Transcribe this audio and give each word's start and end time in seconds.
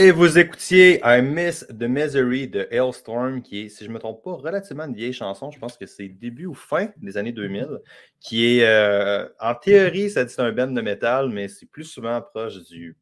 Et 0.00 0.12
vous 0.12 0.38
écoutiez 0.38 1.02
un 1.02 1.22
Miss 1.22 1.66
de 1.70 1.88
Misery 1.88 2.46
de 2.46 2.68
Hailstorm, 2.70 3.42
qui 3.42 3.62
est, 3.62 3.68
si 3.68 3.82
je 3.82 3.88
ne 3.88 3.94
me 3.94 3.98
trompe 3.98 4.22
pas, 4.22 4.34
relativement 4.34 4.84
une 4.84 4.94
vieille 4.94 5.12
chanson. 5.12 5.50
Je 5.50 5.58
pense 5.58 5.76
que 5.76 5.86
c'est 5.86 6.06
début 6.06 6.46
ou 6.46 6.54
fin 6.54 6.90
des 6.98 7.16
années 7.16 7.32
2000, 7.32 7.80
qui 8.20 8.60
est, 8.60 8.64
euh, 8.64 9.28
en 9.40 9.56
théorie, 9.56 10.08
ça 10.08 10.24
dit 10.24 10.32
c'est 10.32 10.40
un 10.40 10.52
band 10.52 10.68
de 10.68 10.80
métal, 10.82 11.30
mais 11.30 11.48
c'est 11.48 11.66
plus 11.66 11.82
souvent 11.82 12.22
proche 12.22 12.62
du. 12.68 12.96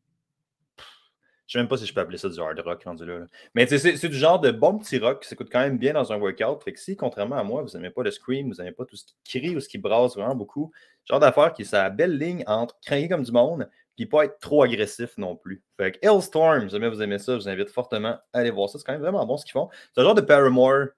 Je 1.47 1.59
ne 1.59 1.61
sais 1.61 1.65
même 1.65 1.69
pas 1.69 1.77
si 1.77 1.85
je 1.85 1.93
peux 1.93 2.01
appeler 2.01 2.17
ça 2.17 2.31
du 2.31 2.41
hard 2.41 2.59
rock 2.61 2.85
rendu 2.85 3.05
là. 3.05 3.27
Mais 3.55 3.67
c'est 3.67 4.09
du 4.09 4.17
genre 4.17 4.41
de 4.41 4.51
bon 4.51 4.79
petit 4.79 4.99
rock 4.99 5.21
qui 5.21 5.29
s'écoute 5.29 5.49
quand 5.53 5.61
même 5.61 5.77
bien 5.77 5.93
dans 5.93 6.15
un 6.15 6.17
workout. 6.17 6.65
Fait 6.65 6.73
que 6.73 6.81
si, 6.81 6.97
contrairement 6.97 7.37
à 7.37 7.45
moi, 7.45 7.61
vous 7.61 7.77
n'aimez 7.77 7.91
pas 7.91 8.05
le 8.05 8.11
scream, 8.11 8.49
vous 8.49 8.57
n'aimez 8.57 8.73
pas 8.73 8.87
tout 8.87 8.97
ce 8.97 9.05
qui 9.05 9.39
crie 9.39 9.55
ou 9.55 9.61
ce 9.61 9.69
qui 9.69 9.77
brasse 9.77 10.15
vraiment 10.15 10.35
beaucoup, 10.35 10.73
genre 11.05 11.21
d'affaire 11.21 11.53
qui 11.53 11.61
est 11.61 11.67
sa 11.67 11.91
belle 11.91 12.17
ligne 12.17 12.43
entre 12.47 12.75
craigner 12.81 13.11
comme 13.11 13.23
du 13.23 13.33
monde, 13.33 13.69
puis 13.97 14.07
pas 14.07 14.27
être 14.27 14.39
trop 14.39 14.63
agressif 14.63 15.17
non 15.17 15.37
plus. 15.37 15.65
Fait 15.79 15.93
que 15.93 15.99
Hellstorm, 16.03 16.69
si 16.69 16.75
jamais 16.75 16.89
vous 16.89 17.03
aimez 17.03 17.19
ça, 17.19 17.33
je 17.33 17.39
vous 17.39 17.49
invite 17.49 17.71
fortement 17.71 18.19
à 18.33 18.39
aller 18.39 18.51
voir 18.51 18.69
ça. 18.69 18.79
C'est 18.79 18.85
quand 18.85 18.93
même 18.93 19.03
vraiment 19.03 19.25
bon 19.27 19.37
ce 19.37 19.45
qu'ils 19.45 19.53
font. 19.53 19.69
C'est 19.95 20.01
un 20.01 20.05
genre 20.05 20.15
de 20.15 20.21
Paramore 20.21 20.89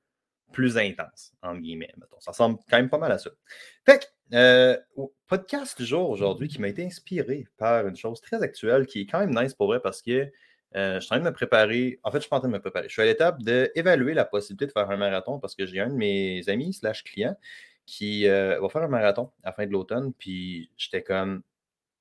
plus 0.52 0.76
intense, 0.78 1.32
entre 1.42 1.60
guillemets, 1.60 1.92
mettons. 1.96 2.20
Ça 2.20 2.32
ressemble 2.32 2.58
quand 2.68 2.76
même 2.76 2.88
pas 2.88 2.98
mal 2.98 3.12
à 3.12 3.18
ça. 3.18 3.30
Fait 3.86 4.00
que, 4.00 4.34
euh, 4.34 4.76
podcast 5.26 5.78
du 5.78 5.86
jour 5.86 6.10
aujourd'hui 6.10 6.48
qui 6.48 6.60
m'a 6.60 6.68
été 6.68 6.84
inspiré 6.84 7.46
par 7.56 7.86
une 7.86 7.96
chose 7.96 8.20
très 8.20 8.42
actuelle 8.42 8.86
qui 8.86 9.02
est 9.02 9.06
quand 9.06 9.20
même 9.20 9.34
nice 9.34 9.54
pour 9.54 9.68
vrai 9.68 9.80
parce 9.80 10.02
que 10.02 10.30
euh, 10.76 10.94
je 10.96 11.00
suis 11.00 11.06
en 11.14 11.16
train 11.16 11.18
de 11.20 11.24
me 11.24 11.32
préparer. 11.32 11.98
En 12.02 12.10
fait, 12.10 12.18
je 12.18 12.22
suis 12.22 12.30
pas 12.30 12.36
en 12.36 12.40
train 12.40 12.48
de 12.48 12.54
me 12.54 12.60
préparer. 12.60 12.88
Je 12.88 12.92
suis 12.92 13.02
à 13.02 13.06
l'étape 13.06 13.42
d'évaluer 13.42 14.14
la 14.14 14.24
possibilité 14.24 14.66
de 14.66 14.72
faire 14.72 14.90
un 14.90 14.96
marathon 14.96 15.38
parce 15.38 15.54
que 15.54 15.66
j'ai 15.66 15.80
un 15.80 15.88
de 15.88 15.94
mes 15.94 16.46
amis 16.48 16.74
slash 16.74 17.04
clients 17.04 17.36
qui 17.86 18.28
euh, 18.28 18.60
va 18.60 18.68
faire 18.68 18.82
un 18.82 18.88
marathon 18.88 19.30
à 19.42 19.48
la 19.48 19.52
fin 19.52 19.66
de 19.66 19.72
l'automne. 19.72 20.12
Puis 20.12 20.70
j'étais 20.76 21.02
comme, 21.02 21.42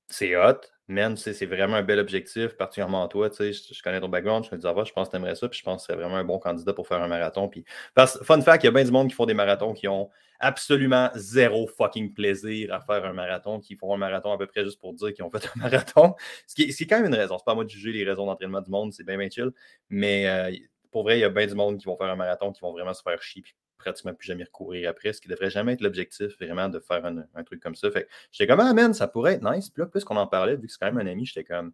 c'est 0.08 0.36
hot, 0.36 0.60
man, 0.88 1.16
c'est 1.16 1.44
vraiment 1.46 1.76
un 1.76 1.82
bel 1.82 1.98
objectif, 1.98 2.56
particulièrement 2.56 3.06
toi, 3.08 3.30
sais, 3.30 3.52
je, 3.52 3.82
connais 3.82 4.00
ton 4.00 4.08
background, 4.08 4.46
je 4.50 4.54
me 4.54 4.60
dis, 4.60 4.66
ah, 4.66 4.74
je 4.84 4.92
pense 4.92 5.08
que 5.08 5.10
tu 5.10 5.16
aimerais 5.16 5.34
ça, 5.34 5.48
puis 5.48 5.58
je 5.58 5.64
pense 5.64 5.86
que 5.86 5.92
c'est 5.92 5.98
vraiment 5.98 6.16
un 6.16 6.24
bon 6.24 6.38
candidat 6.38 6.72
pour 6.72 6.88
faire 6.88 7.02
un 7.02 7.08
marathon. 7.08 7.48
Puis, 7.48 7.64
parce, 7.94 8.22
fun 8.24 8.40
fact, 8.40 8.64
il 8.64 8.66
y 8.66 8.68
a 8.68 8.72
bien 8.72 8.84
du 8.84 8.90
monde 8.90 9.08
qui 9.08 9.14
font 9.14 9.26
des 9.26 9.34
marathons 9.34 9.74
qui 9.74 9.86
ont 9.86 10.08
absolument 10.40 11.10
zéro 11.14 11.66
fucking 11.66 12.14
plaisir 12.14 12.72
à 12.72 12.80
faire 12.80 13.04
un 13.04 13.12
marathon, 13.12 13.60
qui 13.60 13.76
font 13.76 13.92
un 13.94 13.98
marathon 13.98 14.32
à 14.32 14.38
peu 14.38 14.46
près 14.46 14.64
juste 14.64 14.80
pour 14.80 14.94
dire 14.94 15.12
qu'ils 15.12 15.24
ont 15.24 15.30
fait 15.30 15.46
un 15.56 15.60
marathon. 15.60 16.14
Ce 16.46 16.54
qui, 16.54 16.62
est, 16.62 16.86
quand 16.86 16.96
même 16.96 17.12
une 17.12 17.18
raison. 17.18 17.36
C'est 17.38 17.44
pas 17.44 17.52
à 17.52 17.54
moi 17.54 17.64
de 17.64 17.70
juger 17.70 17.92
les 17.92 18.04
raisons 18.04 18.24
d'entraînement 18.24 18.62
du 18.62 18.70
monde, 18.70 18.92
c'est 18.92 19.04
bien, 19.04 19.18
bien 19.18 19.28
chill. 19.28 19.50
Mais 19.90 20.26
euh, 20.26 20.56
pour 20.90 21.02
vrai, 21.02 21.18
il 21.18 21.20
y 21.20 21.24
a 21.24 21.28
bien 21.28 21.46
du 21.46 21.54
monde 21.54 21.78
qui 21.78 21.84
vont 21.84 21.96
faire 21.96 22.08
un 22.08 22.16
marathon, 22.16 22.50
qui 22.52 22.60
vont 22.60 22.72
vraiment 22.72 22.94
se 22.94 23.02
faire 23.02 23.20
chier, 23.20 23.44
pratiquement 23.78 24.14
plus 24.14 24.26
jamais 24.26 24.44
recourir 24.44 24.90
après, 24.90 25.12
ce 25.12 25.20
qui 25.20 25.28
devrait 25.28 25.50
jamais 25.50 25.74
être 25.74 25.80
l'objectif, 25.80 26.36
vraiment, 26.40 26.68
de 26.68 26.80
faire 26.80 27.04
un, 27.04 27.44
truc 27.44 27.60
comme 27.60 27.74
ça. 27.74 27.90
Fait 27.90 28.08
j'étais 28.30 28.46
comme, 28.46 28.60
ah, 28.60 28.72
man, 28.74 28.92
ça 28.92 29.08
pourrait 29.08 29.34
être 29.34 29.50
nice. 29.50 29.70
Puis 29.70 29.80
là, 29.80 29.86
plus 29.86 30.04
qu'on 30.04 30.16
en 30.16 30.26
parlait, 30.26 30.56
vu 30.56 30.66
que 30.66 30.72
c'est 30.72 30.78
quand 30.78 30.92
même 30.92 31.06
un 31.06 31.10
ami, 31.10 31.24
j'étais 31.24 31.44
comme, 31.44 31.72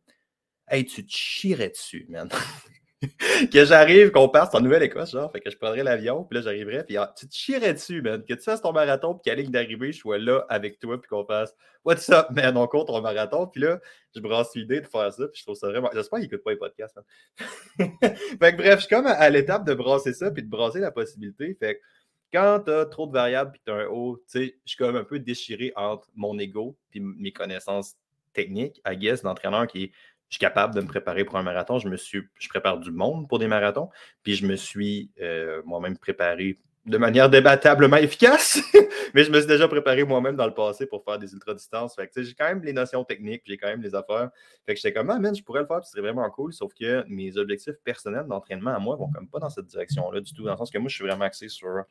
hey, 0.69 0.85
tu 0.85 1.05
te 1.05 1.13
chierais 1.13 1.71
dessus, 1.71 2.07
man. 2.09 2.29
que 3.53 3.65
j'arrive, 3.65 4.11
qu'on 4.11 4.29
parte 4.29 4.55
en 4.55 4.61
Nouvelle-Écosse, 4.61 5.13
genre, 5.13 5.31
fait 5.31 5.41
que 5.41 5.51
je 5.51 5.57
prendrais 5.57 5.83
l'avion, 5.83 6.25
puis 6.25 6.39
là, 6.39 6.43
j'arriverais, 6.43 6.85
puis 6.85 6.97
ah, 6.97 7.13
tu 7.17 7.29
te 7.29 7.35
chierais 7.35 7.75
dessus, 7.75 8.03
man. 8.03 8.25
Que 8.25 8.35
tu 8.35 8.43
fasses 8.43 8.63
ton 8.63 8.73
marathon, 8.73 9.15
puis 9.15 9.23
qu'à 9.25 9.35
ligne 9.35 9.51
d'arrivée, 9.51 9.93
je 9.93 9.99
sois 9.99 10.19
là 10.19 10.45
avec 10.49 10.79
toi, 10.79 11.01
puis 11.01 11.09
qu'on 11.09 11.25
fasse 11.25 11.55
What's 11.85 12.09
up, 12.09 12.29
man, 12.31 12.57
on 12.57 12.67
compte 12.67 12.87
ton 12.87 13.01
marathon, 13.03 13.47
puis 13.47 13.61
là, 13.61 13.79
je 14.15 14.21
brasse 14.21 14.55
l'idée 14.55 14.81
de 14.81 14.87
faire 14.87 15.13
ça, 15.13 15.29
puis 15.29 15.39
je 15.41 15.43
trouve 15.43 15.57
ça 15.57 15.69
vraiment. 15.69 15.91
J'espère 15.93 16.19
qu'il 16.19 16.29
n'écoute 16.31 16.43
pas 16.43 16.53
les 16.53 16.57
podcasts, 16.57 16.99
fait 17.79 17.89
que 18.39 18.57
bref, 18.57 18.77
je 18.77 18.87
suis 18.87 18.89
comme 18.89 19.07
à, 19.07 19.29
l'étape 19.29 19.67
de 19.67 19.75
brasser 19.75 20.15
ça, 20.15 20.31
puis 20.31 20.43
de 20.43 20.49
brasser 20.49 20.81
la 20.81 20.91
possibilité. 20.91 21.55
Fait 21.61 21.81
quand 22.35 22.65
tu 22.65 22.73
as 22.73 22.87
trop 22.87 23.07
de 23.07 23.13
variables 23.13 23.53
et 23.55 23.61
tu 23.65 23.71
as 23.71 23.77
un 23.77 23.87
haut, 23.87 24.17
tu 24.17 24.25
sais, 24.27 24.57
je 24.65 24.71
suis 24.71 24.77
comme 24.77 24.97
un 24.97 25.05
peu 25.05 25.21
déchiré 25.21 25.73
entre 25.77 26.09
mon 26.17 26.37
ego 26.39 26.77
et 26.93 27.01
mes 27.01 27.31
connaissances 27.31 27.95
techniques, 28.33 28.83
I 28.85 28.97
guess, 28.97 29.23
d'entraîneur 29.23 29.69
qui 29.69 29.85
est 29.85 29.93
je 30.31 30.37
suis 30.37 30.41
capable 30.41 30.75
de 30.75 30.81
me 30.81 30.89
préparer 30.89 31.25
pour 31.25 31.37
un 31.37 31.45
marathon. 31.45 31.79
Je 31.79 31.89
me 31.89 31.97
suis, 31.97 32.23
je 32.41 32.49
prépare 32.49 32.81
du 32.81 32.91
monde 32.91 33.29
pour 33.29 33.39
des 33.39 33.47
marathons. 33.47 33.91
Puis 34.25 34.35
je 34.35 34.47
me 34.47 34.57
suis 34.57 35.13
euh, 35.21 35.63
moi-même 35.65 35.97
préparé 35.97 36.59
de 36.87 36.99
manière 36.99 37.31
débattablement 37.31 37.97
efficace, 37.97 38.59
mais 39.15 39.25
je 39.25 39.31
me 39.31 39.39
suis 39.39 39.47
déjà 39.47 39.69
préparé 39.69 40.05
moi-même 40.05 40.37
dans 40.37 40.47
le 40.47 40.53
passé 40.53 40.87
pour 40.87 41.05
faire 41.05 41.19
des 41.19 41.33
ultra-distances. 41.33 41.95
Fait 41.95 42.09
que 42.09 42.23
j'ai 42.23 42.35
quand 42.35 42.47
même 42.47 42.63
les 42.63 42.73
notions 42.73 43.05
techniques, 43.05 43.43
j'ai 43.47 43.57
quand 43.57 43.69
même 43.69 43.81
les 43.81 43.95
affaires. 43.95 44.31
Fait 44.67 44.75
que 44.75 44.81
j'étais 44.81 44.93
comme, 44.93 45.09
ah, 45.11 45.19
man, 45.19 45.35
je 45.35 45.43
pourrais 45.43 45.61
le 45.61 45.67
faire, 45.67 45.83
ce 45.85 45.93
serait 45.93 46.03
vraiment 46.03 46.29
cool, 46.31 46.53
sauf 46.53 46.75
que 46.75 47.05
mes 47.09 47.37
objectifs 47.39 47.77
personnels 47.85 48.27
d'entraînement 48.27 48.75
à 48.75 48.79
moi 48.79 48.97
vont 48.97 49.09
comme 49.11 49.29
pas 49.29 49.39
dans 49.39 49.51
cette 49.51 49.67
direction-là 49.67 50.21
du 50.21 50.35
tout, 50.35 50.43
dans 50.43 50.53
le 50.53 50.59
sens 50.59 50.71
que 50.71 50.79
moi, 50.79 50.89
je 50.89 50.97
suis 50.97 51.05
vraiment 51.05 51.25
axé 51.25 51.49
sur 51.49 51.85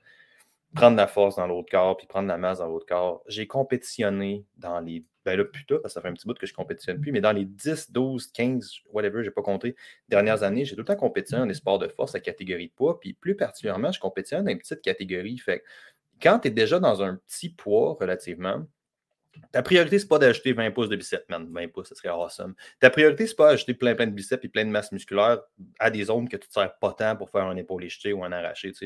prendre 0.73 0.97
la 0.97 1.07
force 1.07 1.35
dans 1.35 1.47
l'autre 1.47 1.69
corps, 1.69 1.97
puis 1.97 2.07
prendre 2.07 2.28
la 2.28 2.38
masse 2.38 2.59
dans 2.59 2.67
l'autre 2.67 2.85
corps. 2.85 3.23
J'ai 3.28 3.47
compétitionné 3.47 4.45
dans 4.57 4.79
les. 4.79 5.06
Ben 5.25 5.38
là, 5.38 5.45
plus 5.45 5.66
tard, 5.66 5.79
parce 5.81 5.94
que 5.94 6.00
ça 6.00 6.01
fait 6.01 6.09
un 6.09 6.13
petit 6.13 6.28
bout 6.28 6.38
que 6.38 6.45
je 6.45 6.53
compétitionne 6.53 7.00
plus, 7.00 7.13
mais 7.13 7.22
dans 7.22 7.31
les 7.31 7.45
10, 7.45 7.91
12, 7.91 8.28
15, 8.34 8.79
whatever, 8.91 9.23
je 9.23 9.29
n'ai 9.29 9.33
pas 9.33 9.41
compté, 9.41 9.73
dernières 10.09 10.44
années, 10.44 10.66
j'ai 10.66 10.75
tout 10.75 10.81
le 10.81 10.85
temps 10.85 10.97
compétitionné 10.97 11.44
dans 11.44 11.47
les 11.47 11.53
sports 11.53 11.79
de 11.79 11.88
force 11.88 12.13
à 12.13 12.19
catégorie 12.19 12.67
de 12.67 12.73
poids, 12.73 13.00
puis 13.00 13.13
plus 13.13 13.38
particulièrement, 13.38 13.94
je 13.94 14.01
compétitionne 14.01 14.44
dans 14.44 14.51
une 14.51 14.57
petite 14.57 14.81
catégorie. 14.81 15.38
Fait 15.38 15.63
quand 16.22 16.39
tu 16.39 16.50
es 16.50 16.51
déjà 16.51 16.79
dans 16.79 17.01
un 17.01 17.16
petit 17.16 17.50
poids 17.50 17.97
relativement, 18.00 18.66
ta 19.51 19.61
priorité, 19.61 19.99
c'est 19.99 20.07
pas 20.07 20.19
d'acheter 20.19 20.53
20 20.53 20.71
pouces 20.71 20.89
de 20.89 20.95
biceps, 20.95 21.27
man. 21.29 21.47
20 21.51 21.67
pouces, 21.69 21.89
ça 21.89 21.95
serait 21.95 22.09
awesome. 22.09 22.55
Ta 22.79 22.89
priorité, 22.89 23.27
c'est 23.27 23.35
pas 23.35 23.51
d'acheter 23.51 23.73
plein, 23.73 23.95
plein 23.95 24.07
de 24.07 24.11
biceps 24.11 24.44
et 24.44 24.47
plein 24.47 24.66
de 24.66 24.69
masse 24.69 24.91
musculaire 24.91 25.41
à 25.79 25.89
des 25.89 26.05
zones 26.05 26.29
que 26.29 26.38
tu 26.38 26.47
ne 26.47 26.53
sers 26.53 26.77
pas 26.79 26.94
tant 26.94 27.16
pour 27.16 27.29
faire 27.29 27.45
un 27.45 27.55
épaule 27.55 27.88
jeté 27.89 28.13
ou 28.13 28.23
un 28.23 28.31
arraché. 28.31 28.71
Tu 28.71 28.85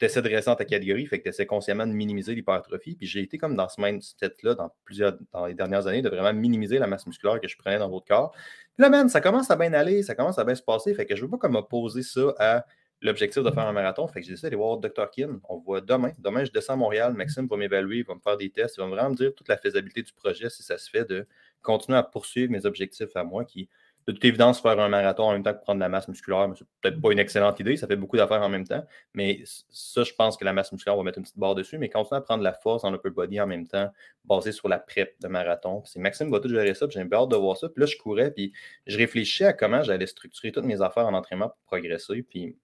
essaies 0.00 0.22
de 0.22 0.28
rester 0.28 0.50
dans 0.50 0.56
ta 0.56 0.64
catégorie, 0.64 1.06
fait 1.06 1.18
que 1.18 1.24
tu 1.24 1.28
essaies 1.30 1.46
consciemment 1.46 1.86
de 1.86 1.92
minimiser 1.92 2.34
l'hypertrophie. 2.34 2.96
Puis 2.96 3.06
j'ai 3.06 3.20
été 3.20 3.38
comme 3.38 3.54
dans 3.56 3.68
ce 3.68 3.80
mindset-là 3.80 4.54
dans 4.54 4.74
plusieurs 4.84 5.16
dans 5.32 5.46
les 5.46 5.54
dernières 5.54 5.86
années, 5.86 6.02
de 6.02 6.08
vraiment 6.08 6.32
minimiser 6.32 6.78
la 6.78 6.86
masse 6.86 7.06
musculaire 7.06 7.40
que 7.40 7.48
je 7.48 7.56
prenais 7.56 7.78
dans 7.78 7.88
votre 7.88 8.06
corps. 8.06 8.32
Puis 8.32 8.82
là, 8.82 8.90
man, 8.90 9.08
ça 9.08 9.20
commence 9.20 9.50
à 9.50 9.56
bien 9.56 9.72
aller, 9.72 10.02
ça 10.02 10.14
commence 10.14 10.38
à 10.38 10.44
bien 10.44 10.54
se 10.54 10.62
passer. 10.62 10.94
Fait 10.94 11.06
que 11.06 11.14
je 11.14 11.22
veux 11.22 11.30
pas 11.30 11.38
comme 11.38 11.54
opposer 11.54 12.02
ça 12.02 12.34
à 12.38 12.66
l'objectif 13.04 13.42
de 13.42 13.50
faire 13.50 13.66
un 13.66 13.72
marathon. 13.72 14.08
Fait 14.08 14.20
que 14.20 14.26
j'ai 14.26 14.32
décidé 14.32 14.48
d'aller 14.48 14.56
voir 14.56 14.78
Dr. 14.78 15.10
Kin. 15.10 15.38
On 15.48 15.58
voit 15.58 15.80
demain. 15.80 16.12
Demain, 16.18 16.44
je 16.44 16.50
descends 16.50 16.72
à 16.72 16.76
Montréal. 16.76 17.12
Maxime 17.12 17.46
va 17.46 17.56
m'évaluer, 17.56 17.98
il 17.98 18.04
va 18.04 18.14
me 18.14 18.20
faire 18.20 18.36
des 18.36 18.50
tests. 18.50 18.76
Il 18.78 18.80
va 18.80 18.86
vraiment 18.88 19.10
me 19.10 19.14
dire 19.14 19.34
toute 19.34 19.48
la 19.48 19.58
faisabilité 19.58 20.02
du 20.02 20.12
projet, 20.12 20.48
si 20.48 20.62
ça 20.62 20.78
se 20.78 20.88
fait, 20.90 21.04
de 21.04 21.26
continuer 21.62 21.98
à 21.98 22.02
poursuivre 22.02 22.50
mes 22.50 22.64
objectifs 22.66 23.14
à 23.14 23.22
moi, 23.22 23.44
qui, 23.44 23.68
de 24.06 24.12
toute 24.12 24.24
évidence, 24.24 24.60
faire 24.60 24.78
un 24.80 24.88
marathon 24.88 25.24
en 25.24 25.32
même 25.32 25.42
temps 25.42 25.52
que 25.52 25.60
prendre 25.60 25.78
de 25.78 25.84
la 25.84 25.88
masse 25.90 26.08
musculaire, 26.08 26.50
c'est 26.56 26.66
peut-être 26.80 27.00
pas 27.00 27.12
une 27.12 27.18
excellente 27.18 27.60
idée. 27.60 27.76
Ça 27.76 27.86
fait 27.86 27.96
beaucoup 27.96 28.16
d'affaires 28.16 28.42
en 28.42 28.48
même 28.48 28.66
temps. 28.66 28.84
Mais 29.12 29.42
ça, 29.70 30.02
je 30.02 30.12
pense 30.14 30.38
que 30.38 30.44
la 30.46 30.54
masse 30.54 30.72
musculaire, 30.72 30.94
on 30.94 30.98
va 30.98 31.04
mettre 31.04 31.18
une 31.18 31.24
petite 31.24 31.38
barre 31.38 31.54
dessus. 31.54 31.76
Mais 31.76 31.90
continuer 31.90 32.18
à 32.18 32.22
prendre 32.22 32.42
la 32.42 32.54
force 32.54 32.84
en 32.84 32.94
upper 32.94 33.10
body 33.10 33.38
en 33.38 33.46
même 33.46 33.66
temps, 33.66 33.90
basé 34.24 34.50
sur 34.52 34.68
la 34.68 34.78
prep 34.78 35.14
de 35.20 35.28
marathon. 35.28 35.82
C'est 35.84 36.00
Maxime 36.00 36.30
va 36.30 36.40
tout 36.40 36.48
gérer 36.48 36.72
ça. 36.72 36.86
J'ai 36.88 37.00
hâte 37.00 37.28
de 37.28 37.36
voir 37.36 37.58
ça. 37.58 37.68
Puis 37.68 37.80
là, 37.80 37.86
je 37.86 37.98
courais. 37.98 38.30
Puis 38.30 38.52
je 38.86 38.96
réfléchissais 38.96 39.44
à 39.44 39.52
comment 39.52 39.82
j'allais 39.82 40.06
structurer 40.06 40.52
toutes 40.52 40.64
mes 40.64 40.80
affaires 40.80 41.06
en 41.06 41.14
entraînement 41.14 41.48
pour 41.48 41.58
progresser. 41.66 42.22
Puis 42.22 42.56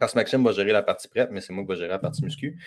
parce 0.00 0.12
que 0.12 0.18
Maxime 0.18 0.42
va 0.44 0.52
gérer 0.52 0.72
la 0.72 0.82
partie 0.82 1.08
prep, 1.08 1.30
mais 1.30 1.40
c'est 1.40 1.52
moi 1.52 1.64
qui 1.64 1.70
vais 1.70 1.76
gérer 1.76 1.88
la 1.88 1.98
partie 1.98 2.24
muscu, 2.24 2.58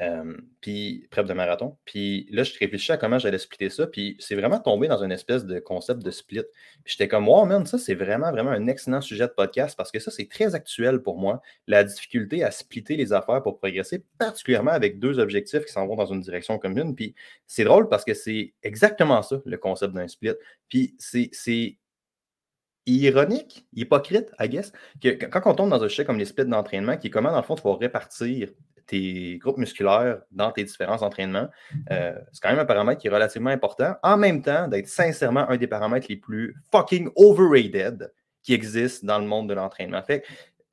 euh, 0.00 0.36
puis 0.60 1.06
prep 1.10 1.26
de 1.26 1.32
marathon. 1.32 1.76
Puis 1.84 2.26
là, 2.30 2.42
je 2.42 2.52
réfléchissais 2.58 2.92
à 2.92 2.96
comment 2.96 3.18
j'allais 3.18 3.38
splitter 3.38 3.70
ça, 3.70 3.86
puis 3.86 4.16
c'est 4.20 4.34
vraiment 4.34 4.60
tombé 4.60 4.86
dans 4.86 5.02
une 5.02 5.12
espèce 5.12 5.44
de 5.44 5.58
concept 5.58 6.02
de 6.02 6.10
split. 6.10 6.44
J'étais 6.84 7.08
comme, 7.08 7.28
wow, 7.28 7.46
man, 7.46 7.66
ça, 7.66 7.78
c'est 7.78 7.94
vraiment, 7.94 8.30
vraiment 8.30 8.50
un 8.50 8.66
excellent 8.66 9.00
sujet 9.00 9.26
de 9.26 9.32
podcast 9.32 9.76
parce 9.76 9.90
que 9.90 9.98
ça, 9.98 10.10
c'est 10.10 10.28
très 10.28 10.54
actuel 10.54 11.00
pour 11.00 11.18
moi, 11.18 11.40
la 11.66 11.84
difficulté 11.84 12.44
à 12.44 12.50
splitter 12.50 12.96
les 12.96 13.12
affaires 13.12 13.42
pour 13.42 13.58
progresser, 13.58 14.04
particulièrement 14.18 14.72
avec 14.72 14.98
deux 14.98 15.18
objectifs 15.18 15.64
qui 15.64 15.72
s'en 15.72 15.86
vont 15.86 15.96
dans 15.96 16.06
une 16.06 16.20
direction 16.20 16.58
commune. 16.58 16.94
Puis 16.94 17.14
c'est 17.46 17.64
drôle 17.64 17.88
parce 17.88 18.04
que 18.04 18.14
c'est 18.14 18.54
exactement 18.62 19.22
ça, 19.22 19.40
le 19.44 19.56
concept 19.56 19.94
d'un 19.94 20.08
split. 20.08 20.34
Puis 20.68 20.94
c'est 20.98 21.78
ironique, 22.86 23.66
hypocrite, 23.72 24.30
I 24.38 24.48
guess, 24.48 24.72
que 25.02 25.10
quand 25.26 25.42
on 25.46 25.54
tombe 25.54 25.70
dans 25.70 25.82
un 25.82 25.88
sujet 25.88 26.04
comme 26.04 26.18
les 26.18 26.24
splits 26.24 26.46
d'entraînement, 26.46 26.96
qui 26.96 27.08
est 27.08 27.10
comment, 27.10 27.30
dans 27.30 27.38
le 27.38 27.42
fond, 27.42 27.54
tu 27.54 27.62
vas 27.62 27.76
répartir 27.76 28.48
tes 28.86 29.38
groupes 29.38 29.56
musculaires 29.56 30.20
dans 30.30 30.52
tes 30.52 30.64
différents 30.64 31.02
entraînements, 31.02 31.48
euh, 31.90 32.14
c'est 32.32 32.42
quand 32.42 32.50
même 32.50 32.58
un 32.58 32.66
paramètre 32.66 33.00
qui 33.00 33.06
est 33.06 33.10
relativement 33.10 33.50
important, 33.50 33.94
en 34.02 34.16
même 34.16 34.42
temps 34.42 34.68
d'être 34.68 34.88
sincèrement 34.88 35.48
un 35.48 35.56
des 35.56 35.66
paramètres 35.66 36.06
les 36.10 36.16
plus 36.16 36.54
fucking 36.70 37.08
overrated 37.16 38.12
qui 38.42 38.52
existent 38.52 39.06
dans 39.06 39.18
le 39.18 39.26
monde 39.26 39.48
de 39.48 39.54
l'entraînement. 39.54 40.02
Fait 40.02 40.22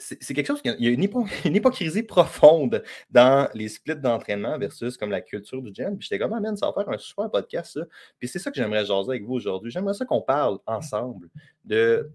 c'est 0.02 0.34
quelque 0.34 0.48
chose, 0.48 0.62
il 0.64 0.76
y 0.80 0.88
a 0.88 0.92
une, 1.46 1.56
hypocrisie 1.56 2.04
profonde 2.04 2.84
dans 3.12 3.50
les 3.54 3.70
splits 3.70 3.96
d'entraînement 3.96 4.58
versus 4.58 4.98
comme 4.98 5.12
la 5.12 5.22
culture 5.22 5.62
du 5.62 5.72
gym. 5.74 5.98
Puis 5.98 6.08
j'étais 6.10 6.20
comme, 6.20 6.34
ah, 6.34 6.56
ça 6.56 6.68
va 6.68 6.74
faire 6.74 6.90
un 6.90 6.98
super 6.98 7.30
podcast, 7.30 7.74
ça. 7.74 7.82
Puis 8.20 8.28
c'est 8.28 8.40
ça 8.40 8.52
que 8.52 8.58
j'aimerais 8.58 8.86
jaser 8.86 9.10
avec 9.10 9.24
vous 9.24 9.36
aujourd'hui. 9.36 9.72
J'aimerais 9.72 9.94
ça 9.94 10.06
qu'on 10.06 10.22
parle 10.22 10.60
ensemble 10.66 11.30
de. 11.66 12.12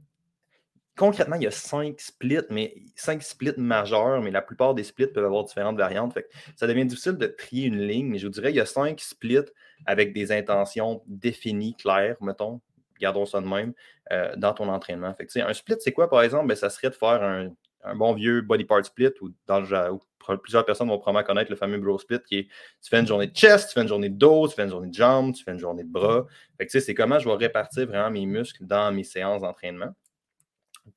Concrètement, 0.96 1.36
il 1.36 1.42
y 1.42 1.46
a 1.46 1.50
cinq 1.50 2.00
splits, 2.00 2.46
mais 2.48 2.74
cinq 2.94 3.22
splits 3.22 3.52
majeurs, 3.58 4.22
mais 4.22 4.30
la 4.30 4.40
plupart 4.40 4.74
des 4.74 4.82
splits 4.82 5.08
peuvent 5.08 5.26
avoir 5.26 5.44
différentes 5.44 5.76
variantes. 5.76 6.14
Fait 6.14 6.26
ça 6.56 6.66
devient 6.66 6.86
difficile 6.86 7.18
de 7.18 7.26
trier 7.26 7.66
une 7.66 7.86
ligne, 7.86 8.06
mais 8.06 8.18
je 8.18 8.26
vous 8.26 8.32
dirais, 8.32 8.50
il 8.50 8.56
y 8.56 8.60
a 8.60 8.66
cinq 8.66 9.00
splits 9.00 9.50
avec 9.84 10.14
des 10.14 10.32
intentions 10.32 11.02
définies, 11.06 11.74
claires, 11.76 12.16
mettons, 12.22 12.62
gardons 12.98 13.26
ça 13.26 13.42
de 13.42 13.46
même, 13.46 13.74
euh, 14.10 14.34
dans 14.36 14.54
ton 14.54 14.70
entraînement. 14.70 15.12
Fait 15.14 15.28
un 15.42 15.52
split, 15.52 15.76
c'est 15.80 15.92
quoi, 15.92 16.08
par 16.08 16.22
exemple? 16.22 16.46
Ben, 16.46 16.56
ça 16.56 16.70
serait 16.70 16.88
de 16.88 16.94
faire 16.94 17.22
un, 17.22 17.50
un 17.86 17.94
bon 17.94 18.12
vieux 18.14 18.40
body 18.42 18.64
part 18.64 18.84
split 18.84 19.12
ou 19.20 19.30
le, 19.48 20.36
plusieurs 20.38 20.64
personnes 20.64 20.88
vont 20.88 20.98
probablement 20.98 21.26
connaître 21.26 21.50
le 21.50 21.56
fameux 21.56 21.78
bro 21.78 21.98
split 21.98 22.18
qui 22.26 22.38
est 22.38 22.48
tu 22.82 22.90
fais 22.90 23.00
une 23.00 23.06
journée 23.06 23.28
de 23.28 23.36
chest, 23.36 23.68
tu 23.68 23.74
fais 23.74 23.82
une 23.82 23.88
journée 23.88 24.08
de 24.08 24.16
dos, 24.16 24.48
tu 24.48 24.54
fais 24.54 24.64
une 24.64 24.70
journée 24.70 24.88
de 24.88 24.94
jambes, 24.94 25.34
tu 25.34 25.44
fais 25.44 25.52
une 25.52 25.58
journée 25.58 25.84
de 25.84 25.92
bras. 25.92 26.26
c'est 26.68 26.94
comment 26.94 27.18
je 27.18 27.28
vais 27.28 27.36
répartir 27.36 27.86
vraiment 27.86 28.10
mes 28.10 28.26
muscles 28.26 28.64
dans 28.64 28.92
mes 28.92 29.04
séances 29.04 29.42
d'entraînement. 29.42 29.94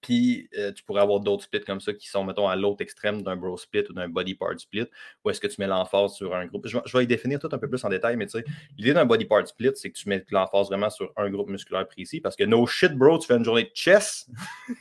Puis 0.02 0.50
euh, 0.58 0.72
tu 0.72 0.84
pourrais 0.84 1.02
avoir 1.02 1.20
d'autres 1.20 1.44
splits 1.44 1.62
comme 1.62 1.80
ça 1.80 1.94
qui 1.94 2.08
sont, 2.08 2.24
mettons, 2.24 2.48
à 2.48 2.56
l'autre 2.56 2.82
extrême 2.82 3.22
d'un 3.22 3.36
bro 3.36 3.58
split 3.58 3.84
ou 3.90 3.94
d'un 3.94 4.08
body 4.08 4.36
part 4.36 4.60
split, 4.60 4.86
où 5.24 5.30
est-ce 5.30 5.42
que 5.42 5.48
tu 5.48 5.60
mets 5.60 5.68
l'emphase 5.68 6.14
sur 6.14 6.36
un 6.36 6.46
groupe. 6.46 6.68
Je, 6.68 6.98
vais 6.98 7.04
y 7.04 7.08
définir 7.08 7.40
tout 7.40 7.50
un 7.52 7.58
peu 7.58 7.68
plus 7.68 7.84
en 7.84 7.90
détail, 7.90 8.16
mais 8.16 8.26
tu 8.28 8.40
sais, 8.40 8.46
l'idée 8.78 8.94
d'un 8.94 9.06
body 9.06 9.26
part 9.26 9.48
split, 9.48 9.72
c'est 9.76 9.90
que 9.90 9.98
tu 9.98 10.08
mets 10.10 10.24
l'emphase 10.32 10.68
vraiment 10.68 10.90
sur 10.90 11.12
un 11.18 11.30
groupe 11.30 11.50
musculaire 11.50 11.88
précis 11.88 12.22
parce 12.22 12.36
que 12.36 12.44
no 12.44 12.66
shit, 12.68 12.94
bro, 12.94 13.18
tu 13.18 13.28
fais 13.28 13.36
une 13.36 13.46
journée 13.46 13.64
de 13.64 13.72
chess. 13.74 14.30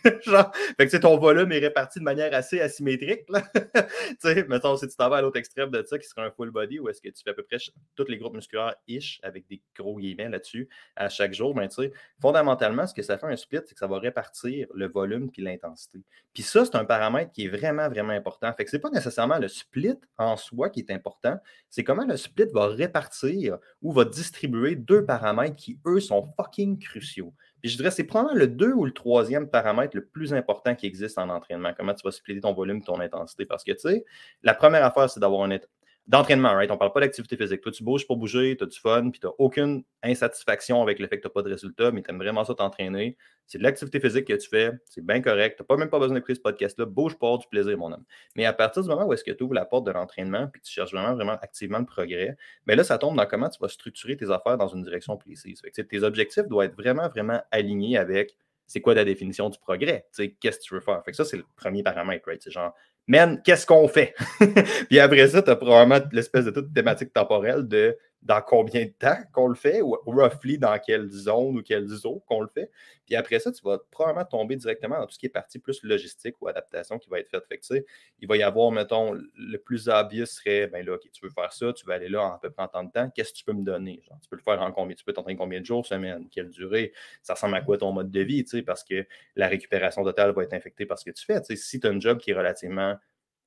Genre, 0.23 0.51
fait 0.77 0.87
que 0.87 0.97
ton 0.97 1.19
volume 1.19 1.53
est 1.53 1.59
réparti 1.59 1.99
de 1.99 2.05
manière 2.05 2.35
assez 2.35 2.61
asymétrique. 2.61 3.25
tu 3.75 3.83
sais, 4.19 4.45
mettons, 4.49 4.77
si 4.77 4.87
tu 4.89 4.97
t'en 4.97 5.09
vas 5.09 5.17
à 5.17 5.23
l'autre 5.23 5.39
extrême 5.39 5.71
de 5.71 5.83
ça, 5.85 5.99
qui 5.99 6.07
serait 6.07 6.23
un 6.23 6.31
full 6.31 6.51
body, 6.51 6.81
où 6.81 6.89
est-ce 6.89 7.01
que 7.01 7.09
tu 7.09 7.23
fais 7.25 7.31
à 7.31 7.35
peu 7.35 7.43
près 7.43 7.57
tous 7.97 8.07
les 8.09 8.19
groupes 8.19 8.35
musculaires 8.35 8.75
ish 8.87 9.21
avec 9.23 9.47
des 9.49 9.63
gros 9.75 9.99
guillemets 9.99 10.29
là-dessus 10.29 10.69
à 10.97 11.09
chaque 11.09 11.33
jour, 11.33 11.55
ben, 11.55 11.69
tu 11.69 11.83
sais, 11.83 11.93
fondamentalement, 12.21 12.87
ce 12.87 12.95
que 12.95 13.03
ça 13.03 13.19
fait 13.19 13.27
un 13.27 13.37
split, 13.37 13.61
c'est 13.65 13.75
que 13.75 13.81
ça 13.81 13.87
va 13.87 13.99
répartir 13.99 14.67
le 14.75 14.87
volume 14.87 14.98
puis 15.33 15.43
l'intensité. 15.43 16.01
Puis 16.33 16.43
ça, 16.43 16.65
c'est 16.65 16.77
un 16.77 16.85
paramètre 16.85 17.33
qui 17.33 17.45
est 17.45 17.49
vraiment, 17.49 17.89
vraiment 17.89 18.13
important. 18.13 18.53
Fait 18.55 18.65
que 18.65 18.71
c'est 18.71 18.79
pas 18.79 18.91
nécessairement 18.91 19.39
le 19.39 19.49
split 19.49 19.99
en 20.17 20.37
soi 20.37 20.71
qui 20.71 20.81
est 20.81 20.91
important, 20.91 21.37
c'est 21.69 21.85
comment 21.85 22.05
le 22.05 22.17
split 22.17 22.47
va 22.53 22.67
répartir 22.67 23.59
ou 23.83 23.93
va 23.93 24.05
distribuer 24.05 24.77
deux 24.77 25.05
paramètres 25.05 25.57
qui, 25.57 25.79
eux, 25.87 26.01
sont 26.01 26.29
fucking 26.37 26.79
cruciaux. 26.79 27.35
Puis 27.61 27.71
je 27.71 27.77
dirais, 27.77 27.91
c'est 27.91 28.05
probablement 28.05 28.39
le 28.39 28.47
deux 28.47 28.73
ou 28.73 28.85
le 28.85 28.93
troisième 28.93 29.49
paramètre 29.49 29.97
le 29.97 30.05
plus 30.05 30.33
important 30.33 30.75
qui 30.75 30.87
existe 30.87 31.19
en 31.19 31.29
entraînement. 31.29 31.73
Comment 31.77 31.95
tu 31.95 32.03
vas 32.05 32.13
splitter 32.13 32.41
ton 32.41 32.53
volume, 32.53 32.83
ton 32.83 33.01
intensité? 33.01 33.47
Parce 33.47 33.65
que, 33.65 33.73
tu 33.73 33.81
sais, 33.81 34.05
la 34.43 34.55
première 34.55 34.85
affaire, 34.85 35.11
c'est 35.11 35.21
d'avoir 35.21 35.43
un, 35.43 35.59
d'entraînement, 36.09 36.55
right? 36.55 36.71
On 36.71 36.75
ne 36.75 36.79
parle 36.79 36.93
pas 36.93 37.01
d'activité 37.01 37.37
physique. 37.37 37.61
Toi, 37.61 37.71
tu 37.71 37.85
bouges 37.85 38.07
pour 38.07 38.17
bouger, 38.17 38.57
tu 38.57 38.65
as 38.65 38.67
du 38.67 38.79
fun, 38.79 39.11
puis 39.11 39.21
tu 39.21 39.27
n'as 39.27 39.33
aucune 39.37 39.85
insatisfaction 40.03 40.83
avec 40.83 40.99
le 40.99 41.07
fait 41.07 41.19
que 41.19 41.23
tu 41.23 41.29
n'as 41.29 41.33
pas 41.33 41.43
de 41.43 41.51
résultat, 41.51 41.93
mais 41.93 42.03
tu 42.03 42.11
aimes 42.11 42.19
vraiment 42.19 42.45
ça 42.45 42.55
t'entraîner. 42.55 43.19
C'est 43.47 43.59
de 43.59 43.63
l'activité 43.63 44.01
physique 44.01 44.27
que 44.27 44.33
tu 44.33 44.49
fais, 44.49 44.73
c'est 44.87 45.05
bien 45.05 45.21
correct. 45.21 45.57
Tu 45.57 45.63
n'as 45.63 45.67
pas 45.67 45.77
même 45.77 45.91
pas 45.91 45.99
besoin 45.99 46.15
d'écouter 46.15 46.35
ce 46.35 46.41
podcast-là. 46.41 46.87
Bouge 46.87 47.19
pour 47.19 47.39
du 47.39 47.47
plaisir, 47.49 47.77
mon 47.77 47.93
homme. 47.93 48.05
Mais 48.37 48.47
à 48.47 48.55
partir 48.55 48.83
du 48.83 48.89
moment 48.89 49.05
où 49.05 49.13
est-ce 49.13 49.23
que 49.23 49.33
tu 49.33 49.45
ouvres 49.45 49.55
la 49.55 49.67
porte 49.67 49.85
de 49.85 49.91
l'entraînement, 49.91 50.49
puis 50.49 50.63
tu 50.63 50.73
cherches 50.73 50.93
vraiment, 50.93 51.15
vraiment 51.15 51.37
activement 51.43 51.79
le 51.79 51.87
progrès, 51.87 52.37
mais 52.67 52.75
là, 52.75 52.85
ça 52.85 52.97
tombe 52.97 53.17
dans 53.17 53.27
comment 53.27 53.51
tu 53.51 53.59
vas 53.61 53.69
structurer 53.69 54.17
tes 54.17 54.31
affaires 54.31 54.57
dans 54.57 54.69
une 54.69 54.83
direction 54.83 55.17
précise. 55.19 55.61
tes 55.61 56.03
objectifs 56.03 56.47
doivent 56.49 56.69
être 56.69 56.77
vraiment, 56.77 57.09
vraiment 57.09 57.43
alignés 57.51 57.99
avec 57.99 58.35
c'est 58.67 58.81
quoi 58.81 58.95
la 58.95 59.05
définition 59.05 59.49
du 59.49 59.59
progrès? 59.59 60.07
Qu'est-ce 60.41 60.59
que 60.59 60.63
tu 60.63 60.75
veux 60.75 60.81
faire? 60.81 61.03
Fait 61.05 61.11
que 61.11 61.17
ça, 61.17 61.25
c'est 61.25 61.39
le 61.39 61.45
premier 61.57 61.83
paramètre, 61.83 62.27
right? 62.27 62.43
C'est 62.43 62.51
genre, 62.51 62.75
man, 63.09 63.41
qu'est-ce 63.43 63.67
qu'on 63.67 63.89
fait? 63.89 64.15
puis 64.89 65.01
après 65.01 65.29
ça, 65.29 65.43
tu 65.43 65.51
as 65.51 65.57
probablement 65.57 66.05
l'espèce 66.13 66.45
de 66.45 66.51
toute 66.51 66.73
thématique 66.73 67.13
temporelle 67.13 67.67
de 67.67 67.97
dans 68.23 68.43
combien 68.43 68.85
de 68.85 68.91
temps 68.91 69.19
qu'on 69.33 69.47
le 69.47 69.55
fait, 69.55 69.81
ou 69.81 69.97
roughly 70.07 70.59
dans 70.59 70.79
quelle 70.79 71.09
zone 71.09 71.59
ou 71.59 71.63
quelle 71.63 71.87
zone 71.87 72.21
qu'on 72.27 72.41
le 72.41 72.49
fait. 72.49 72.71
Puis 73.07 73.17
après 73.17 73.39
ça, 73.39 73.51
tu 73.53 73.63
vas 73.63 73.79
probablement 73.91 74.25
tomber 74.25 74.57
directement 74.57 74.99
dans 74.99 75.07
tout 75.07 75.15
ce 75.15 75.19
qui 75.19 75.27
est 75.27 75.31
partie 75.31 75.59
plus 75.59 75.83
logistique 75.83 76.35
ou 76.41 76.49
adaptation 76.49 76.99
qui 76.99 77.09
va 77.09 77.21
être 77.21 77.31
faite. 77.31 77.45
Fait 77.49 77.59
que, 77.59 77.87
il 78.21 78.29
va 78.29 78.37
y 78.37 78.43
avoir, 78.43 78.71
mettons, 78.71 79.13
le 79.13 79.57
plus 79.57 79.89
obvious 79.89 80.27
serait, 80.27 80.67
ben 80.67 80.85
là, 80.85 80.99
tu 80.99 81.09
veux 81.23 81.31
faire 81.31 81.53
ça, 81.53 81.73
tu 81.73 81.87
vas 81.87 81.95
aller 81.95 82.09
là 82.09 82.23
en 82.23 82.35
à 82.35 82.39
peu 82.39 82.51
près 82.51 82.65
en 82.65 82.69
temps 82.69 82.85
de 82.85 82.91
temps, 82.91 83.09
qu'est-ce 83.15 83.33
que 83.33 83.39
tu 83.39 83.45
peux 83.45 83.53
me 83.53 83.65
donner? 83.65 84.03
Genre, 84.07 84.19
tu 84.21 84.29
peux 84.29 84.37
le 84.37 84.43
faire 84.43 84.61
en 84.61 84.73
combien? 84.73 84.95
Tu 84.95 85.05
peux 85.05 85.13
t'entraîner 85.13 85.39
combien 85.39 85.61
de 85.61 85.65
jours, 85.65 85.87
semaine, 85.87 86.29
quelle 86.31 86.51
durée? 86.51 86.93
Ça 87.23 87.35
ressemble 87.35 87.55
à 87.55 87.63
quoi 87.63 87.79
ton 87.79 87.93
mode 87.93 88.11
de 88.11 88.21
vie, 88.21 88.45
parce 88.67 88.85
que 88.85 89.07
la 89.37 89.49
récupération 89.49 90.05
totale 90.05 90.33
va 90.33 90.43
être 90.43 90.55
infectée 90.55 90.87
par 90.87 90.99
ce 90.99 91.05
que 91.05 91.11
tu 91.13 91.25
fais. 91.25 91.41
si 91.57 91.81
tu 91.81 91.87
as 91.87 91.91
un 91.91 92.01
job 92.01 92.19
qui 92.19 92.33
est 92.33 92.35
relativement 92.35 92.97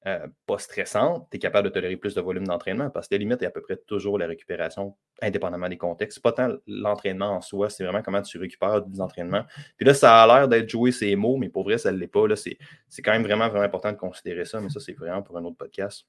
euh, 0.08 0.28
pas 0.48 0.58
stressante, 0.58 1.28
tu 1.30 1.38
es 1.38 1.40
capable 1.40 1.70
de 1.70 1.74
tolérer 1.74 1.96
plus 1.96 2.16
de 2.16 2.22
volume 2.22 2.48
d'entraînement 2.48 2.90
parce 2.90 3.08
que 3.08 3.14
la 3.14 3.20
limite 3.20 3.44
est 3.44 3.46
à 3.46 3.52
peu 3.52 3.62
près 3.62 3.78
toujours 3.78 4.18
la 4.18 4.26
récupération, 4.26 4.96
indépendamment 5.22 5.70
des 5.70 5.78
contextes. 5.78 6.20
Pas 6.22 6.32
tant 6.32 6.56
l'entraînement 6.66 7.36
en 7.36 7.42
soi, 7.42 7.70
c'est 7.70 7.84
vraiment 7.84 8.02
comment 8.02 8.22
tu 8.24 8.40
récupères 8.40 8.82
des 8.82 9.00
entraînements. 9.00 9.44
Puis 9.78 9.86
là, 9.86 9.94
ça 9.94 10.24
a 10.24 10.28
l'air 10.28 10.48
d'être 10.48 10.70
joué 10.70 10.92
ces 10.92 11.16
mots, 11.16 11.38
mais 11.38 11.50
pour 11.50 11.64
vrai, 11.64 11.78
ça 11.78 11.92
ne 11.92 11.98
l'est 11.98 12.08
pas. 12.08 12.26
C'est 12.36 13.02
quand 13.04 13.12
même 13.12 13.24
vraiment, 13.24 13.48
vraiment 13.48 13.64
important 13.64 13.92
de 13.92 13.98
considérer 13.98 14.46
ça, 14.46 14.60
mais 14.60 14.70
ça, 14.70 14.80
c'est 14.80 14.94
vraiment 14.94 15.22
pour 15.22 15.38
un 15.38 15.44
autre 15.44 15.58
podcast. 15.58 16.08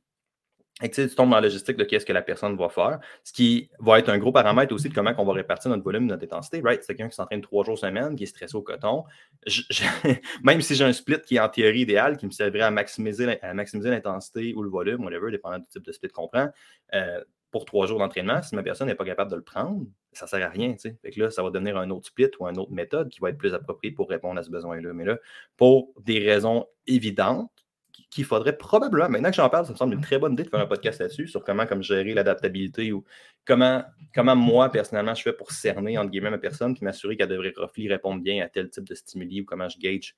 Et 0.82 0.90
tu 0.90 1.06
dans 1.17 1.26
la 1.26 1.40
logistique 1.40 1.76
de 1.76 1.84
qu'est-ce 1.84 2.05
que 2.05 2.12
la 2.12 2.23
personne 2.23 2.56
va 2.56 2.69
faire, 2.69 2.99
ce 3.25 3.32
qui 3.32 3.70
va 3.79 3.99
être 3.99 4.08
un 4.08 4.19
gros 4.19 4.32
paramètre 4.32 4.75
aussi 4.75 4.88
de 4.88 4.94
comment 4.94 5.12
on 5.17 5.25
va 5.25 5.32
répartir 5.32 5.70
notre 5.70 5.84
volume, 5.84 6.06
notre 6.06 6.25
intensité. 6.25 6.61
Right? 6.62 6.82
C'est 6.82 6.94
quelqu'un 6.94 7.08
qui 7.08 7.17
s'entraîne 7.17 7.40
trois 7.40 7.64
jours 7.64 7.79
semaine, 7.79 8.17
qui 8.17 8.25
est 8.25 8.26
stressé 8.26 8.56
au 8.56 8.62
coton. 8.62 9.05
même 10.43 10.61
si 10.61 10.75
j'ai 10.75 10.84
un 10.84 10.93
split 10.93 11.20
qui 11.20 11.37
est 11.37 11.40
en 11.40 11.49
théorie 11.49 11.81
idéal, 11.81 12.17
qui 12.17 12.26
me 12.26 12.31
servirait 12.31 12.64
à 12.64 12.70
maximiser, 12.70 13.38
maximiser 13.55 13.90
l'intensité 13.90 14.55
ou 14.55 14.62
le 14.62 14.70
volume, 14.70 15.05
whatever, 15.05 15.31
dépendant 15.31 15.58
du 15.58 15.67
type 15.69 15.84
de 15.84 15.93
split 15.93 16.08
qu'on 16.08 16.29
prend, 16.29 16.49
euh, 16.94 17.23
pour 17.52 17.67
trois 17.67 17.87
jours 17.87 17.99
d'entraînement, 17.99 18.43
si 18.43 18.56
ma 18.56 18.62
personne 18.62 18.88
n'est 18.88 18.94
pas 18.94 19.05
capable 19.05 19.31
de 19.31 19.37
le 19.37 19.43
prendre, 19.43 19.85
ça 20.12 20.25
ne 20.25 20.28
sert 20.31 20.46
à 20.46 20.49
rien. 20.49 20.75
Là, 21.17 21.31
ça 21.31 21.43
va 21.43 21.50
devenir 21.50 21.76
un 21.76 21.90
autre 21.90 22.06
split 22.06 22.30
ou 22.40 22.47
une 22.47 22.59
autre 22.59 22.73
méthode 22.73 23.11
qui 23.11 23.21
va 23.21 23.28
être 23.28 23.38
plus 23.38 23.52
appropriée 23.52 23.92
pour 23.92 24.09
répondre 24.09 24.40
à 24.40 24.42
ce 24.42 24.50
besoin-là. 24.50 24.92
Mais 24.95 25.04
là, 25.04 25.18
pour 25.59 25.92
des 26.00 26.18
raisons 26.18 26.66
évidentes, 26.87 27.62
qu'il 28.11 28.25
faudrait 28.25 28.56
probablement, 28.56 29.08
maintenant 29.08 29.30
que 29.30 29.37
j'en 29.37 29.49
parle, 29.49 29.66
ça 29.66 29.72
me 29.72 29.76
semble 29.76 29.94
une 29.94 30.00
très 30.00 30.18
bonne 30.18 30.32
idée 30.32 30.44
de 30.44 30.49
faire 30.49 30.61
un 30.61 30.66
podcast 30.66 31.00
là-dessus, 31.00 31.28
sur 31.28 31.44
comment 31.44 31.66
comme 31.66 31.82
gérer 31.82 32.14
l'adaptabilité 32.14 32.92
ou 32.92 33.04
comment, 33.44 33.84
moi, 34.37 34.70
personnellement, 34.70 35.14
je 35.14 35.22
fais 35.22 35.32
pour 35.32 35.50
cerner, 35.50 35.99
entre 35.99 36.11
guillemets, 36.11 36.30
ma 36.30 36.38
personne, 36.38 36.75
puis 36.75 36.84
m'assurer 36.84 37.16
qu'elle 37.16 37.28
devrait 37.28 37.54
répondre 37.88 38.22
bien 38.22 38.44
à 38.44 38.49
tel 38.49 38.70
type 38.70 38.84
de 38.84 38.94
stimuli 38.94 39.42
ou 39.42 39.44
comment 39.44 39.68
je 39.68 39.78
gauge 39.78 40.14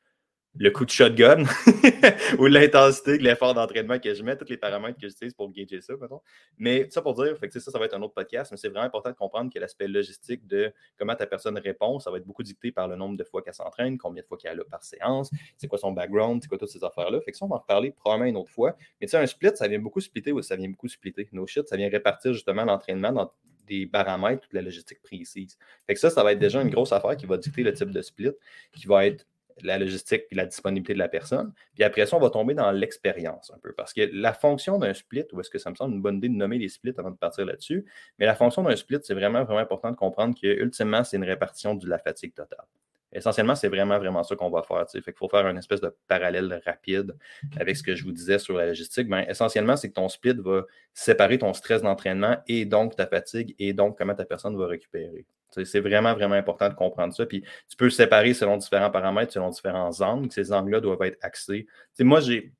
le 0.57 0.71
coup 0.71 0.85
de 0.85 0.91
shotgun 0.91 1.45
ou 2.39 2.47
l'intensité, 2.47 3.19
l'effort 3.19 3.55
d'entraînement 3.55 3.99
que 3.99 4.15
je 4.15 4.23
mets, 4.23 4.37
tous 4.37 4.49
les 4.49 4.57
paramètres 4.57 4.99
que 5.01 5.09
j'utilise 5.09 5.35
pour 5.35 5.51
gager 5.51 5.81
ça, 5.81 5.95
mettons. 6.01 6.21
Mais 6.59 6.89
ça 6.91 7.03
pour 7.03 7.15
dire, 7.15 7.37
fait 7.39 7.49
que 7.49 7.59
ça, 7.59 7.71
ça 7.71 7.79
va 7.79 7.87
être 7.87 7.95
un 7.95 8.03
autre 8.03 8.15
podcast, 8.15 8.53
mais 8.53 8.57
c'est 8.57 8.69
vraiment 8.69 8.87
important 8.87 9.11
de 9.11 9.17
comprendre 9.17 9.53
que 9.53 9.59
l'aspect 9.59 9.89
logistique 9.89 10.47
de 10.47 10.73
comment 10.97 11.15
ta 11.15 11.27
personne 11.27 11.59
répond, 11.59 11.99
ça 11.99 12.11
va 12.11 12.19
être 12.19 12.27
beaucoup 12.27 12.43
dicté 12.43 12.71
par 12.71 12.87
le 12.87 12.97
nombre 12.97 13.17
de 13.17 13.25
fois 13.25 13.43
qu'elle 13.43 13.55
s'entraîne, 13.55 13.99
combien 13.99 14.23
de 14.23 14.27
fois 14.27 14.39
qu'elle 14.39 14.61
a 14.61 14.65
par 14.65 14.85
séance, 14.85 15.31
c'est 15.57 15.67
quoi 15.67 15.79
son 15.79 15.93
background, 15.93 16.41
c'est 16.43 16.49
quoi 16.49 16.59
toutes 16.59 16.69
ces 16.69 16.85
affaires-là. 16.85 17.21
Fait 17.21 17.33
que 17.33 17.37
ça, 17.37 17.45
on 17.45 17.49
va 17.49 17.57
en 17.57 17.61
reparler 17.61 17.91
probablement 17.91 18.29
une 18.31 18.37
autre 18.37 18.51
fois. 18.51 18.77
Mais 19.01 19.07
tu 19.07 19.13
sais, 19.13 19.19
un 19.19 19.27
split, 19.27 19.51
ça 19.55 19.67
vient 19.67 19.81
beaucoup 19.81 20.01
splitter 20.01 20.33
ou 20.33 20.41
ça 20.43 20.57
vient 20.57 20.69
beaucoup 20.69 20.89
splitter. 20.89 21.29
No 21.33 21.47
shit, 21.47 21.67
ça 21.67 21.77
vient 21.77 21.89
répartir 21.89 22.33
justement 22.33 22.65
l'entraînement 22.65 23.13
dans 23.13 23.33
des 23.67 23.87
paramètres, 23.87 24.43
toute 24.43 24.53
la 24.53 24.63
logistique 24.63 25.01
précise. 25.03 25.57
Fait 25.87 25.95
que 25.95 26.01
ça, 26.01 26.11
ça 26.11 26.23
va 26.23 26.33
être 26.33 26.39
déjà 26.39 26.61
une 26.63 26.71
grosse 26.71 26.93
affaire 26.93 27.17
qui 27.17 27.27
va 27.27 27.39
dicter 27.39 27.63
le 27.63 27.73
type 27.73 27.91
de 27.91 28.03
split, 28.03 28.33
qui 28.73 28.87
va 28.87 29.07
être 29.07 29.27
la 29.63 29.79
logistique 29.79 30.25
et 30.31 30.35
la 30.35 30.47
disponibilité 30.47 30.95
de 30.95 30.99
la 30.99 31.09
personne. 31.09 31.53
Puis 31.75 31.85
après 31.85 32.07
ça, 32.07 32.17
on 32.17 32.21
va 32.21 32.31
tomber 32.31 32.55
dans 32.55 32.71
l'expérience 32.71 33.53
un 33.55 33.59
peu. 33.59 33.73
Parce 33.73 33.93
que 33.93 34.09
la 34.13 34.33
fonction 34.33 34.79
d'un 34.79 34.95
split, 34.95 35.25
ou 35.33 35.41
est-ce 35.41 35.51
que 35.51 35.59
ça 35.59 35.71
me 35.71 35.75
semble 35.75 35.95
une 35.95 36.03
bonne 36.03 36.17
idée 36.17 36.29
de 36.29 36.35
nommer 36.35 36.59
les 36.59 36.69
splits 36.69 36.95
avant 36.99 37.11
de 37.11 37.17
partir 37.17 37.45
là-dessus, 37.45 37.85
mais 38.19 38.27
la 38.27 38.35
fonction 38.35 38.63
d'un 38.63 38.77
split, 38.77 38.99
c'est 39.03 39.15
vraiment, 39.15 39.45
vraiment 39.45 39.61
important 39.61 39.91
de 39.91 39.97
comprendre 39.97 40.35
que 40.41 40.47
ultimement, 40.47 41.05
c'est 41.05 41.17
une 41.17 41.25
répartition 41.25 41.75
de 41.75 41.89
la 41.89 41.99
fatigue 41.99 42.35
totale. 42.35 42.67
Essentiellement, 43.15 43.55
c'est 43.55 43.69
vraiment, 43.69 43.99
vraiment 43.99 44.25
ça 44.25 44.35
qu'on 44.35 44.51
va 44.51 44.63
faire. 44.63 44.87
Qu'il 44.87 45.15
faut 45.15 45.29
faire 45.29 45.47
une 45.47 45.57
espèce 45.57 45.81
de 45.81 45.95
parallèle 46.09 46.61
rapide 46.67 47.15
avec 47.59 47.77
ce 47.77 47.83
que 47.85 47.95
je 47.95 48.03
vous 48.03 48.11
disais 48.11 48.41
sur 48.41 48.57
la 48.57 48.67
logistique. 48.67 49.09
Ben, 49.09 49.25
essentiellement, 49.29 49.77
c'est 49.77 49.89
que 49.89 49.95
ton 49.95 50.09
split 50.09 50.35
va 50.35 50.63
séparer 50.93 51.39
ton 51.39 51.53
stress 51.53 51.81
d'entraînement 51.83 52.39
et 52.49 52.65
donc 52.65 52.97
ta 52.97 53.07
fatigue 53.07 53.55
et 53.61 53.73
donc 53.73 53.97
comment 53.97 54.15
ta 54.15 54.25
personne 54.25 54.57
va 54.57 54.67
récupérer. 54.67 55.27
C'est 55.65 55.81
vraiment, 55.81 56.15
vraiment 56.15 56.35
important 56.35 56.69
de 56.69 56.75
comprendre 56.75 57.15
ça. 57.15 57.27
Puis 57.27 57.43
tu 57.69 57.77
peux 57.77 57.91
séparer 57.91 58.35
selon 58.35 58.57
différents 58.57 58.91
paramètres, 58.91 59.33
selon 59.33 59.51
différents 59.51 60.01
angles. 60.01 60.31
Ces 60.31 60.53
angles-là 60.53 60.81
doivent 60.81 61.03
être 61.03 61.19
axés. 61.23 61.67
moi, 62.01 62.21
j'ai 62.21 62.53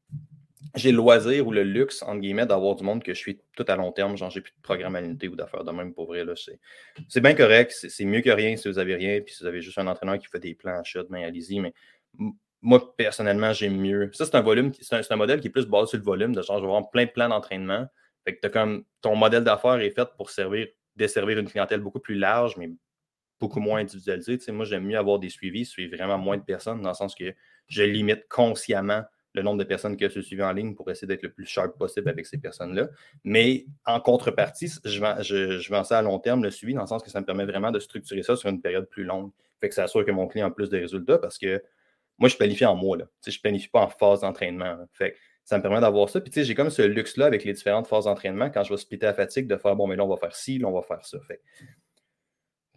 j'ai 0.75 0.91
le 0.91 0.97
loisir 0.97 1.47
ou 1.47 1.53
le 1.53 1.63
luxe, 1.63 2.03
entre 2.03 2.21
guillemets, 2.21 2.47
d'avoir 2.47 2.75
du 2.75 2.85
monde 2.85 3.03
que 3.03 3.15
je 3.15 3.19
suis 3.19 3.41
tout 3.57 3.65
à 3.69 3.77
long 3.77 3.93
terme. 3.93 4.17
Genre, 4.17 4.31
j'ai 4.31 4.41
plus 4.41 4.53
de 4.53 4.99
l'unité 5.01 5.29
ou 5.29 5.37
d'affaires 5.37 5.65
de 5.65 5.71
même 5.71 5.93
pour 5.95 6.07
vrai. 6.07 6.25
C'est 7.09 7.21
bien 7.21 7.35
correct. 7.35 7.73
C'est 7.73 8.05
mieux 8.05 8.23
que 8.23 8.31
rien 8.31 8.57
si 8.57 8.69
vous 8.69 8.79
avez 8.79 8.95
rien. 8.95 9.21
Puis 9.21 9.35
si 9.35 9.43
vous 9.43 9.49
avez 9.49 9.61
juste 9.61 9.79
un 9.79 9.87
entraîneur 9.87 10.19
qui 10.19 10.27
fait 10.27 10.41
des 10.41 10.55
plans 10.55 10.79
à 10.79 10.83
shot, 10.83 11.05
ben 11.11 11.23
allez-y. 11.23 11.61
Mais 11.61 11.73
moi, 12.61 12.97
personnellement, 12.97 13.53
j'aime 13.53 13.77
mieux. 13.77 14.11
Ça, 14.15 14.25
c'est 14.25 14.35
un 14.35 14.41
volume, 14.41 14.73
c'est 14.81 15.13
un, 15.13 15.17
modèle 15.17 15.41
qui 15.41 15.49
est 15.49 15.51
plus 15.51 15.67
basé 15.67 15.91
sur 15.91 15.99
le 15.99 16.05
volume, 16.05 16.35
de 16.35 16.43
genre, 16.43 16.57
je 16.57 16.63
vais 16.63 16.69
avoir 16.69 16.91
plein 16.91 17.05
de 17.05 17.11
plans 17.11 17.29
d'entraînement. 17.29 17.87
Fait 18.25 18.37
que 18.37 18.47
as 18.47 18.51
comme 18.51 18.85
ton 19.03 19.17
modèle 19.17 19.45
d'affaires 19.45 19.81
est 19.81 19.91
fait 19.91 20.09
pour 20.17 20.31
servir, 20.31 20.67
desservir 20.97 21.39
une 21.39 21.49
clientèle 21.49 21.81
beaucoup 21.81 22.01
plus 22.01 22.15
large, 22.15 22.57
mais 22.57 22.71
beaucoup 23.41 23.61
moins 23.61 23.81
individualisée. 23.81 24.39
moi, 24.53 24.65
j'aime 24.65 24.85
mieux 24.85 24.99
avoir 24.99 25.19
des 25.19 25.29
suivis, 25.29 25.65
suivre 25.65 25.97
vraiment 25.97 26.19
moins 26.19 26.37
de 26.37 26.43
personnes, 26.43 26.81
dans 26.83 26.91
le 26.91 26.95
sens 26.95 27.15
que 27.15 27.35
je 27.69 27.83
limite 27.83 28.27
consciemment 28.29 29.03
le 29.35 29.43
nombre 29.43 29.59
de 29.59 29.65
personnes 29.65 29.97
que 29.97 30.09
je 30.09 30.21
suis 30.21 30.41
en 30.43 30.53
ligne 30.53 30.75
pour 30.75 30.89
essayer 30.91 31.09
d'être 31.09 31.23
le 31.23 31.33
plus 31.33 31.45
sharp 31.45 31.77
possible 31.77 32.09
avec 32.09 32.25
ces 32.25 32.39
personnes-là. 32.39 32.89
Mais 33.25 33.67
en 33.85 34.01
contrepartie, 34.01 34.71
je 34.85 35.01
vends, 35.01 35.21
je, 35.21 35.61
ça 35.83 35.99
à 35.99 36.03
long 36.03 36.21
terme, 36.21 36.45
le 36.45 36.51
suivi, 36.51 36.73
dans 36.73 36.83
le 36.83 36.87
sens 36.87 37.03
que 37.03 37.11
ça 37.11 37.21
me 37.21 37.27
permet 37.27 37.45
vraiment 37.45 37.73
de 37.73 37.81
structurer 37.81 38.23
ça 38.23 38.37
sur 38.37 38.49
une 38.49 38.61
période 38.61 38.89
plus 38.89 39.03
longue. 39.03 39.33
Fait 39.61 39.69
que 39.69 39.75
ça 39.75 39.85
assure 39.85 40.05
que 40.05 40.13
mon 40.13 40.29
client 40.29 40.47
a 40.47 40.51
plus 40.51 40.71
de 40.71 40.79
résultats 40.79 41.19
parce 41.19 41.39
que 41.39 41.63
moi, 42.19 42.29
je 42.29 42.37
planifie 42.37 42.65
en 42.65 42.77
mois. 42.77 42.97
Là. 42.97 43.07
je 43.27 43.37
ne 43.37 43.41
planifie 43.43 43.69
pas 43.69 43.81
en 43.81 43.89
phase 43.89 44.21
d'entraînement. 44.21 44.77
Fait 44.93 45.17
ça 45.45 45.59
me 45.59 45.63
permet 45.63 45.81
d'avoir 45.81 46.09
ça. 46.09 46.21
Puis 46.21 46.45
j'ai 46.45 46.55
comme 46.55 46.71
ce 46.71 46.83
luxe-là 46.83 47.27
avec 47.27 47.45
les 47.45 47.53
différentes 47.53 47.87
phases 47.87 48.05
d'entraînement 48.05 48.51
quand 48.51 48.63
je 48.63 48.73
vais 48.73 48.79
splitter 48.79 49.07
la 49.07 49.15
fatigue 49.15 49.47
de 49.47 49.57
faire 49.57 49.77
bon, 49.77 49.87
mais 49.87 49.97
là, 49.97 50.05
on 50.05 50.09
va 50.09 50.17
faire 50.17 50.35
ci, 50.35 50.59
là, 50.59 50.69
on 50.69 50.73
va 50.73 50.81
faire 50.81 51.05
ça. 51.05 51.19
Fait 51.27 51.41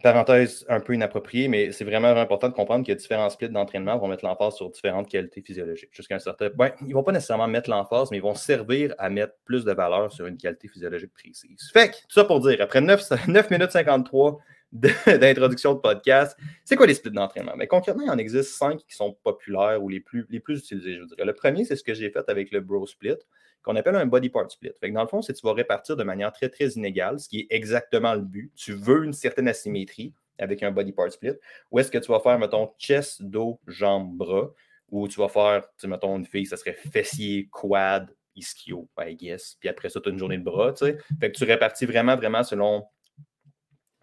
parenthèse 0.02 0.64
un 0.68 0.80
peu 0.80 0.94
inappropriée, 0.94 1.48
mais 1.48 1.72
c'est 1.72 1.84
vraiment 1.84 2.08
important 2.08 2.48
de 2.48 2.54
comprendre 2.54 2.86
que 2.86 2.92
différents 2.92 3.30
splits 3.30 3.48
d'entraînement 3.48 3.98
vont 3.98 4.08
mettre 4.08 4.24
l'emphase 4.24 4.54
sur 4.54 4.70
différentes 4.70 5.08
qualités 5.08 5.42
physiologiques. 5.42 5.90
Jusqu'à 5.92 6.16
un 6.16 6.20
certain 6.20 6.50
point, 6.50 6.70
ils 6.80 6.88
ne 6.88 6.94
vont 6.94 7.02
pas 7.02 7.12
nécessairement 7.12 7.48
mettre 7.48 7.68
l'emphase, 7.68 8.10
mais 8.10 8.18
ils 8.18 8.22
vont 8.22 8.34
servir 8.34 8.94
à 8.98 9.10
mettre 9.10 9.34
plus 9.44 9.64
de 9.64 9.72
valeur 9.72 10.12
sur 10.12 10.26
une 10.26 10.36
qualité 10.36 10.68
physiologique 10.68 11.12
précise. 11.12 11.70
Fait 11.72 11.88
que, 11.88 11.94
tout 11.94 12.14
ça 12.14 12.24
pour 12.24 12.40
dire, 12.40 12.58
après 12.60 12.80
9, 12.80 13.26
9 13.26 13.50
minutes 13.50 13.72
53, 13.72 14.38
d'introduction 14.72 15.74
de, 15.74 15.80
podcast. 15.80 16.36
C'est 16.64 16.76
quoi 16.76 16.86
les 16.86 16.94
splits 16.94 17.10
d'entraînement? 17.10 17.54
Mais 17.56 17.66
concrètement, 17.66 18.02
il 18.04 18.10
en 18.10 18.18
existe 18.18 18.50
cinq 18.50 18.78
qui 18.86 18.94
sont 18.94 19.16
populaires 19.24 19.82
ou 19.82 19.88
les 19.88 20.00
plus, 20.00 20.26
les 20.28 20.40
plus 20.40 20.58
utilisés, 20.58 20.96
je 20.96 21.04
dirais. 21.04 21.24
Le 21.24 21.32
premier, 21.32 21.64
c'est 21.64 21.76
ce 21.76 21.82
que 21.82 21.94
j'ai 21.94 22.10
fait 22.10 22.28
avec 22.28 22.50
le 22.52 22.60
Bro 22.60 22.86
Split, 22.86 23.16
qu'on 23.62 23.76
appelle 23.76 23.96
un 23.96 24.06
body 24.06 24.30
part 24.30 24.50
split. 24.50 24.72
Dans 24.82 25.02
le 25.02 25.08
fond, 25.08 25.22
c'est 25.22 25.34
tu 25.34 25.46
vas 25.46 25.52
répartir 25.52 25.96
de 25.96 26.04
manière 26.04 26.32
très, 26.32 26.48
très 26.48 26.68
inégale, 26.70 27.20
ce 27.20 27.28
qui 27.28 27.40
est 27.40 27.46
exactement 27.50 28.14
le 28.14 28.22
but. 28.22 28.52
Tu 28.54 28.72
veux 28.72 29.04
une 29.04 29.12
certaine 29.12 29.48
asymétrie 29.48 30.14
avec 30.38 30.62
un 30.62 30.70
body 30.70 30.92
part 30.92 31.12
split. 31.12 31.34
Ou 31.70 31.78
est-ce 31.80 31.90
que 31.90 31.98
tu 31.98 32.10
vas 32.10 32.20
faire, 32.20 32.38
mettons, 32.38 32.72
chest, 32.78 33.22
dos, 33.22 33.60
jambes, 33.66 34.16
bras, 34.16 34.52
ou 34.90 35.08
tu 35.08 35.20
vas 35.20 35.28
faire, 35.28 35.64
mettons, 35.84 36.16
une 36.16 36.24
fille, 36.24 36.46
ça 36.46 36.56
serait 36.56 36.72
fessier, 36.72 37.48
quad, 37.50 38.14
ischio, 38.34 38.88
I 38.98 39.14
guess. 39.16 39.56
Puis 39.60 39.68
après 39.68 39.88
ça, 39.88 40.00
tu 40.00 40.08
as 40.08 40.12
une 40.12 40.18
journée 40.18 40.38
de 40.38 40.44
bras, 40.44 40.72
tu 40.72 40.86
sais. 40.86 40.98
Fait 41.20 41.30
que 41.30 41.36
tu 41.36 41.44
répartis 41.44 41.86
vraiment, 41.86 42.16
vraiment 42.16 42.42
selon 42.42 42.84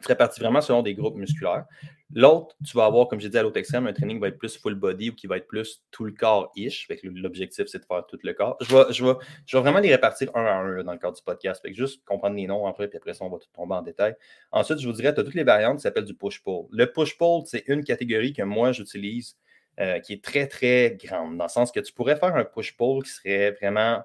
tu 0.01 0.07
répartis 0.07 0.39
vraiment 0.39 0.61
selon 0.61 0.81
des 0.81 0.93
groupes 0.93 1.15
musculaires. 1.15 1.65
L'autre, 2.13 2.55
tu 2.63 2.77
vas 2.77 2.85
avoir, 2.85 3.07
comme 3.07 3.19
j'ai 3.19 3.29
dit 3.29 3.37
à 3.37 3.43
l'autre 3.43 3.57
extrême, 3.57 3.87
un 3.87 3.93
training 3.93 4.17
qui 4.17 4.21
va 4.21 4.27
être 4.27 4.37
plus 4.37 4.57
full 4.57 4.75
body 4.75 5.09
ou 5.09 5.15
qui 5.15 5.27
va 5.27 5.37
être 5.37 5.47
plus 5.47 5.83
tout 5.91 6.05
le 6.05 6.11
corps-ish. 6.11 6.87
L'objectif, 7.03 7.65
c'est 7.67 7.79
de 7.79 7.85
faire 7.85 8.05
tout 8.05 8.19
le 8.21 8.33
corps. 8.33 8.57
Je 8.61 8.75
vais, 8.75 8.83
je, 8.91 9.03
je 9.45 9.57
vais 9.57 9.61
vraiment 9.61 9.79
les 9.79 9.89
répartir 9.89 10.29
un 10.35 10.45
à 10.45 10.53
un 10.53 10.83
dans 10.83 10.91
le 10.91 10.99
cadre 10.99 11.15
du 11.15 11.23
podcast. 11.23 11.61
Juste 11.73 12.05
comprendre 12.05 12.35
les 12.35 12.47
noms 12.47 12.67
après, 12.67 12.87
puis 12.87 12.97
après 12.97 13.13
ça, 13.13 13.25
on 13.25 13.29
va 13.29 13.39
tout 13.39 13.47
tomber 13.53 13.75
en 13.75 13.81
détail. 13.81 14.15
Ensuite, 14.51 14.79
je 14.79 14.87
vous 14.87 14.93
dirais, 14.93 15.13
tu 15.13 15.19
as 15.19 15.23
toutes 15.23 15.33
les 15.33 15.43
variantes 15.43 15.77
qui 15.77 15.81
s'appellent 15.81 16.05
du 16.05 16.15
push-pull. 16.15 16.67
Le 16.71 16.85
push-pull, 16.85 17.43
c'est 17.45 17.63
une 17.67 17.83
catégorie 17.83 18.33
que 18.33 18.43
moi, 18.43 18.71
j'utilise 18.71 19.35
euh, 19.77 19.99
qui 19.99 20.13
est 20.13 20.23
très, 20.23 20.47
très 20.47 20.97
grande, 21.03 21.37
dans 21.37 21.45
le 21.45 21.49
sens 21.49 21.69
que 21.69 21.81
tu 21.81 21.91
pourrais 21.91 22.15
faire 22.15 22.33
un 22.33 22.45
push-pull 22.45 23.03
qui 23.03 23.09
serait 23.09 23.51
vraiment 23.51 24.03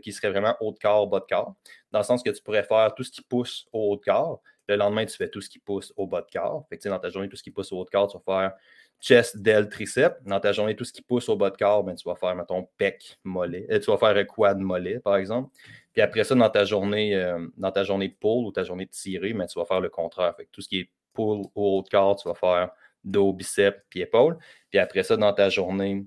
qui 0.00 0.12
serait 0.12 0.30
vraiment 0.30 0.54
haut 0.60 0.70
de 0.70 0.78
corps, 0.78 1.08
bas 1.08 1.18
de 1.18 1.24
corps, 1.24 1.56
dans 1.90 1.98
le 1.98 2.04
sens 2.04 2.22
que 2.22 2.30
tu 2.30 2.40
pourrais 2.40 2.62
faire 2.62 2.94
tout 2.94 3.02
ce 3.02 3.10
qui 3.10 3.20
pousse 3.20 3.66
au 3.72 3.92
haut 3.92 3.96
de 3.96 4.02
corps, 4.02 4.40
le 4.72 4.78
lendemain, 4.78 5.06
tu 5.06 5.16
fais 5.16 5.28
tout 5.28 5.40
ce 5.40 5.48
qui 5.48 5.58
pousse 5.58 5.92
au 5.96 6.06
bas 6.06 6.22
de 6.22 6.30
corps. 6.32 6.66
Dans 6.84 6.98
ta 6.98 7.08
journée, 7.10 7.28
tout 7.28 7.36
ce 7.36 7.42
qui 7.42 7.50
pousse 7.50 7.72
au 7.72 7.78
haut 7.78 7.84
de 7.84 7.90
corps, 7.90 8.08
tu 8.08 8.16
vas 8.18 8.40
faire 8.40 8.52
chest, 9.02 9.36
del, 9.36 9.68
triceps. 9.68 10.16
Dans 10.24 10.40
ta 10.40 10.52
journée, 10.52 10.76
tout 10.76 10.84
ce 10.84 10.92
qui 10.92 11.02
pousse 11.02 11.28
au 11.28 11.36
bas 11.36 11.50
de 11.50 11.56
corps, 11.56 11.82
ben, 11.82 11.94
tu 11.94 12.08
vas 12.08 12.14
faire, 12.14 12.34
mettons, 12.34 12.68
pec, 12.78 13.18
mollet. 13.24 13.66
Euh, 13.70 13.80
tu 13.80 13.90
vas 13.90 13.98
faire 13.98 14.16
un 14.16 14.24
quad 14.24 14.58
mollet, 14.58 15.00
par 15.00 15.16
exemple. 15.16 15.50
Puis 15.92 16.00
après 16.00 16.24
ça, 16.24 16.34
dans 16.34 16.48
ta 16.48 16.64
journée, 16.64 17.14
euh, 17.16 17.46
dans 17.56 17.72
ta 17.72 17.84
journée 17.84 18.08
de 18.08 18.14
pull 18.14 18.46
ou 18.46 18.52
ta 18.52 18.62
journée 18.64 18.86
de 18.86 18.90
tirée, 18.90 19.32
ben, 19.34 19.46
tu 19.46 19.58
vas 19.58 19.64
faire 19.66 19.80
le 19.80 19.90
contraire. 19.90 20.34
Fait 20.36 20.44
que 20.44 20.50
tout 20.52 20.62
ce 20.62 20.68
qui 20.68 20.80
est 20.80 20.90
pull 21.12 21.42
au 21.54 21.78
haut 21.78 21.82
de 21.82 21.88
corps, 21.88 22.16
tu 22.16 22.28
vas 22.28 22.34
faire 22.34 22.70
dos, 23.04 23.32
biceps, 23.32 23.78
puis 23.90 24.00
épaule. 24.00 24.38
Puis 24.70 24.78
après 24.78 25.02
ça, 25.02 25.16
dans 25.16 25.32
ta 25.32 25.48
journée 25.48 26.06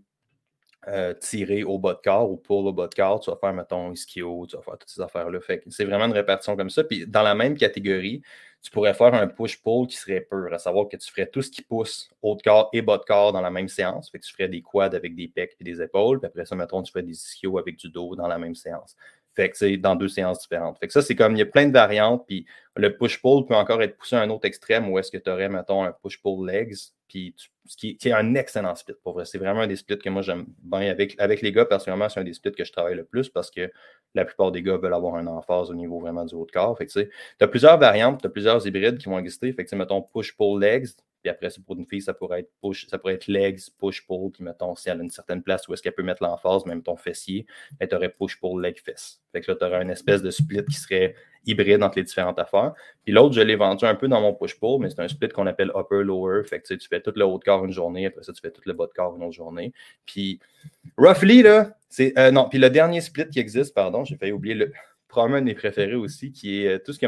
euh, 0.87 1.13
tirer 1.15 1.63
au 1.63 1.79
bas 1.79 1.95
de 1.95 1.99
corps 2.03 2.29
ou 2.29 2.37
pour 2.37 2.63
le 2.63 2.71
bas 2.71 2.87
de 2.87 2.93
corps, 2.93 3.19
tu 3.19 3.29
vas 3.29 3.37
faire, 3.37 3.53
mettons, 3.53 3.91
ischio, 3.91 4.45
tu 4.47 4.55
vas 4.55 4.61
faire 4.61 4.77
toutes 4.77 4.89
ces 4.89 5.01
affaires-là. 5.01 5.39
C'est 5.69 5.83
vraiment 5.83 6.05
une 6.05 6.13
répartition 6.13 6.55
comme 6.55 6.69
ça. 6.69 6.83
Puis 6.83 7.07
dans 7.07 7.23
la 7.23 7.33
même 7.35 7.57
catégorie, 7.57 8.21
tu 8.65 8.71
pourrais 8.71 8.95
faire 8.95 9.13
un 9.13 9.27
push-pull 9.27 9.85
qui 9.85 9.95
serait 9.95 10.21
pur, 10.21 10.51
à 10.51 10.57
savoir 10.57 10.89
que 10.89 10.97
tu 10.97 11.07
ferais 11.11 11.27
tout 11.27 11.43
ce 11.43 11.51
qui 11.51 11.61
pousse 11.61 12.09
haut 12.23 12.33
de 12.33 12.41
corps 12.41 12.71
et 12.73 12.81
bas 12.81 12.97
de 12.97 13.03
corps 13.03 13.31
dans 13.31 13.41
la 13.41 13.51
même 13.51 13.67
séance. 13.67 14.09
Fait 14.09 14.17
que 14.17 14.25
tu 14.25 14.33
ferais 14.33 14.47
des 14.47 14.63
quads 14.63 14.95
avec 14.95 15.15
des 15.15 15.27
pecs 15.27 15.55
et 15.59 15.63
des 15.63 15.83
épaules. 15.83 16.19
Puis 16.19 16.25
après 16.25 16.45
ça, 16.45 16.55
mettons, 16.55 16.81
tu 16.81 16.91
ferais 16.91 17.03
des 17.03 17.11
ischios 17.11 17.59
avec 17.59 17.77
du 17.77 17.89
dos 17.89 18.15
dans 18.15 18.27
la 18.27 18.39
même 18.39 18.55
séance. 18.55 18.95
Fait 19.35 19.51
que 19.51 19.57
c'est 19.57 19.77
dans 19.77 19.95
deux 19.95 20.07
séances 20.07 20.39
différentes. 20.39 20.79
Fait 20.79 20.87
que 20.87 20.93
ça, 20.93 21.03
c'est 21.03 21.13
comme 21.15 21.35
il 21.35 21.39
y 21.39 21.43
a 21.43 21.45
plein 21.45 21.67
de 21.67 21.73
variantes. 21.73 22.25
Puis 22.25 22.47
le 22.75 22.97
push-pull 22.97 23.45
peut 23.45 23.55
encore 23.55 23.83
être 23.83 23.97
poussé 23.97 24.15
à 24.15 24.21
un 24.21 24.31
autre 24.31 24.45
extrême 24.45 24.89
où 24.89 24.97
est-ce 24.97 25.11
que 25.11 25.19
tu 25.19 25.29
aurais, 25.29 25.47
mettons, 25.47 25.83
un 25.83 25.91
push-pull 25.91 26.47
legs, 26.47 26.75
puis 27.07 27.35
ce 27.65 27.77
qui, 27.77 27.97
est 28.03 28.11
un 28.11 28.35
excellent 28.35 28.75
split 28.75 28.95
pour 29.03 29.13
vrai. 29.13 29.25
C'est 29.25 29.37
vraiment 29.37 29.61
un 29.61 29.67
des 29.67 29.75
splits 29.75 29.97
que 29.97 30.09
moi 30.09 30.21
j'aime 30.21 30.45
bien 30.63 30.89
avec, 30.91 31.15
avec 31.19 31.41
les 31.41 31.51
gars. 31.51 31.65
Personnellement, 31.65 32.09
c'est 32.09 32.19
un 32.19 32.23
des 32.23 32.33
splits 32.33 32.51
que 32.51 32.63
je 32.63 32.71
travaille 32.71 32.95
le 32.95 33.03
plus 33.03 33.29
parce 33.29 33.49
que 33.49 33.71
la 34.13 34.25
plupart 34.25 34.51
des 34.51 34.61
gars 34.61 34.77
veulent 34.77 34.93
avoir 34.93 35.15
un 35.15 35.27
emphase 35.27 35.71
au 35.71 35.75
niveau 35.75 35.99
vraiment 35.99 36.25
du 36.25 36.35
haut 36.35 36.45
de 36.45 36.51
corps. 36.51 36.77
Tu 36.77 37.09
as 37.39 37.47
plusieurs 37.47 37.77
variantes, 37.77 38.21
tu 38.21 38.27
as 38.27 38.29
plusieurs 38.29 38.65
hybrides 38.65 38.97
qui 38.97 39.05
vont 39.05 39.19
exister. 39.19 39.51
Fait 39.53 39.65
que 39.65 39.75
mettons 39.75 40.01
push-pull 40.01 40.61
legs, 40.61 40.87
puis 41.25 41.31
après, 41.31 41.49
pour 41.65 41.75
une 41.75 41.87
fille, 41.87 42.03
ça 42.03 42.13
pourrait 42.13 42.41
être 42.41 42.51
push, 42.61 42.85
ça 42.85 42.99
pourrait 42.99 43.15
être 43.15 43.25
legs, 43.25 43.59
push-pull, 43.79 44.31
puis 44.31 44.43
mettons, 44.43 44.75
si 44.75 44.89
elle 44.89 44.99
a 44.99 45.03
une 45.03 45.09
certaine 45.09 45.41
place 45.41 45.67
où 45.67 45.73
est-ce 45.73 45.81
qu'elle 45.81 45.95
peut 45.95 46.03
mettre 46.03 46.21
l'emphase, 46.21 46.67
même 46.67 46.83
ton 46.83 46.95
fessier, 46.97 47.47
elle 47.79 47.87
ben, 47.87 47.97
aurait 47.97 48.09
push-pull 48.09 48.61
leg 48.61 48.79
fess. 48.79 49.23
Fait 49.31 49.41
que 49.41 49.51
là, 49.51 49.57
tu 49.57 49.65
aurais 49.65 49.81
une 49.81 49.89
espèce 49.89 50.21
de 50.21 50.29
split 50.29 50.63
qui 50.65 50.75
serait 50.75 51.15
hybride 51.47 51.81
entre 51.81 51.97
les 51.97 52.03
différentes 52.03 52.37
affaires. 52.37 52.73
Puis 53.03 53.11
l'autre, 53.11 53.33
je 53.33 53.41
l'ai 53.41 53.55
vendu 53.55 53.85
un 53.85 53.95
peu 53.95 54.07
dans 54.07 54.21
mon 54.21 54.35
push-pull, 54.35 54.79
mais 54.79 54.91
c'est 54.91 54.99
un 54.99 55.07
split 55.07 55.29
qu'on 55.29 55.47
appelle 55.47 55.71
upper-lower. 55.73 56.43
Fait 56.43 56.61
que 56.61 56.75
tu 56.75 56.87
fais 56.87 57.01
tout 57.01 57.13
le 57.15 57.25
haut 57.25 57.39
de 57.39 57.43
corps 57.43 57.65
une 57.65 57.71
journée, 57.71 58.05
après 58.05 58.21
ça, 58.21 58.31
tu 58.31 58.41
fais 58.41 58.51
tout 58.51 58.61
le 58.63 58.73
bas 58.73 58.85
de 58.85 58.93
corps 58.93 59.15
une 59.15 59.23
autre 59.23 59.33
journée. 59.33 59.73
Puis, 60.05 60.39
roughly, 60.95 61.41
là, 61.41 61.75
c'est. 61.89 62.15
Euh, 62.19 62.29
non, 62.29 62.49
puis 62.49 62.59
le 62.59 62.69
dernier 62.69 63.01
split 63.01 63.29
qui 63.29 63.39
existe, 63.39 63.73
pardon, 63.73 64.05
j'ai 64.05 64.15
failli 64.15 64.31
oublier 64.31 64.53
le. 64.53 64.71
Probablement 65.07 65.43
mes 65.43 65.55
préférés 65.55 65.95
aussi, 65.95 66.31
qui 66.31 66.61
est 66.61 66.67
euh, 66.67 66.77
tout 66.77 66.93
ce 66.93 66.99
que. 66.99 67.07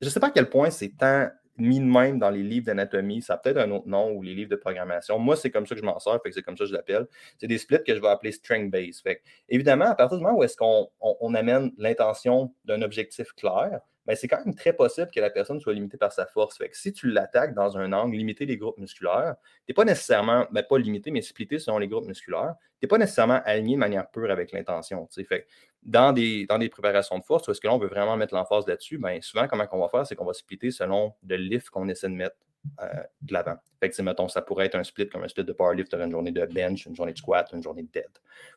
Je 0.00 0.06
ne 0.06 0.10
sais 0.10 0.20
pas 0.20 0.28
à 0.28 0.30
quel 0.30 0.48
point 0.48 0.70
c'est 0.70 0.96
tant 0.96 1.28
mis 1.58 1.80
de 1.80 1.84
même 1.84 2.18
dans 2.18 2.30
les 2.30 2.42
livres 2.42 2.66
d'anatomie. 2.66 3.22
Ça 3.22 3.34
a 3.34 3.36
peut-être 3.38 3.58
un 3.58 3.70
autre 3.70 3.88
nom 3.88 4.12
ou 4.12 4.22
les 4.22 4.34
livres 4.34 4.50
de 4.50 4.56
programmation. 4.56 5.18
Moi, 5.18 5.36
c'est 5.36 5.50
comme 5.50 5.66
ça 5.66 5.74
que 5.74 5.80
je 5.80 5.86
m'en 5.86 5.98
sers, 5.98 6.20
fait 6.22 6.30
que 6.30 6.34
c'est 6.34 6.42
comme 6.42 6.56
ça 6.56 6.64
que 6.64 6.70
je 6.70 6.74
l'appelle. 6.74 7.06
C'est 7.38 7.46
des 7.46 7.58
splits 7.58 7.82
que 7.84 7.94
je 7.94 8.00
vais 8.00 8.08
appeler 8.08 8.32
string 8.32 8.70
base. 8.70 9.00
Fait 9.00 9.22
évidemment, 9.48 9.86
à 9.86 9.94
partir 9.94 10.18
du 10.18 10.24
moment 10.24 10.38
où 10.38 10.44
est-ce 10.44 10.56
qu'on 10.56 10.88
on, 11.00 11.34
amène 11.34 11.72
l'intention 11.78 12.52
d'un 12.64 12.82
objectif 12.82 13.32
clair, 13.32 13.80
ben, 14.06 14.14
c'est 14.14 14.28
quand 14.28 14.44
même 14.44 14.54
très 14.54 14.72
possible 14.72 15.10
que 15.12 15.20
la 15.20 15.30
personne 15.30 15.60
soit 15.60 15.74
limitée 15.74 15.96
par 15.96 16.12
sa 16.12 16.26
force. 16.26 16.58
Si 16.72 16.92
tu 16.92 17.08
l'attaques 17.10 17.54
dans 17.54 17.76
un 17.76 17.92
angle, 17.92 18.16
limiter 18.16 18.46
les 18.46 18.56
groupes 18.56 18.78
musculaires, 18.78 19.34
tu 19.42 19.70
n'es 19.70 19.74
pas 19.74 19.84
nécessairement, 19.84 20.46
ben, 20.52 20.62
pas 20.62 20.78
limité, 20.78 21.10
mais 21.10 21.22
splitté 21.22 21.58
selon 21.58 21.78
les 21.78 21.88
groupes 21.88 22.06
musculaires, 22.06 22.54
tu 22.80 22.84
n'es 22.84 22.88
pas 22.88 22.98
nécessairement 22.98 23.40
aligné 23.44 23.74
de 23.74 23.80
manière 23.80 24.08
pure 24.10 24.30
avec 24.30 24.52
l'intention. 24.52 25.08
Dans 25.82 26.12
des, 26.12 26.46
préparations 26.70 27.18
de 27.18 27.24
force, 27.24 27.48
est-ce 27.48 27.60
que 27.60 27.66
l'on 27.66 27.78
veut 27.78 27.88
vraiment 27.88 28.16
mettre 28.16 28.34
l'emphase 28.34 28.66
là-dessus, 28.66 28.98
ben, 28.98 29.20
souvent, 29.22 29.48
comment 29.48 29.66
on 29.72 29.80
va 29.80 29.88
faire, 29.88 30.06
c'est 30.06 30.14
qu'on 30.14 30.24
va 30.24 30.34
splitter 30.34 30.70
selon 30.70 31.14
le 31.26 31.36
lift 31.36 31.70
qu'on 31.70 31.88
essaie 31.88 32.08
de 32.08 32.14
mettre 32.14 32.36
de 33.22 33.32
l'avant. 33.32 33.56
Fait 33.80 33.90
que, 33.90 34.02
mettons, 34.02 34.28
ça 34.28 34.40
pourrait 34.40 34.66
être 34.66 34.74
un 34.74 34.84
split 34.84 35.08
comme 35.08 35.22
un 35.22 35.28
split 35.28 35.44
de 35.44 35.52
powerlift, 35.52 35.90
tu 35.90 36.02
une 36.02 36.10
journée 36.10 36.30
de 36.30 36.46
bench, 36.46 36.86
une 36.86 36.96
journée 36.96 37.12
de 37.12 37.18
squat, 37.18 37.48
une 37.52 37.62
journée 37.62 37.82
de 37.82 37.88
dead. 37.92 38.08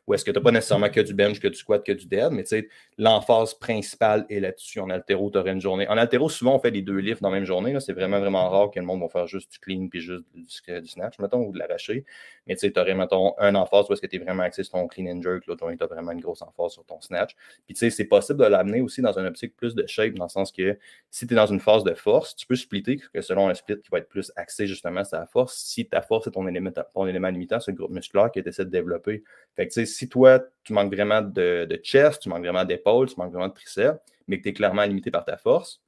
Ou 0.06 0.14
est-ce 0.14 0.24
que 0.24 0.30
tu 0.30 0.38
n'as 0.38 0.42
pas 0.42 0.50
nécessairement 0.50 0.88
que 0.88 1.00
du 1.00 1.12
bench, 1.12 1.40
que 1.40 1.48
du 1.48 1.56
squat, 1.56 1.84
que 1.84 1.92
du 1.92 2.06
dead, 2.06 2.32
mais 2.32 2.42
tu 2.42 2.48
sais, 2.48 2.68
l'emphase 2.96 3.54
principale 3.54 4.24
est 4.30 4.40
là-dessus. 4.40 4.80
En 4.80 4.88
altéro, 4.88 5.30
tu 5.30 5.38
aurais 5.38 5.52
une 5.52 5.60
journée. 5.60 5.86
En 5.88 5.98
altéro, 5.98 6.28
souvent, 6.28 6.56
on 6.56 6.58
fait 6.58 6.70
les 6.70 6.82
deux 6.82 6.96
lifts 6.96 7.22
dans 7.22 7.28
la 7.28 7.36
même 7.36 7.44
journée. 7.44 7.78
C'est 7.80 7.92
vraiment, 7.92 8.18
vraiment 8.18 8.48
rare 8.48 8.70
que 8.70 8.80
le 8.80 8.86
monde 8.86 9.00
va 9.00 9.08
faire 9.08 9.26
juste 9.26 9.52
du 9.52 9.58
clean 9.58 9.88
puis 9.88 10.00
juste 10.00 10.24
du, 10.34 10.88
snatch, 10.88 11.18
mettons, 11.18 11.44
ou 11.44 11.52
de 11.52 11.58
l'arracher. 11.58 12.04
Mais 12.50 12.56
tu 12.56 12.66
sais, 12.66 12.72
tu 12.72 12.80
aurais, 12.80 12.96
mettons, 12.96 13.32
un 13.38 13.54
emphase 13.54 13.88
où 13.88 13.92
est-ce 13.92 14.02
que 14.02 14.08
tu 14.08 14.16
es 14.16 14.18
vraiment 14.18 14.42
axé 14.42 14.64
sur 14.64 14.72
ton 14.72 14.88
clean 14.88 15.06
and 15.06 15.22
jerk, 15.22 15.46
là, 15.46 15.54
tu 15.56 15.84
as 15.84 15.86
vraiment 15.86 16.10
une 16.10 16.20
grosse 16.20 16.42
emphase 16.42 16.72
sur 16.72 16.84
ton 16.84 17.00
snatch. 17.00 17.36
Puis 17.64 17.74
tu 17.74 17.78
sais, 17.78 17.90
c'est 17.90 18.06
possible 18.06 18.40
de 18.40 18.44
l'amener 18.44 18.80
aussi 18.80 19.02
dans 19.02 19.16
un 19.20 19.24
optique 19.24 19.54
plus 19.54 19.76
de 19.76 19.86
shape, 19.86 20.14
dans 20.14 20.24
le 20.24 20.30
sens 20.30 20.50
que 20.50 20.76
si 21.12 21.28
tu 21.28 21.34
es 21.34 21.36
dans 21.36 21.46
une 21.46 21.60
phase 21.60 21.84
de 21.84 21.94
force, 21.94 22.34
tu 22.34 22.48
peux 22.48 22.56
splitter 22.56 22.96
que 22.96 23.20
selon 23.20 23.48
un 23.48 23.54
split 23.54 23.80
qui 23.80 23.88
va 23.92 23.98
être 23.98 24.08
plus 24.08 24.32
axé 24.34 24.66
justement 24.66 25.04
sur 25.04 25.18
la 25.18 25.26
force, 25.26 25.58
si 25.58 25.86
ta 25.86 26.02
force 26.02 26.26
est 26.26 26.32
ton 26.32 26.48
élément, 26.48 26.72
ton 26.92 27.06
élément 27.06 27.28
limitant, 27.28 27.60
c'est 27.60 27.70
le 27.70 27.76
groupe 27.76 27.92
musculaire 27.92 28.32
que 28.32 28.40
tu 28.40 28.50
de 28.50 28.64
développer. 28.64 29.22
Fait 29.54 29.68
que, 29.68 29.84
si 29.84 30.08
toi, 30.08 30.40
tu 30.64 30.72
manques 30.72 30.92
vraiment 30.92 31.22
de, 31.22 31.80
chest, 31.84 32.20
tu 32.20 32.28
manques 32.30 32.42
vraiment 32.42 32.64
d'épaule, 32.64 33.08
tu 33.08 33.14
manques 33.16 33.30
vraiment 33.30 33.46
de 33.46 33.54
triceps, 33.54 34.00
mais 34.26 34.38
que 34.38 34.42
tu 34.42 34.48
es 34.48 34.52
clairement 34.54 34.82
limité 34.82 35.12
par 35.12 35.24
ta 35.24 35.36
force, 35.36 35.80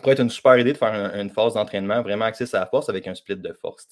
pourrait 0.00 0.12
être 0.12 0.22
une 0.22 0.30
super 0.30 0.58
idée 0.58 0.72
de 0.72 0.78
faire 0.78 0.92
une 1.14 1.30
phase 1.30 1.54
d'entraînement 1.54 2.02
vraiment 2.02 2.26
axée 2.26 2.46
sur 2.46 2.58
la 2.58 2.66
force 2.66 2.88
avec 2.88 3.06
un 3.06 3.14
split 3.14 3.36
de 3.36 3.52
force. 3.52 3.88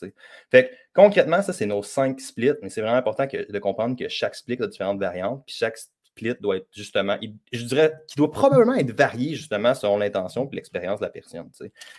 Fait 0.50 0.68
que, 0.68 0.74
concrètement, 0.94 1.42
ça, 1.42 1.52
c'est 1.52 1.66
nos 1.66 1.82
cinq 1.82 2.20
splits, 2.20 2.52
mais 2.62 2.68
c'est 2.68 2.80
vraiment 2.80 2.96
important 2.96 3.26
de 3.26 3.58
comprendre 3.58 3.96
que 3.96 4.08
chaque 4.08 4.34
split 4.34 4.58
a 4.60 4.66
différentes 4.66 5.00
variantes, 5.00 5.42
puis 5.46 5.56
chaque 5.56 5.78
split 5.78 6.34
doit 6.40 6.58
être 6.58 6.68
justement, 6.72 7.18
je 7.52 7.64
dirais 7.64 7.92
qu'il 8.06 8.18
doit 8.18 8.30
probablement 8.30 8.74
être 8.74 8.96
varié 8.96 9.34
justement 9.34 9.74
selon 9.74 9.98
l'intention 9.98 10.48
et 10.50 10.54
l'expérience 10.54 11.00
de 11.00 11.04
la 11.04 11.10
personne. 11.10 11.50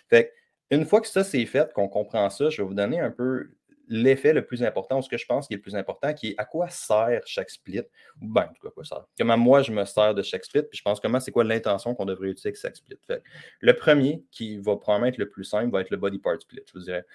Fait 0.10 0.28
que, 0.28 0.76
une 0.76 0.86
fois 0.86 1.02
que 1.02 1.08
ça 1.08 1.24
c'est 1.24 1.46
fait, 1.46 1.72
qu'on 1.74 1.88
comprend 1.88 2.30
ça, 2.30 2.50
je 2.50 2.62
vais 2.62 2.68
vous 2.68 2.74
donner 2.74 3.00
un 3.00 3.12
peu 3.12 3.50
l'effet 3.88 4.34
le 4.34 4.46
plus 4.46 4.64
important, 4.64 5.00
ou 5.00 5.02
ce 5.02 5.10
que 5.10 5.18
je 5.18 5.26
pense 5.26 5.48
qui 5.48 5.54
est 5.54 5.58
le 5.58 5.62
plus 5.62 5.76
important, 5.76 6.14
qui 6.14 6.30
est 6.30 6.36
à 6.38 6.46
quoi 6.46 6.70
sert 6.70 7.22
chaque 7.26 7.50
split, 7.50 7.82
ou 8.22 8.28
bien, 8.28 8.44
en 8.44 8.54
tout 8.54 8.62
cas, 8.62 8.70
quoi 8.70 8.84
sert? 8.84 9.06
Comment 9.18 9.38
moi 9.38 9.62
je 9.62 9.72
me 9.72 9.86
sers 9.86 10.14
de 10.14 10.22
chaque 10.22 10.46
split, 10.46 10.64
puis 10.64 10.78
je 10.78 10.84
pense 10.84 11.00
comment 11.00 11.20
c'est 11.20 11.32
quoi 11.32 11.44
l'intention 11.44 11.96
qu'on 11.96 12.06
devrait 12.06 12.30
utiliser 12.30 12.50
avec 12.50 12.60
chaque 12.60 12.76
split. 12.76 12.98
Fait, 13.06 13.22
le 13.60 13.76
premier, 13.76 14.24
qui 14.32 14.58
va 14.58 14.76
probablement 14.76 15.08
être 15.08 15.18
le 15.18 15.30
plus 15.30 15.44
simple, 15.44 15.72
va 15.72 15.82
être 15.82 15.90
le 15.90 15.98
body 15.98 16.20
part 16.20 16.42
split, 16.42 16.62
je 16.68 16.74
vous 16.74 16.86
dirais. 16.86 17.06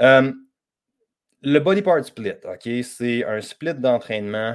Euh, 0.00 0.32
le 1.42 1.58
body 1.58 1.82
part 1.82 2.04
split, 2.04 2.34
OK, 2.44 2.68
c'est 2.82 3.24
un 3.24 3.40
split 3.40 3.74
d'entraînement 3.74 4.54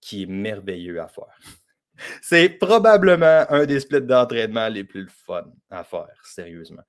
qui 0.00 0.22
est 0.22 0.26
merveilleux 0.26 1.00
à 1.00 1.08
faire. 1.08 1.38
C'est 2.20 2.48
probablement 2.48 3.46
un 3.50 3.66
des 3.66 3.78
splits 3.78 4.02
d'entraînement 4.02 4.66
les 4.66 4.82
plus 4.82 5.06
fun 5.08 5.44
à 5.70 5.84
faire, 5.84 6.20
sérieusement 6.24 6.82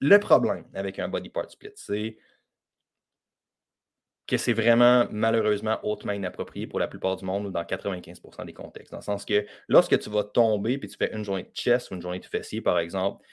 le 0.00 0.18
problème 0.18 0.64
avec 0.74 0.98
un 0.98 1.08
body 1.08 1.30
part 1.30 1.50
split, 1.50 1.72
c'est 1.74 2.16
que 4.28 4.36
c'est 4.36 4.52
vraiment 4.52 5.06
malheureusement 5.10 5.78
hautement 5.82 6.12
inapproprié 6.12 6.66
pour 6.66 6.78
la 6.78 6.86
plupart 6.86 7.16
du 7.16 7.24
monde 7.24 7.46
ou 7.46 7.50
dans 7.50 7.64
95% 7.64 8.44
des 8.44 8.52
contextes. 8.52 8.92
Dans 8.92 8.98
le 8.98 9.02
sens 9.02 9.24
que 9.24 9.46
lorsque 9.68 9.98
tu 9.98 10.10
vas 10.10 10.22
tomber 10.22 10.74
et 10.74 10.86
tu 10.86 10.96
fais 10.96 11.10
une 11.14 11.24
journée 11.24 11.44
de 11.44 11.54
chest 11.54 11.90
ou 11.90 11.94
une 11.94 12.02
journée 12.02 12.20
de 12.20 12.26
fessier, 12.26 12.60
par 12.60 12.78
exemple, 12.78 13.24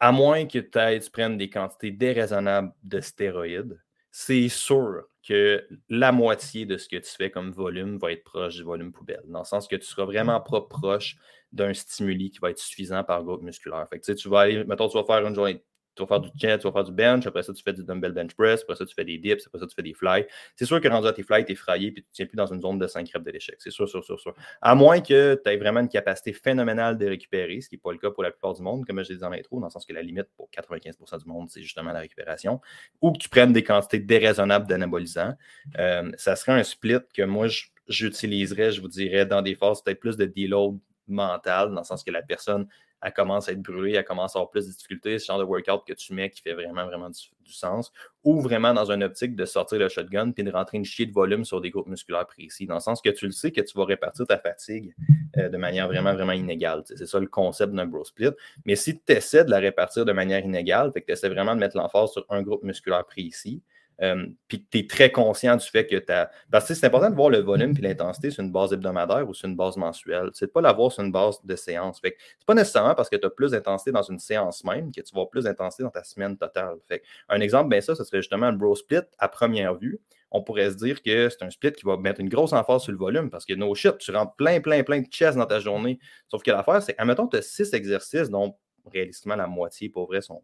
à 0.00 0.10
moins 0.10 0.46
que 0.46 0.58
tu 0.58 1.10
prennes 1.12 1.38
des 1.38 1.48
quantités 1.48 1.92
déraisonnables 1.92 2.72
de 2.82 3.00
stéroïdes, 3.00 3.80
c'est 4.10 4.48
sûr 4.48 5.04
que 5.26 5.64
la 5.88 6.10
moitié 6.10 6.66
de 6.66 6.76
ce 6.76 6.88
que 6.88 6.96
tu 6.96 7.10
fais 7.16 7.30
comme 7.30 7.52
volume 7.52 7.98
va 7.98 8.10
être 8.10 8.24
proche 8.24 8.56
du 8.56 8.64
volume 8.64 8.92
poubelle. 8.92 9.22
Dans 9.26 9.38
le 9.38 9.44
sens 9.44 9.68
que 9.68 9.76
tu 9.76 9.86
seras 9.86 10.04
vraiment 10.04 10.40
pas 10.40 10.62
proche 10.62 11.16
d'un 11.52 11.72
stimuli 11.72 12.30
qui 12.30 12.40
va 12.40 12.50
être 12.50 12.58
suffisant 12.58 13.04
par 13.04 13.22
groupe 13.22 13.42
musculaire. 13.42 13.86
Fait 13.88 14.00
que, 14.00 14.12
tu 14.12 14.28
vas 14.28 14.40
aller, 14.40 14.64
mettons, 14.64 14.88
tu 14.88 14.98
vas 14.98 15.04
faire 15.04 15.24
une 15.24 15.34
journée 15.36 15.62
tu 15.94 16.02
vas 16.02 16.06
faire 16.06 16.20
du 16.20 16.30
jet, 16.36 16.58
tu 16.58 16.64
vas 16.66 16.72
faire 16.72 16.84
du 16.84 16.92
bench, 16.92 17.26
après 17.26 17.42
ça, 17.42 17.52
tu 17.52 17.62
fais 17.62 17.72
du 17.72 17.84
dumbbell 17.84 18.12
bench 18.12 18.34
press, 18.34 18.62
après 18.62 18.76
ça, 18.76 18.86
tu 18.86 18.94
fais 18.94 19.04
des 19.04 19.18
dips, 19.18 19.46
après 19.46 19.58
ça, 19.58 19.66
tu 19.66 19.74
fais 19.74 19.82
des 19.82 19.94
fly. 19.94 20.26
C'est 20.56 20.64
sûr 20.64 20.80
que 20.80 20.88
rendu 20.88 21.06
à 21.06 21.12
tes 21.12 21.22
fly, 21.22 21.44
tu 21.44 21.52
es 21.52 21.54
fraillé 21.54 21.92
puis 21.92 22.02
tu 22.02 22.08
ne 22.08 22.12
tiens 22.12 22.26
plus 22.26 22.36
dans 22.36 22.52
une 22.52 22.60
zone 22.60 22.78
de 22.78 22.86
5 22.86 23.08
reps 23.12 23.24
de 23.24 23.30
l'échec. 23.30 23.56
C'est 23.58 23.70
sûr, 23.70 23.88
sûr, 23.88 24.04
sûr, 24.04 24.18
sûr. 24.18 24.34
À 24.60 24.74
moins 24.74 25.00
que 25.00 25.40
tu 25.42 25.50
aies 25.50 25.56
vraiment 25.56 25.80
une 25.80 25.88
capacité 25.88 26.32
phénoménale 26.32 26.96
de 26.96 27.06
récupérer, 27.06 27.60
ce 27.60 27.68
qui 27.68 27.76
n'est 27.76 27.80
pas 27.80 27.92
le 27.92 27.98
cas 27.98 28.10
pour 28.10 28.22
la 28.22 28.30
plupart 28.30 28.54
du 28.54 28.62
monde, 28.62 28.86
comme 28.86 29.02
je 29.02 29.10
l'ai 29.10 29.14
dit 29.16 29.20
dans 29.20 29.30
l'intro, 29.30 29.60
dans 29.60 29.66
le 29.66 29.70
sens 29.70 29.84
que 29.84 29.92
la 29.92 30.02
limite 30.02 30.28
pour 30.36 30.48
95% 30.50 31.22
du 31.22 31.28
monde, 31.28 31.50
c'est 31.50 31.62
justement 31.62 31.92
la 31.92 32.00
récupération, 32.00 32.60
ou 33.00 33.12
que 33.12 33.18
tu 33.18 33.28
prennes 33.28 33.52
des 33.52 33.64
quantités 33.64 33.98
déraisonnables 34.00 34.66
d'anabolisants. 34.66 35.34
Euh, 35.78 36.10
ça 36.16 36.36
serait 36.36 36.52
un 36.52 36.62
split 36.62 37.00
que 37.14 37.22
moi, 37.22 37.46
j'utiliserais, 37.88 38.72
je 38.72 38.80
vous 38.80 38.88
dirais, 38.88 39.26
dans 39.26 39.42
des 39.42 39.54
phases 39.54 39.82
peut-être 39.82 40.00
plus 40.00 40.16
de 40.16 40.24
deload 40.24 40.78
mental, 41.08 41.70
dans 41.70 41.80
le 41.80 41.84
sens 41.84 42.04
que 42.04 42.10
la 42.10 42.22
personne 42.22 42.66
elle 43.02 43.12
commence 43.12 43.48
à 43.48 43.52
être 43.52 43.62
brûlée, 43.62 43.94
elle 43.94 44.04
commence 44.04 44.36
à 44.36 44.38
avoir 44.38 44.50
plus 44.50 44.66
de 44.66 44.72
difficultés, 44.72 45.18
ce 45.18 45.26
genre 45.26 45.38
de 45.38 45.44
workout 45.44 45.84
que 45.86 45.92
tu 45.92 46.14
mets 46.14 46.30
qui 46.30 46.40
fait 46.40 46.54
vraiment, 46.54 46.86
vraiment 46.86 47.10
du, 47.10 47.52
sens, 47.52 47.92
ou 48.24 48.40
vraiment 48.40 48.72
dans 48.72 48.90
une 48.90 49.02
optique 49.02 49.36
de 49.36 49.44
sortir 49.44 49.78
le 49.78 49.88
shotgun 49.88 50.30
puis 50.30 50.42
de 50.42 50.50
rentrer 50.50 50.78
une 50.78 50.84
chier 50.84 51.04
de 51.04 51.12
volume 51.12 51.44
sur 51.44 51.60
des 51.60 51.70
groupes 51.70 51.88
musculaires 51.88 52.26
précis, 52.26 52.66
dans 52.66 52.74
le 52.74 52.80
sens 52.80 53.02
que 53.02 53.10
tu 53.10 53.26
le 53.26 53.32
sais 53.32 53.50
que 53.50 53.60
tu 53.60 53.76
vas 53.76 53.84
répartir 53.84 54.26
ta 54.26 54.38
fatigue 54.38 54.94
euh, 55.36 55.48
de 55.48 55.56
manière 55.58 55.86
vraiment, 55.88 56.14
vraiment 56.14 56.32
inégale. 56.32 56.82
C'est 56.86 57.04
ça 57.04 57.20
le 57.20 57.26
concept 57.26 57.74
d'un 57.74 57.84
bro 57.84 58.04
split. 58.04 58.30
Mais 58.64 58.76
si 58.76 58.98
tu 58.98 59.12
essaies 59.12 59.44
de 59.44 59.50
la 59.50 59.58
répartir 59.58 60.04
de 60.04 60.12
manière 60.12 60.42
inégale, 60.44 60.92
que 60.92 61.00
tu 61.00 61.12
essaies 61.12 61.28
vraiment 61.28 61.54
de 61.54 61.60
mettre 61.60 61.76
l'emphase 61.76 62.12
sur 62.12 62.24
un 62.30 62.42
groupe 62.42 62.62
musculaire 62.62 63.04
précis, 63.04 63.60
euh, 64.02 64.26
puis 64.48 64.64
que 64.64 64.68
tu 64.70 64.78
es 64.78 64.86
très 64.86 65.12
conscient 65.12 65.56
du 65.56 65.66
fait 65.66 65.86
que 65.86 65.96
tu 65.96 66.12
as. 66.12 66.30
Parce 66.50 66.66
que 66.66 66.74
c'est 66.74 66.86
important 66.86 67.10
de 67.10 67.14
voir 67.14 67.30
le 67.30 67.38
volume 67.38 67.74
et 67.78 67.80
l'intensité 67.80 68.30
sur 68.30 68.42
une 68.42 68.50
base 68.50 68.72
hebdomadaire 68.72 69.28
ou 69.28 69.34
sur 69.34 69.48
une 69.48 69.56
base 69.56 69.76
mensuelle. 69.76 70.30
C'est 70.32 70.46
de 70.46 70.50
pas 70.50 70.60
l'avoir 70.60 70.90
sur 70.90 71.04
une 71.04 71.12
base 71.12 71.38
de 71.44 71.54
séance. 71.54 72.00
Ce 72.02 72.08
n'est 72.08 72.16
pas 72.46 72.54
nécessairement 72.54 72.94
parce 72.94 73.08
que 73.08 73.16
tu 73.16 73.26
as 73.26 73.30
plus 73.30 73.52
d'intensité 73.52 73.92
dans 73.92 74.02
une 74.02 74.18
séance 74.18 74.64
même 74.64 74.90
que 74.90 75.00
tu 75.00 75.14
vas 75.14 75.26
plus 75.26 75.44
d'intensité 75.44 75.84
dans 75.84 75.90
ta 75.90 76.02
semaine 76.02 76.36
totale. 76.36 76.76
Fait 76.88 77.02
un 77.28 77.40
exemple, 77.40 77.70
bien 77.70 77.80
ça, 77.80 77.94
ce 77.94 78.02
serait 78.04 78.18
justement 78.18 78.46
un 78.46 78.52
bro 78.52 78.74
split 78.74 79.02
à 79.18 79.28
première 79.28 79.74
vue. 79.76 80.00
On 80.32 80.42
pourrait 80.42 80.70
se 80.70 80.76
dire 80.76 81.02
que 81.02 81.28
c'est 81.28 81.42
un 81.44 81.50
split 81.50 81.72
qui 81.72 81.84
va 81.84 81.96
mettre 81.96 82.20
une 82.20 82.28
grosse 82.28 82.54
emphase 82.54 82.82
sur 82.82 82.92
le 82.92 82.98
volume 82.98 83.30
parce 83.30 83.44
que 83.44 83.52
no 83.52 83.74
shit, 83.74 83.98
tu 83.98 84.10
rentres 84.10 84.34
plein, 84.34 84.60
plein, 84.60 84.82
plein 84.82 85.00
de 85.00 85.06
chest 85.06 85.36
dans 85.36 85.46
ta 85.46 85.60
journée. 85.60 85.98
Sauf 86.28 86.42
que 86.42 86.50
l'affaire, 86.50 86.82
c'est, 86.82 86.98
admettons, 86.98 87.28
tu 87.28 87.36
as 87.36 87.42
six 87.42 87.72
exercices 87.74 88.30
dont 88.30 88.56
réalistiquement 88.90 89.36
la 89.36 89.46
moitié, 89.46 89.90
pour 89.90 90.06
vrai, 90.06 90.22
sont 90.22 90.42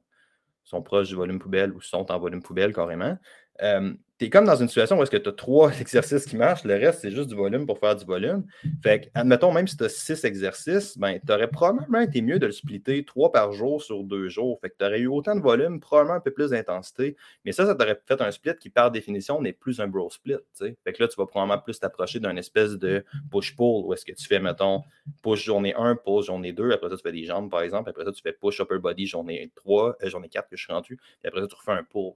proches 0.82 1.08
du 1.08 1.14
volume 1.14 1.38
poubelle 1.38 1.72
ou 1.72 1.80
sont 1.80 2.10
en 2.12 2.18
volume 2.18 2.42
poubelle 2.42 2.74
carrément. 2.74 3.16
Euh, 3.62 3.94
tu 4.18 4.24
es 4.24 4.30
comme 4.30 4.46
dans 4.46 4.56
une 4.56 4.66
situation 4.66 4.98
où 4.98 5.02
est-ce 5.02 5.10
que 5.12 5.16
tu 5.16 5.28
as 5.28 5.32
trois 5.32 5.70
exercices 5.80 6.26
qui 6.26 6.36
marchent, 6.36 6.64
le 6.64 6.74
reste, 6.74 7.00
c'est 7.02 7.10
juste 7.12 7.28
du 7.28 7.36
volume 7.36 7.66
pour 7.66 7.78
faire 7.78 7.94
du 7.94 8.04
volume. 8.04 8.44
Fait 8.82 9.02
que, 9.02 9.06
admettons, 9.14 9.52
même 9.52 9.68
si 9.68 9.76
tu 9.76 9.84
as 9.84 9.88
six 9.88 10.24
exercices, 10.24 10.98
ben, 10.98 11.20
tu 11.24 11.32
aurais 11.32 11.48
probablement 11.48 12.00
été 12.00 12.20
mieux 12.20 12.38
de 12.38 12.46
le 12.46 12.52
splitter 12.52 13.04
trois 13.04 13.30
par 13.30 13.52
jour 13.52 13.80
sur 13.80 14.02
deux 14.02 14.28
jours. 14.28 14.58
Fait 14.60 14.70
que 14.70 14.74
tu 14.78 14.84
aurais 14.84 14.98
eu 14.98 15.06
autant 15.06 15.36
de 15.36 15.40
volume, 15.40 15.78
probablement 15.78 16.16
un 16.16 16.20
peu 16.20 16.32
plus 16.32 16.50
d'intensité. 16.50 17.16
Mais 17.44 17.52
ça, 17.52 17.64
ça 17.64 17.76
t'aurait 17.76 18.00
fait 18.06 18.20
un 18.20 18.30
split 18.32 18.56
qui, 18.58 18.70
par 18.70 18.90
définition, 18.90 19.40
n'est 19.40 19.52
plus 19.52 19.80
un 19.80 19.86
bro 19.86 20.10
split. 20.10 20.36
Fait 20.58 20.92
que 20.92 21.02
là, 21.02 21.08
tu 21.08 21.16
vas 21.16 21.26
probablement 21.26 21.60
plus 21.60 21.78
t'approcher 21.78 22.18
d'un 22.18 22.36
espèce 22.36 22.72
de 22.72 23.04
push-pull 23.30 23.86
où 23.86 23.94
est-ce 23.94 24.04
que 24.04 24.12
tu 24.12 24.26
fais, 24.26 24.40
mettons, 24.40 24.82
push 25.22 25.44
journée 25.44 25.74
1, 25.76 25.96
push 25.96 26.26
journée 26.26 26.52
2. 26.52 26.72
Après 26.72 26.88
ça, 26.88 26.96
tu 26.96 27.02
fais 27.02 27.12
des 27.12 27.24
jambes, 27.24 27.50
par 27.50 27.62
exemple. 27.62 27.88
Après 27.90 28.04
ça, 28.04 28.10
tu 28.10 28.20
fais 28.20 28.32
push 28.32 28.58
upper 28.60 28.78
body 28.78 29.06
journée 29.06 29.50
3, 29.54 29.96
euh, 30.02 30.10
journée 30.10 30.28
4 30.28 30.48
que 30.48 30.56
je 30.56 30.64
suis 30.64 30.72
rendu. 30.72 30.96
Puis 30.96 31.28
après 31.28 31.40
ça, 31.40 31.46
tu 31.46 31.54
refais 31.54 31.72
un 31.72 31.84
pull. 31.84 32.12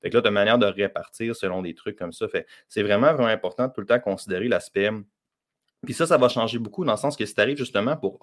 Fait 0.00 0.10
que 0.10 0.16
là, 0.16 0.22
tu 0.22 0.26
as 0.26 0.30
une 0.30 0.34
manière 0.34 0.58
de 0.58 0.66
répartir 0.66 1.36
selon 1.42 1.60
des 1.60 1.74
trucs 1.74 1.98
comme 1.98 2.12
ça. 2.12 2.26
C'est 2.68 2.82
vraiment, 2.82 3.12
vraiment 3.12 3.28
important 3.28 3.66
de 3.66 3.72
tout 3.72 3.80
le 3.80 3.86
temps 3.86 4.00
considérer 4.00 4.48
l'aspect 4.48 4.90
puis 5.84 5.94
ça, 5.94 6.06
ça 6.06 6.16
va 6.16 6.28
changer 6.28 6.58
beaucoup 6.58 6.84
dans 6.84 6.92
le 6.92 6.98
sens 6.98 7.16
que 7.16 7.26
si 7.26 7.34
tu 7.34 7.40
arrives 7.40 7.56
justement 7.56 7.96
pour 7.96 8.18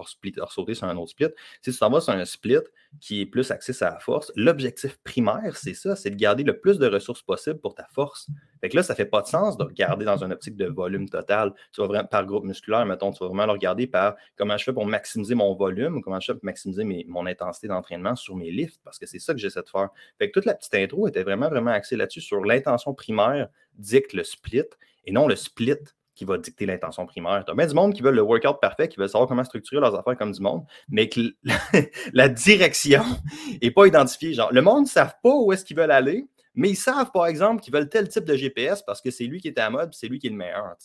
sauter 0.50 0.74
sur 0.74 0.88
un 0.88 0.96
autre 0.96 1.12
split, 1.12 1.28
si 1.62 1.72
tu 1.72 1.78
t'en 1.78 1.90
vas 1.90 2.00
sur 2.00 2.14
un 2.14 2.24
split 2.24 2.60
qui 3.02 3.22
est 3.22 3.26
plus 3.26 3.52
axé 3.52 3.74
sur 3.74 3.86
la 3.88 4.00
force, 4.00 4.32
l'objectif 4.36 4.98
primaire, 5.04 5.58
c'est 5.58 5.74
ça, 5.74 5.96
c'est 5.96 6.10
de 6.10 6.16
garder 6.16 6.44
le 6.44 6.60
plus 6.60 6.80
de 6.80 6.88
ressources 6.88 7.22
possible 7.22 7.60
pour 7.60 7.76
ta 7.76 7.86
force. 7.94 8.28
Fait 8.62 8.70
que 8.70 8.78
là, 8.78 8.84
ça 8.84 8.96
fait 8.96 9.06
pas 9.06 9.22
de 9.22 9.28
sens 9.28 9.58
de 9.58 9.64
regarder 9.64 10.06
dans 10.06 10.24
une 10.24 10.32
optique 10.32 10.56
de 10.56 10.68
volume 10.68 11.10
total. 11.10 11.54
Tu 11.74 11.82
vas 11.82 11.88
vraiment 11.88 12.08
par 12.08 12.26
groupe 12.26 12.46
musculaire, 12.46 12.86
mettons, 12.86 13.12
tu 13.12 13.20
vas 13.20 13.28
vraiment 13.28 13.46
le 13.46 13.52
regarder 13.52 13.88
par 13.88 14.16
comment 14.38 14.58
je 14.58 14.64
fais 14.64 14.74
pour 14.74 14.86
maximiser 14.86 15.36
mon 15.36 15.54
volume 15.54 16.02
comment 16.02 16.20
je 16.20 16.28
fais 16.28 16.34
pour 16.34 16.46
maximiser 16.46 16.84
mon 17.08 17.26
intensité 17.26 17.68
d'entraînement 17.68 18.16
sur 18.16 18.36
mes 18.36 18.52
lifts, 18.52 18.80
parce 18.84 19.00
que 19.00 19.06
c'est 19.06 19.20
ça 19.20 19.34
que 19.34 19.40
j'essaie 19.40 19.62
de 19.62 19.70
faire. 19.70 19.90
Fait 20.18 20.28
que 20.28 20.34
toute 20.34 20.46
la 20.46 20.56
petite 20.56 20.76
intro 20.76 21.08
était 21.08 21.24
vraiment, 21.24 21.50
vraiment 21.50 21.72
axée 21.72 21.96
là-dessus 21.96 22.22
sur 22.22 22.44
l'intention 22.44 22.94
primaire 22.94 23.50
dicte 23.76 24.14
le 24.14 24.24
split 24.24 24.64
et 25.06 25.12
non 25.12 25.28
le 25.28 25.36
split 25.36 25.78
qui 26.20 26.26
va 26.26 26.38
dicter 26.38 26.66
l'intention 26.66 27.06
primaire. 27.06 27.46
Tu 27.46 27.52
as 27.52 27.56
bien 27.56 27.66
du 27.66 27.74
monde 27.74 27.94
qui 27.94 28.02
veut 28.02 28.12
le 28.12 28.22
workout 28.22 28.60
parfait, 28.60 28.90
qui 28.90 28.98
veut 28.98 29.08
savoir 29.08 29.30
comment 29.30 29.46
structurer 29.46 29.80
leurs 29.80 29.96
affaires 29.96 30.18
comme 30.18 30.34
du 30.34 30.42
monde, 30.42 30.66
mais 30.90 31.08
que 31.08 31.22
la 32.14 32.28
direction 32.28 33.04
n'est 33.64 33.72
pas 33.72 33.86
identifiée. 33.86 34.34
Genre, 34.34 34.52
le 34.52 34.62
monde 34.62 34.84
ne 34.84 34.90
savent 34.90 35.16
pas 35.24 35.34
où 35.34 35.54
est-ce 35.54 35.64
qu'ils 35.64 35.78
veulent 35.78 35.92
aller, 35.92 36.28
mais 36.56 36.72
ils 36.72 36.76
savent, 36.76 37.12
par 37.14 37.26
exemple, 37.28 37.62
qu'ils 37.62 37.74
veulent 37.74 37.88
tel 37.88 38.10
type 38.10 38.26
de 38.26 38.36
GPS 38.36 38.84
parce 38.84 39.02
que 39.02 39.12
c'est 39.12 39.24
lui 39.24 39.40
qui 39.40 39.48
est 39.48 39.58
à 39.58 39.70
mode, 39.70 39.94
c'est 39.94 40.08
lui 40.08 40.20
qui 40.20 40.28
est 40.28 40.32
le 40.32 40.36
meilleur. 40.36 40.76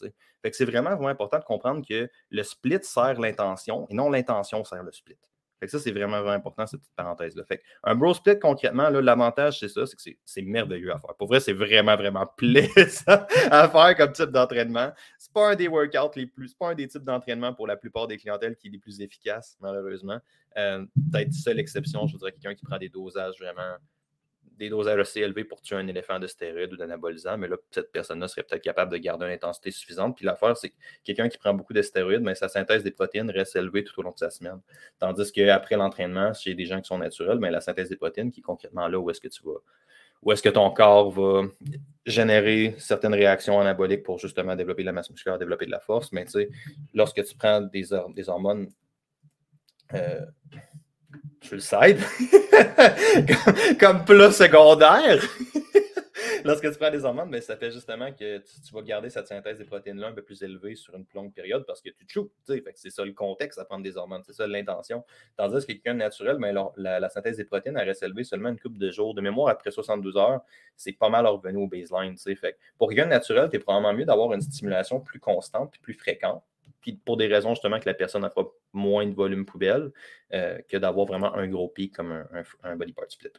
Fait 0.41 0.51
que 0.53 0.57
c'est 0.57 0.67
vraiment, 0.67 0.91
vraiment 0.91 1.09
important 1.09 1.41
de 1.41 1.45
comprendre 1.45 1.85
que 1.85 2.09
le 2.31 2.43
split 2.45 2.79
sert 2.83 3.21
l'intention 3.21 3.89
et 3.91 3.95
non 3.95 4.11
l'intention 4.11 4.63
sert 4.63 4.85
le 4.85 4.93
split 4.93 5.17
ça, 5.69 5.79
c'est 5.79 5.93
vraiment, 5.93 6.21
vraiment 6.21 6.37
important, 6.37 6.67
cette 6.67 6.81
petite 6.81 6.95
parenthèse-là. 6.97 7.45
Fait 7.45 7.63
un 7.83 7.95
bro 7.95 8.15
split, 8.15 8.39
concrètement, 8.39 8.89
l'avantage, 8.91 9.61
c'est 9.61 9.69
ça, 9.69 9.87
c'est 9.87 9.97
que 9.97 10.19
c'est 10.25 10.43
merveilleux 10.43 10.93
à 10.93 10.99
faire. 10.99 11.15
Pour 11.17 11.29
vrai, 11.29 11.41
c'est 11.41 11.53
vraiment, 11.53 11.97
vraiment 11.97 12.27
plaisant 12.37 13.27
à 13.51 13.69
faire 13.69 13.97
comme 13.97 14.13
type 14.13 14.31
d'entraînement. 14.31 14.93
C'est 15.19 15.33
pas 15.33 15.51
un 15.51 15.55
des 15.55 15.69
workouts 15.69 16.17
les 16.17 16.27
plus, 16.27 16.49
c'est 16.49 16.59
pas 16.59 16.71
un 16.71 16.75
des 16.75 16.89
types 16.89 17.05
d'entraînement 17.05 17.55
pour 17.55 17.67
la 17.67 17.77
plupart 17.77 18.07
des 18.07 18.17
clientèles 18.17 18.57
qui 18.57 18.69
est 18.69 18.71
les 18.71 18.79
plus 18.79 19.01
efficaces, 19.01 19.57
malheureusement. 19.61 20.19
Euh, 20.57 20.85
peut-être 21.13 21.33
seule 21.33 21.59
exception, 21.59 22.07
je 22.07 22.13
voudrais 22.13 22.33
quelqu'un 22.33 22.55
qui 22.55 22.65
prend 22.65 22.79
des 22.79 22.89
dosages 22.89 23.39
vraiment 23.41 23.77
des 24.59 24.69
dosages 24.69 25.01
assez 25.01 25.21
élevés 25.21 25.45
pour 25.45 25.61
tuer 25.61 25.77
un 25.77 25.87
éléphant 25.87 26.19
de 26.19 26.27
stéroïdes 26.27 26.73
ou 26.73 26.77
d'anabolisant, 26.77 27.37
mais 27.39 27.49
là, 27.49 27.57
cette 27.71 27.91
personne-là 27.93 28.29
serait 28.29 28.43
peut-être 28.43 28.63
capable 28.63 28.93
de 28.93 28.99
garder 28.99 29.27
une 29.27 29.33
intensité 29.33 29.71
suffisante. 29.71 30.17
Puis 30.17 30.25
l'affaire, 30.25 30.57
c'est 30.57 30.71
que 30.71 30.75
quelqu'un 31.03 31.29
qui 31.29 31.39
prend 31.39 31.55
beaucoup 31.55 31.73
de 31.73 31.83
stéroïdes, 31.83 32.23
mais 32.23 32.35
sa 32.35 32.49
synthèse 32.49 32.83
des 32.83 32.91
protéines 32.91 33.31
reste 33.31 33.57
élevée 33.57 33.85
tout 33.85 33.99
au 34.01 34.03
long 34.03 34.13
de 34.13 34.19
sa 34.19 34.31
semaine. 34.31 34.61
Tandis 34.99 35.33
qu'après 35.33 35.77
l'entraînement, 35.77 36.33
chez 36.35 36.55
des 36.55 36.67
gens 36.67 36.81
qui 36.81 36.89
sont 36.89 36.99
naturels, 36.99 37.39
mais 37.39 37.51
la 37.51 37.61
synthèse 37.61 37.89
des 37.89 37.97
protéines 37.97 38.31
qui 38.31 38.41
est 38.41 38.45
concrètement 38.45 38.89
là 38.89 38.99
où 38.99 39.11
est-ce 39.11 39.21
que 39.21 39.29
tu 39.29 39.43
vas. 39.45 39.59
Où 40.23 40.33
est-ce 40.33 40.43
que 40.43 40.49
ton 40.49 40.71
corps 40.71 41.11
va 41.11 41.43
générer 42.07 42.75
certaines 42.79 43.13
réactions 43.13 43.61
anaboliques 43.61 44.03
pour 44.03 44.19
justement 44.19 44.57
développer 44.57 44.83
de 44.83 44.87
la 44.87 44.93
masse 44.93 45.11
musculaire, 45.11 45.39
développer 45.39 45.67
de 45.67 45.71
la 45.71 45.81
force. 45.81 46.13
Mais 46.13 46.25
tu 46.25 46.31
sais, 46.31 46.49
lorsque 46.95 47.23
tu 47.25 47.37
prends 47.37 47.61
des, 47.61 47.89
des 48.15 48.29
hormones 48.31 48.69
euh, 49.93 50.25
je 51.45 51.55
le 51.55 51.61
side, 51.61 51.99
comme, 53.79 54.05
plat 54.05 54.33
secondaire. 54.33 55.23
Lorsque 56.45 56.71
tu 56.71 56.79
prends 56.79 56.91
des 56.91 57.05
hormones, 57.05 57.31
ben, 57.31 57.41
ça 57.41 57.57
fait 57.57 57.71
justement 57.71 58.13
que 58.13 58.39
tu, 58.39 58.75
vas 58.75 58.83
garder 58.83 59.09
cette 59.09 59.27
synthèse 59.27 59.59
des 59.59 59.65
protéines-là 59.65 60.09
un 60.09 60.13
peu 60.13 60.23
plus 60.23 60.43
élevée 60.43 60.75
sur 60.75 60.95
une 60.95 61.05
plus 61.05 61.17
longue 61.17 61.33
période 61.33 61.65
parce 61.67 61.81
que 61.81 61.89
tu 61.89 62.07
te 62.07 62.63
C'est 62.75 62.91
ça 62.91 63.05
le 63.05 63.13
contexte 63.13 63.59
à 63.59 63.65
prendre 63.65 63.83
des 63.83 63.97
hormones, 63.97 64.23
c'est 64.27 64.35
ça 64.35 64.47
l'intention. 64.47 65.05
Tandis 65.37 65.67
que 65.67 65.73
quelqu'un 65.73 65.95
de 65.95 66.01
naturel, 66.01 66.37
ben, 66.39 66.55
la, 66.77 67.09
synthèse 67.09 67.39
des 67.39 67.45
protéines 67.45 67.79
reste 67.79 68.03
élevée 68.03 68.25
seulement 68.25 68.51
une 68.51 68.61
couple 68.61 68.79
de 68.79 68.91
jours. 68.91 69.15
De 69.15 69.21
mémoire, 69.21 69.49
après 69.49 69.71
72 69.71 70.17
heures, 70.17 70.41
c'est 70.77 70.93
pas 70.93 71.09
mal 71.09 71.27
revenu 71.27 71.59
au 71.59 71.67
baseline. 71.67 72.17
Pour 72.79 72.89
quelqu'un 72.89 73.07
naturel, 73.07 73.49
tu 73.49 73.57
es 73.57 73.59
probablement 73.59 73.95
mieux 73.95 74.05
d'avoir 74.05 74.33
une 74.35 74.43
stimulation 74.43 75.01
plus 75.01 75.21
constante 75.21 75.75
et 75.77 75.79
plus 75.81 75.95
fréquente 75.95 76.43
puis 76.85 77.01
pour 77.03 77.17
des 77.17 77.27
raisons 77.27 77.55
justement 77.55 77.81
que 77.81 77.89
la 77.89 77.95
personne 77.95 78.29
pas 78.29 78.45
moins 78.75 79.07
de 79.07 79.15
volume 79.15 79.47
poubelle 79.47 79.91
euh, 80.35 80.59
que 80.69 80.77
d'avoir 80.77 81.07
vraiment 81.07 81.35
un 81.35 81.49
gros 81.49 81.69
pic 81.69 81.95
comme 81.95 82.25
un, 82.63 82.77
body 82.77 82.93
part 82.93 83.07
split. 83.09 83.31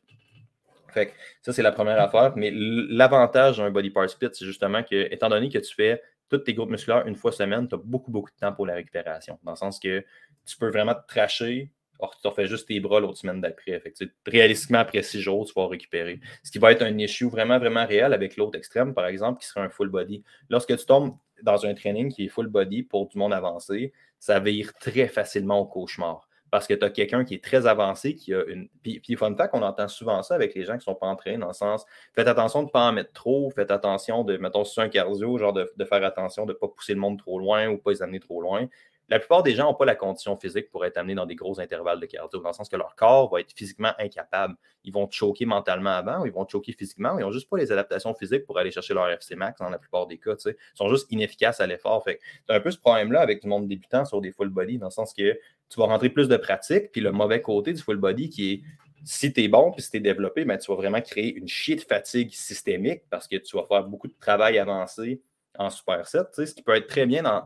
Fait 0.92 1.14
ça, 1.44 1.54
c'est 1.54 1.62
la 1.62 1.72
première 1.72 2.00
affaire. 2.02 2.34
Mais 2.36 2.52
l'avantage 2.52 3.58
d'un 3.58 3.70
body 3.70 3.92
part 3.92 4.10
split, 4.10 4.30
c'est 4.34 4.46
justement 4.46 4.82
que, 4.82 5.14
étant 5.14 5.30
donné 5.30 5.50
que 5.50 5.60
tu 5.60 5.76
fais 5.76 6.02
tous 6.28 6.40
tes 6.40 6.56
groupes 6.56 6.72
musculaires 6.72 7.06
une 7.06 7.16
fois 7.16 7.32
semaine, 7.32 7.68
tu 7.68 7.76
as 7.76 7.78
beaucoup, 7.78 8.10
beaucoup 8.10 8.32
de 8.32 8.36
temps 8.38 8.52
pour 8.52 8.66
la 8.66 8.74
récupération. 8.74 9.38
Dans 9.44 9.52
le 9.52 9.58
sens 9.58 9.80
que 9.80 10.04
tu 10.44 10.58
peux 10.58 10.70
vraiment 10.70 10.96
te 10.96 11.06
tracher 11.08 11.72
Or, 12.00 12.16
tu 12.20 12.28
refais 12.28 12.48
juste 12.48 12.68
tes 12.68 12.80
bras 12.80 13.00
l'autre 13.00 13.18
semaine 13.18 13.42
d'après. 13.42 13.82
réalistiquement, 14.26 14.80
après 14.80 15.02
six 15.04 15.22
jours, 15.22 15.46
tu 15.46 15.54
vas 15.56 15.68
récupérer. 15.68 16.20
Ce 16.44 16.52
qui 16.52 16.60
va 16.60 16.72
être 16.72 16.82
un 16.82 16.98
issue 16.98 17.30
vraiment, 17.30 17.58
vraiment 17.58 17.86
réel 17.86 18.14
avec 18.14 18.38
l'autre 18.38 18.58
extrême, 18.58 18.94
par 18.94 19.08
exemple, 19.08 19.40
qui 19.40 19.48
serait 19.48 19.62
un 19.62 19.70
full 19.70 19.90
body. 19.90 20.24
Lorsque 20.50 20.76
tu 20.78 20.86
tombes 20.86 21.18
dans 21.44 21.66
un 21.66 21.74
training 21.74 22.12
qui 22.12 22.26
est 22.26 22.30
full 22.30 22.48
body 22.48 22.84
pour 22.84 23.08
du 23.08 23.18
monde 23.18 23.34
avancé, 23.34 23.94
ça 24.20 24.40
vire 24.40 24.74
très 24.80 25.08
facilement 25.08 25.60
au 25.60 25.66
cauchemar. 25.66 26.28
Parce 26.52 26.68
que 26.68 26.74
tu 26.74 26.86
as 26.86 26.90
quelqu'un 26.90 27.26
qui 27.26 27.34
est 27.34 27.44
très 27.44 27.68
avancé, 27.68 28.16
qui 28.16 28.34
a 28.34 28.44
une. 28.46 28.70
Puis, 28.82 29.00
puis 29.00 29.16
fun 29.16 29.36
fact, 29.36 29.54
on 29.54 29.62
entend 29.62 29.88
souvent 29.88 30.22
ça 30.24 30.36
avec 30.36 30.54
les 30.56 30.64
gens 30.64 30.74
qui 30.74 30.80
ne 30.80 30.84
sont 30.84 30.96
pas 30.96 31.08
entraînés, 31.08 31.38
dans 31.38 31.48
le 31.48 31.54
sens 31.54 31.86
faites 32.14 32.28
attention 32.28 32.62
de 32.62 32.68
ne 32.68 32.72
pas 32.72 32.88
en 32.88 32.94
mettre 32.94 33.12
trop, 33.12 33.52
faites 33.52 33.72
attention 33.72 34.24
de, 34.24 34.38
mettons, 34.38 34.64
sur 34.64 34.82
un 34.82 34.90
cardio, 34.90 35.38
genre 35.38 35.54
de, 35.54 35.72
de 35.76 35.86
faire 35.86 36.04
attention 36.04 36.46
de 36.46 36.54
ne 36.54 36.58
pas 36.58 36.68
pousser 36.68 36.94
le 36.94 37.00
monde 37.00 37.18
trop 37.18 37.40
loin 37.40 37.68
ou 37.68 37.78
pas 37.78 37.92
les 37.92 38.02
amener 38.02 38.20
trop 38.20 38.42
loin 38.42 38.70
la 39.08 39.20
plupart 39.20 39.44
des 39.44 39.54
gens 39.54 39.66
n'ont 39.66 39.76
pas 39.76 39.86
la 39.86 39.96
condition 39.96 40.36
physique 40.36 40.70
pour 40.72 40.84
être 40.86 40.98
amenés 40.98 41.16
dans 41.16 41.26
des 41.26 41.36
gros 41.36 41.60
intervalles 41.60 42.00
de 42.00 42.06
cardio, 42.06 42.40
dans 42.40 42.50
le 42.50 42.54
sens 42.54 42.70
que 42.70 42.76
leur 42.76 42.96
corps 42.96 43.32
va 43.32 43.40
être 43.40 43.52
physiquement 43.54 43.92
incapable. 44.00 44.56
Ils 44.84 44.94
vont 44.94 45.10
choquer 45.10 45.46
mentalement 45.46 45.92
avant, 45.92 46.26
ils 46.26 46.32
vont 46.32 46.48
choquer 46.48 46.74
physiquement, 46.74 47.18
ils 47.20 47.22
n'ont 47.22 47.32
juste 47.32 47.50
pas 47.50 47.58
les 47.58 47.72
adaptations 47.72 48.14
physiques 48.16 48.46
pour 48.46 48.58
aller 48.58 48.72
chercher 48.72 48.94
leur 48.94 49.10
FC 49.10 49.36
max 49.36 49.60
dans 49.60 49.70
la 49.70 49.78
plupart 49.78 50.08
des 50.08 50.18
cas. 50.18 50.34
Ils 50.46 50.56
sont 50.74 50.90
juste 50.90 51.12
inefficaces 51.12 51.60
à 51.60 51.68
l'effort. 51.68 52.04
Fait 52.04 52.20
as 52.50 52.56
un 52.56 52.60
peu 52.60 52.72
ce 52.72 52.80
problème-là 52.80 53.22
avec 53.22 53.44
le 53.44 53.50
monde 53.50 53.68
débutant 53.68 54.06
sur 54.06 54.22
des 54.22 54.32
full 54.32 54.50
body, 54.50 54.80
dans 54.80 54.88
le 54.88 54.92
sens 54.92 55.14
que 55.14 55.34
tu 55.70 55.80
vas 55.80 55.86
rentrer 55.86 56.10
plus 56.10 56.28
de 56.28 56.38
pratique, 56.38 56.92
puis 56.92 57.02
le 57.02 57.12
mauvais 57.12 57.42
côté 57.42 57.74
du 57.74 57.82
full 57.82 57.98
body 57.98 58.30
qui 58.30 58.54
est 58.54 58.62
si 59.08 59.32
tu 59.32 59.44
es 59.44 59.48
bon 59.48 59.72
puis 59.72 59.84
si 59.84 59.92
tu 59.92 59.98
es 59.98 60.00
développé, 60.00 60.46
ben, 60.46 60.58
tu 60.58 60.72
vas 60.72 60.78
vraiment 60.78 61.00
créer 61.00 61.36
une 61.36 61.48
chier 61.48 61.76
de 61.76 61.82
fatigue 61.82 62.32
systémique 62.32 63.04
parce 63.12 63.28
que 63.28 63.36
tu 63.38 63.56
vas 63.56 63.64
faire 63.64 63.84
beaucoup 63.84 64.08
de 64.08 64.16
travail 64.20 64.58
avancé 64.58 65.22
en 65.58 65.70
superset, 65.70 66.24
ce 66.34 66.54
qui 66.54 66.64
peut 66.64 66.76
être 66.76 66.88
très 66.88 67.06
bien 67.06 67.24
dans. 67.24 67.46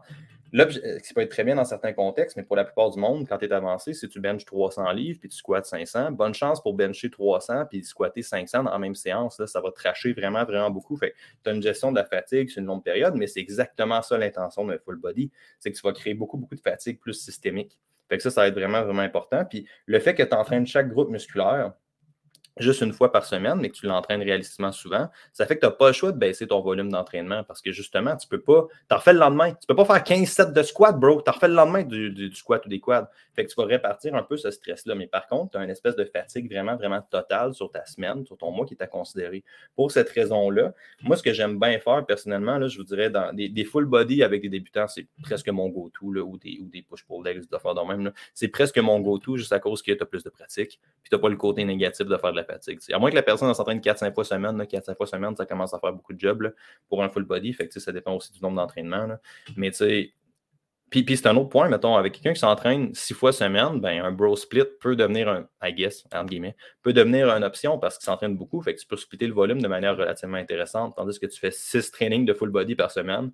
Là, 0.51 0.67
ce 0.69 1.13
peut 1.13 1.21
être 1.21 1.29
très 1.29 1.43
bien 1.43 1.55
dans 1.55 1.65
certains 1.65 1.93
contextes, 1.93 2.35
mais 2.35 2.43
pour 2.43 2.55
la 2.55 2.63
plupart 2.63 2.89
du 2.89 2.99
monde, 2.99 3.27
quand 3.27 3.37
tu 3.37 3.45
es 3.45 3.51
avancé, 3.51 3.93
si 3.93 4.07
tu 4.09 4.19
benches 4.19 4.45
300 4.45 4.91
livres 4.91 5.19
puis 5.19 5.29
tu 5.29 5.37
squattes 5.37 5.65
500, 5.65 6.11
bonne 6.11 6.33
chance 6.33 6.61
pour 6.61 6.73
bencher 6.73 7.09
300 7.09 7.65
puis 7.69 7.83
squatter 7.83 8.21
500 8.21 8.63
dans 8.63 8.71
la 8.71 8.79
même 8.79 8.95
séance. 8.95 9.39
Là, 9.39 9.47
ça 9.47 9.61
va 9.61 9.71
tracher 9.71 10.13
vraiment, 10.13 10.43
vraiment 10.45 10.71
beaucoup. 10.71 10.97
Fait 10.97 11.13
tu 11.43 11.49
as 11.49 11.53
une 11.53 11.61
gestion 11.61 11.91
de 11.91 11.97
la 11.97 12.05
fatigue 12.05 12.49
sur 12.49 12.61
une 12.61 12.67
longue 12.67 12.83
période, 12.83 13.15
mais 13.15 13.27
c'est 13.27 13.39
exactement 13.39 14.01
ça 14.01 14.17
l'intention 14.17 14.65
d'un 14.65 14.77
full 14.79 14.97
body. 14.97 15.31
C'est 15.59 15.71
que 15.71 15.77
tu 15.77 15.83
vas 15.83 15.93
créer 15.93 16.13
beaucoup, 16.13 16.37
beaucoup 16.37 16.55
de 16.55 16.61
fatigue 16.61 16.99
plus 16.99 17.13
systémique. 17.13 17.77
Fait 18.07 18.17
que 18.17 18.23
ça, 18.23 18.31
ça 18.31 18.41
va 18.41 18.47
être 18.47 18.55
vraiment, 18.55 18.83
vraiment 18.83 19.01
important. 19.01 19.45
Puis 19.45 19.67
le 19.85 19.99
fait 19.99 20.15
que 20.15 20.23
tu 20.23 20.35
entraînes 20.35 20.65
chaque 20.65 20.89
groupe 20.89 21.09
musculaire, 21.09 21.73
juste 22.59 22.81
une 22.81 22.93
fois 22.93 23.11
par 23.11 23.25
semaine, 23.25 23.55
mais 23.55 23.69
que 23.69 23.75
tu 23.75 23.85
l'entraînes 23.85 24.21
réalistiquement 24.21 24.71
souvent, 24.71 25.09
ça 25.33 25.45
fait 25.45 25.55
que 25.55 25.61
tu 25.61 25.65
n'as 25.65 25.71
pas 25.71 25.87
le 25.87 25.93
choix 25.93 26.11
de 26.11 26.17
baisser 26.17 26.47
ton 26.47 26.61
volume 26.61 26.89
d'entraînement 26.89 27.43
parce 27.43 27.61
que 27.61 27.71
justement, 27.71 28.15
tu 28.17 28.27
peux 28.27 28.41
pas. 28.41 28.67
Tu 28.89 28.95
refais 28.95 29.13
le 29.13 29.19
lendemain. 29.19 29.51
Tu 29.51 29.67
peux 29.67 29.75
pas 29.75 29.85
faire 29.85 30.03
15 30.03 30.27
sets 30.27 30.51
de 30.51 30.63
squat, 30.63 30.99
bro. 30.99 31.21
Tu 31.21 31.29
refais 31.29 31.47
le 31.47 31.55
lendemain 31.55 31.83
du, 31.83 32.33
squat 32.33 32.65
ou 32.65 32.69
des 32.69 32.79
quads. 32.79 33.09
Fait 33.35 33.45
que 33.45 33.49
tu 33.49 33.55
vas 33.55 33.65
répartir 33.65 34.15
un 34.15 34.23
peu 34.23 34.37
ce 34.37 34.51
stress-là. 34.51 34.95
Mais 34.95 35.07
par 35.07 35.27
contre, 35.27 35.51
tu 35.51 35.57
as 35.57 35.63
une 35.63 35.69
espèce 35.69 35.95
de 35.95 36.03
fatigue 36.05 36.51
vraiment, 36.51 36.75
vraiment 36.75 37.01
totale 37.01 37.53
sur 37.53 37.71
ta 37.71 37.85
semaine, 37.85 38.25
sur 38.25 38.37
ton 38.37 38.51
mois 38.51 38.65
qui 38.65 38.73
est 38.73 38.83
à 38.83 38.87
considérer. 38.87 39.43
Pour 39.75 39.91
cette 39.91 40.09
raison-là, 40.09 40.73
moi, 41.03 41.15
ce 41.15 41.23
que 41.23 41.33
j'aime 41.33 41.59
bien 41.59 41.79
faire 41.79 42.05
personnellement, 42.05 42.57
là, 42.57 42.67
je 42.67 42.77
vous 42.77 42.83
dirais, 42.83 43.09
dans 43.09 43.33
des, 43.33 43.63
full 43.63 43.85
body 43.85 44.23
avec 44.23 44.41
des 44.41 44.49
débutants, 44.49 44.87
c'est 44.87 45.07
presque 45.21 45.49
mon 45.49 45.69
go-to, 45.69 46.07
ou 46.07 46.37
des, 46.37 46.59
ou 46.61 46.67
des 46.67 46.81
push-pull 46.81 47.23
legs 47.23 47.49
de 47.49 47.57
faire 47.57 47.75
de 47.75 47.81
même. 47.81 48.11
C'est 48.33 48.47
presque 48.47 48.77
mon 48.77 48.99
go-to 48.99 49.37
juste 49.37 49.53
à 49.53 49.59
cause 49.59 49.81
que 49.81 49.91
tu 49.91 50.01
as 50.01 50.05
plus 50.05 50.23
de 50.23 50.29
pratique. 50.29 50.79
Puis 51.01 51.09
tu 51.09 51.15
n'as 51.15 51.21
pas 51.21 51.29
le 51.29 51.37
côté 51.37 51.63
négatif 51.65 52.07
de 52.07 52.17
faire 52.17 52.31
de 52.31 52.37
la 52.37 52.43
À 52.49 52.99
moins 52.99 53.09
que 53.09 53.15
la 53.15 53.23
personne 53.23 53.53
s'entraîne 53.53 53.79
4-5 53.79 54.13
fois 54.13 54.23
semaine, 54.23 54.61
4-5 54.61 54.95
fois 54.95 55.07
semaine, 55.07 55.35
ça 55.35 55.45
commence 55.45 55.73
à 55.73 55.79
faire 55.79 55.93
beaucoup 55.93 56.13
de 56.13 56.19
job 56.19 56.53
pour 56.87 57.03
un 57.03 57.09
full 57.09 57.23
body. 57.23 57.53
Fait 57.53 57.67
que, 57.67 57.79
ça 57.79 57.91
dépend 57.91 58.15
aussi 58.15 58.31
du 58.31 58.41
nombre 58.41 58.57
d'entraînements. 58.57 59.07
Mais 59.55 59.71
tu 59.71 59.77
sais, 59.77 60.13
puis, 60.89 61.03
puis 61.03 61.17
c'est 61.17 61.27
un 61.27 61.35
autre 61.37 61.49
point, 61.49 61.69
mettons, 61.69 61.95
avec 61.95 62.13
quelqu'un 62.13 62.33
qui 62.33 62.39
s'entraîne 62.39 62.93
6 62.95 63.13
fois 63.13 63.31
semaine, 63.31 63.79
ben, 63.79 64.03
un 64.03 64.11
bro 64.11 64.35
split 64.35 64.63
peut 64.79 64.95
devenir 64.95 65.29
un, 65.29 65.47
I 65.61 65.73
guess, 65.73 66.03
entre 66.11 66.25
guillemets, 66.25 66.55
peut 66.81 66.93
devenir 66.93 67.29
une 67.29 67.43
option 67.43 67.77
parce 67.77 67.97
qu'il 67.97 68.05
s'entraîne 68.05 68.35
beaucoup. 68.35 68.61
Fait 68.61 68.73
que 68.73 68.79
tu 68.79 68.87
peux 68.87 68.97
splitter 68.97 69.27
le 69.27 69.33
volume 69.33 69.61
de 69.61 69.67
manière 69.67 69.95
relativement 69.95 70.37
intéressante, 70.37 70.95
tandis 70.95 71.19
que 71.19 71.27
tu 71.27 71.39
fais 71.39 71.51
6 71.51 71.91
trainings 71.91 72.25
de 72.25 72.33
full 72.33 72.49
body 72.49 72.75
par 72.75 72.89
semaine. 72.89 73.31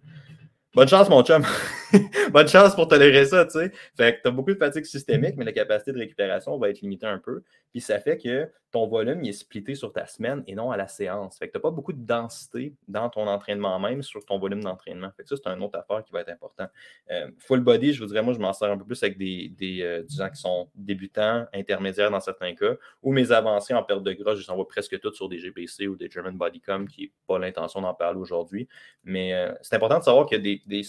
Bonne 0.76 0.90
chance, 0.90 1.08
mon 1.08 1.24
chum. 1.24 1.42
Bonne 2.32 2.50
chance 2.50 2.76
pour 2.76 2.90
tolérer 2.90 3.26
ça, 3.26 3.46
tu 3.46 3.52
sais. 3.52 3.72
Fait 3.96 4.18
que 4.18 4.24
tu 4.24 4.28
as 4.28 4.32
beaucoup 4.32 4.52
de 4.52 4.58
fatigue 4.58 4.84
systémique, 4.84 5.36
mais 5.38 5.46
la 5.46 5.54
capacité 5.54 5.94
de 5.94 6.00
récupération 6.00 6.58
va 6.58 6.70
être 6.70 6.82
limitée 6.82 7.06
un 7.06 7.18
peu. 7.18 7.44
Puis 7.72 7.80
ça 7.80 7.98
fait 8.00 8.18
que 8.18 8.50
ton 8.76 8.88
volume 8.88 9.24
il 9.24 9.30
est 9.30 9.34
splitté 9.34 9.74
sur 9.74 9.94
ta 9.94 10.06
semaine 10.06 10.44
et 10.48 10.54
non 10.56 10.70
à 10.70 10.76
la 10.76 10.90
séance. 10.90 11.38
Fait 11.38 11.48
que 11.48 11.54
tu 11.54 11.58
n'as 11.58 11.62
pas 11.62 11.72
beaucoup 11.72 11.94
de 11.94 12.06
densité 12.06 12.74
dans 12.90 13.10
ton 13.10 13.26
entraînement 13.26 13.80
même 13.80 14.04
sur 14.04 14.26
ton 14.26 14.38
volume 14.38 14.62
d'entraînement. 14.62 15.10
Fait 15.16 15.24
que 15.24 15.30
ça, 15.30 15.38
c'est 15.42 15.50
une 15.50 15.64
autre 15.64 15.80
affaire 15.80 16.04
qui 16.04 16.12
va 16.12 16.20
être 16.20 16.30
important. 16.30 16.68
Euh, 17.10 17.32
full 17.38 17.62
body, 17.62 17.94
je 17.94 18.02
vous 18.02 18.08
dirais, 18.08 18.22
moi, 18.22 18.34
je 18.34 18.40
m'en 18.40 18.52
sers 18.52 18.70
un 18.70 18.78
peu 18.78 18.84
plus 18.84 19.02
avec 19.02 19.18
des, 19.18 19.48
des, 19.58 19.82
euh, 19.82 20.04
gens 20.10 20.30
qui 20.30 20.42
sont 20.42 20.70
débutants, 20.76 21.46
intermédiaires 21.54 22.12
dans 22.12 22.20
certains 22.20 22.54
cas, 22.54 22.76
ou 23.02 23.14
mes 23.14 23.32
avancées 23.32 23.74
en 23.74 23.84
perte 23.84 24.04
de 24.04 24.12
gras, 24.12 24.36
je 24.36 24.42
les 24.42 24.50
envoie 24.50 24.68
presque 24.68 25.00
toutes 25.00 25.16
sur 25.16 25.30
des 25.30 25.40
GPC 25.40 25.88
ou 25.88 25.96
des 25.96 26.10
German 26.10 26.36
Bodycom, 26.36 26.88
qui 26.88 27.04
n'est 27.04 27.12
pas 27.28 27.40
l'intention 27.40 27.80
d'en 27.80 27.94
parler 27.94 28.20
aujourd'hui. 28.20 28.68
Mais 29.06 29.34
euh, 29.34 29.54
c'est 29.62 29.78
important 29.78 30.00
de 30.00 30.04
savoir 30.04 30.26
qu'il 30.26 30.38
y 30.38 30.40
a 30.40 30.44
des, 30.44 30.62
des 30.66 30.84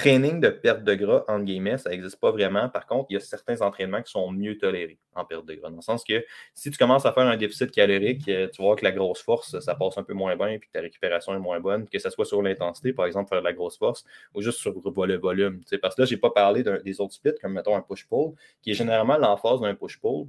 training 0.00 0.40
de 0.40 0.48
perte 0.48 0.82
de 0.82 0.94
gras, 0.94 1.24
en 1.28 1.40
guillemets, 1.40 1.76
ça 1.76 1.90
n'existe 1.90 2.18
pas 2.18 2.30
vraiment. 2.30 2.70
Par 2.70 2.86
contre, 2.86 3.06
il 3.10 3.14
y 3.14 3.16
a 3.16 3.20
certains 3.20 3.60
entraînements 3.60 4.02
qui 4.02 4.10
sont 4.10 4.30
mieux 4.30 4.56
tolérés 4.56 4.98
en 5.14 5.26
perte 5.26 5.44
de 5.44 5.54
gras. 5.54 5.68
Dans 5.68 5.76
le 5.76 5.82
sens 5.82 6.04
que 6.04 6.24
si 6.54 6.70
tu 6.70 6.78
commences 6.78 7.04
à 7.04 7.12
faire 7.12 7.24
un 7.26 7.36
déficit 7.36 7.70
calorique, 7.70 8.26
euh, 8.28 8.48
tu 8.48 8.62
vois 8.62 8.76
que 8.76 8.84
la 8.84 8.92
grosse 8.92 9.20
force, 9.20 9.60
ça 9.60 9.74
passe 9.74 9.98
un 9.98 10.02
peu 10.02 10.14
moins 10.14 10.36
bien, 10.36 10.48
et 10.48 10.58
que 10.58 10.66
ta 10.72 10.80
récupération 10.80 11.34
est 11.34 11.38
moins 11.38 11.60
bonne, 11.60 11.86
que 11.86 11.98
ce 11.98 12.08
soit 12.08 12.24
sur 12.24 12.40
l'intensité, 12.40 12.94
par 12.94 13.06
exemple, 13.06 13.28
faire 13.28 13.40
de 13.40 13.44
la 13.44 13.52
grosse 13.52 13.76
force, 13.76 14.04
ou 14.34 14.40
juste 14.40 14.58
sur 14.58 14.72
le 14.72 15.18
volume. 15.18 15.60
Parce 15.82 15.94
que 15.94 16.02
là, 16.02 16.06
je 16.06 16.14
n'ai 16.14 16.20
pas 16.20 16.30
parlé 16.30 16.62
des 16.62 17.00
autres 17.00 17.14
splits, 17.14 17.34
comme 17.40 17.52
mettons 17.52 17.76
un 17.76 17.82
push-pull, 17.82 18.32
qui 18.62 18.70
est 18.70 18.74
généralement 18.74 19.18
l'emphase 19.18 19.60
d'un 19.60 19.74
push-pull 19.74 20.28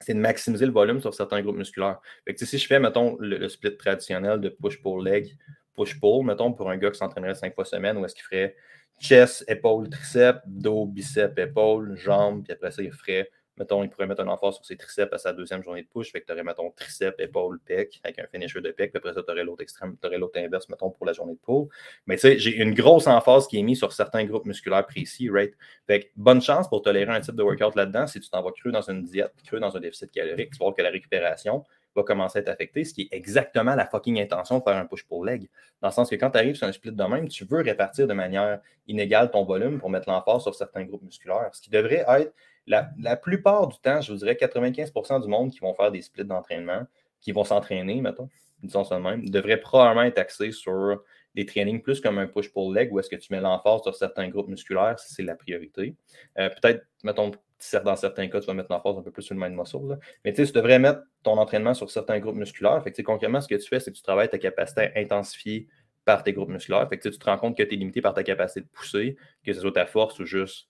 c'est 0.00 0.12
de 0.12 0.18
maximiser 0.18 0.66
le 0.66 0.72
volume 0.72 1.00
sur 1.00 1.14
certains 1.14 1.40
groupes 1.40 1.56
musculaires. 1.56 2.00
Si 2.36 2.58
je 2.58 2.66
fais, 2.66 2.78
mettons, 2.78 3.16
le, 3.18 3.48
split 3.48 3.76
traditionnel 3.78 4.40
de 4.40 4.50
push-pull-leg, 4.50 5.34
push-pull, 5.76 6.24
mettons, 6.24 6.52
pour 6.52 6.70
un 6.70 6.76
gars 6.76 6.90
qui 6.90 6.98
s'entraînerait 6.98 7.34
cinq 7.34 7.54
fois 7.54 7.64
semaine, 7.64 7.96
où 7.98 8.04
est-ce 8.04 8.14
qu'il 8.14 8.24
ferait 8.24 8.56
chest, 9.00 9.44
épaule, 9.48 9.88
triceps, 9.88 10.40
dos, 10.46 10.86
biceps, 10.86 11.36
épaule, 11.38 11.96
jambes, 11.96 12.42
puis 12.44 12.52
après 12.52 12.70
ça, 12.70 12.82
il 12.82 12.92
ferait, 12.92 13.30
mettons, 13.58 13.82
il 13.84 13.90
pourrait 13.90 14.06
mettre 14.06 14.22
un 14.22 14.28
emphase 14.28 14.54
sur 14.54 14.64
ses 14.64 14.76
triceps 14.76 15.12
à 15.12 15.18
sa 15.18 15.32
deuxième 15.32 15.62
journée 15.62 15.82
de 15.82 15.88
push, 15.88 16.10
fait 16.12 16.20
que 16.20 16.26
tu 16.26 16.32
aurais, 16.32 16.42
mettons, 16.42 16.70
triceps, 16.70 17.14
épaule, 17.18 17.60
pec, 17.60 18.00
avec 18.04 18.18
un 18.18 18.26
finisher 18.26 18.60
de 18.60 18.70
pec, 18.70 18.92
puis 18.92 18.98
après 18.98 19.12
ça, 19.12 19.22
tu 19.22 19.30
aurais 19.30 19.44
l'autre 19.44 19.62
extrême, 19.62 19.96
tu 20.00 20.06
aurais 20.06 20.18
l'autre 20.18 20.38
inverse, 20.38 20.68
mettons, 20.68 20.90
pour 20.90 21.04
la 21.04 21.12
journée 21.12 21.34
de 21.34 21.38
pull. 21.38 21.66
Mais 22.06 22.16
tu 22.16 22.22
sais, 22.22 22.38
j'ai 22.38 22.56
une 22.56 22.74
grosse 22.74 23.06
emphase 23.06 23.46
qui 23.46 23.58
est 23.58 23.62
mise 23.62 23.78
sur 23.78 23.92
certains 23.92 24.24
groupes 24.24 24.46
musculaires 24.46 24.86
précis, 24.86 25.28
right? 25.28 25.54
Fait 25.86 26.00
que 26.00 26.06
bonne 26.16 26.40
chance 26.40 26.68
pour 26.68 26.82
tolérer 26.82 27.12
un 27.12 27.20
type 27.20 27.36
de 27.36 27.42
workout 27.42 27.74
là-dedans 27.74 28.06
si 28.06 28.20
tu 28.20 28.30
t'en 28.30 28.42
vas 28.42 28.52
cru 28.52 28.72
dans 28.72 28.88
une 28.90 29.02
diète, 29.02 29.32
cru 29.46 29.60
dans 29.60 29.76
un 29.76 29.80
déficit 29.80 30.10
calorique, 30.10 30.52
tu 30.52 30.58
vois 30.58 30.72
que 30.72 30.82
la 30.82 30.90
récupération, 30.90 31.64
va 31.96 32.02
commencer 32.02 32.38
à 32.38 32.42
être 32.42 32.48
affecté, 32.48 32.84
ce 32.84 32.94
qui 32.94 33.02
est 33.02 33.08
exactement 33.16 33.74
la 33.74 33.86
fucking 33.86 34.20
intention 34.20 34.58
de 34.58 34.62
faire 34.62 34.76
un 34.76 34.86
push-pull-leg. 34.86 35.48
Dans 35.80 35.88
le 35.88 35.92
sens 35.92 36.10
que 36.10 36.14
quand 36.16 36.30
tu 36.30 36.38
arrives 36.38 36.54
sur 36.54 36.66
un 36.66 36.72
split 36.72 36.92
de 36.92 37.04
même, 37.04 37.28
tu 37.28 37.44
veux 37.44 37.62
répartir 37.62 38.06
de 38.06 38.12
manière 38.12 38.60
inégale 38.86 39.30
ton 39.30 39.44
volume 39.44 39.78
pour 39.78 39.90
mettre 39.90 40.08
l'emphase 40.08 40.42
sur 40.42 40.54
certains 40.54 40.84
groupes 40.84 41.02
musculaires. 41.02 41.50
Ce 41.52 41.60
qui 41.60 41.70
devrait 41.70 42.04
être, 42.06 42.32
la, 42.66 43.16
plupart 43.16 43.68
du 43.68 43.78
temps, 43.78 44.00
je 44.00 44.12
vous 44.12 44.18
dirais 44.18 44.34
95% 44.34 45.22
du 45.22 45.28
monde 45.28 45.50
qui 45.50 45.60
vont 45.60 45.74
faire 45.74 45.90
des 45.90 46.02
splits 46.02 46.24
d'entraînement, 46.24 46.82
qui 47.20 47.32
vont 47.32 47.44
s'entraîner, 47.44 48.00
mettons, 48.00 48.28
disons 48.62 48.84
ça 48.84 48.96
de 48.96 49.02
même, 49.02 49.28
devrait 49.28 49.60
probablement 49.60 50.02
être 50.02 50.18
axé 50.18 50.52
sur 50.52 51.02
des 51.34 51.44
trainings 51.46 51.82
plus 51.82 52.00
comme 52.00 52.18
un 52.18 52.26
push-pull-leg 52.26 52.92
où 52.92 52.98
est-ce 52.98 53.10
que 53.10 53.16
tu 53.16 53.32
mets 53.32 53.40
l'emphase 53.40 53.82
sur 53.82 53.94
certains 53.94 54.28
groupes 54.28 54.48
musculaires 54.48 54.98
si 54.98 55.14
c'est 55.14 55.22
la 55.22 55.36
priorité. 55.36 55.94
Euh, 56.38 56.48
peut-être, 56.48 56.86
mettons, 57.04 57.30
dans 57.84 57.96
certains 57.96 58.28
cas, 58.28 58.40
tu 58.40 58.46
vas 58.46 58.54
mettre 58.54 58.70
l'emphase 58.70 58.98
un 58.98 59.02
peu 59.02 59.10
plus 59.10 59.22
sur 59.22 59.34
le 59.34 59.40
mind 59.40 59.56
muscle. 59.56 59.98
Mais 60.24 60.32
tu 60.32 60.42
devrais 60.52 60.78
mettre 60.78 61.00
ton 61.22 61.38
entraînement 61.38 61.74
sur 61.74 61.90
certains 61.90 62.18
groupes 62.18 62.36
musculaires. 62.36 62.82
Fait 62.82 62.92
que, 62.92 63.02
concrètement, 63.02 63.40
ce 63.40 63.48
que 63.48 63.54
tu 63.54 63.68
fais, 63.68 63.80
c'est 63.80 63.90
que 63.90 63.96
tu 63.96 64.02
travailles 64.02 64.28
ta 64.28 64.38
capacité 64.38 64.92
à 64.94 65.00
intensifier 65.00 65.66
par 66.04 66.22
tes 66.22 66.32
groupes 66.32 66.50
musculaires. 66.50 66.88
Fait 66.88 66.98
que, 66.98 67.08
tu 67.08 67.18
te 67.18 67.24
rends 67.24 67.38
compte 67.38 67.56
que 67.56 67.62
tu 67.62 67.74
es 67.74 67.76
limité 67.76 68.00
par 68.00 68.14
ta 68.14 68.22
capacité 68.22 68.60
de 68.60 68.68
pousser, 68.68 69.16
que 69.44 69.52
ce 69.52 69.60
soit 69.60 69.72
ta 69.72 69.86
force 69.86 70.18
ou 70.18 70.24
juste 70.24 70.68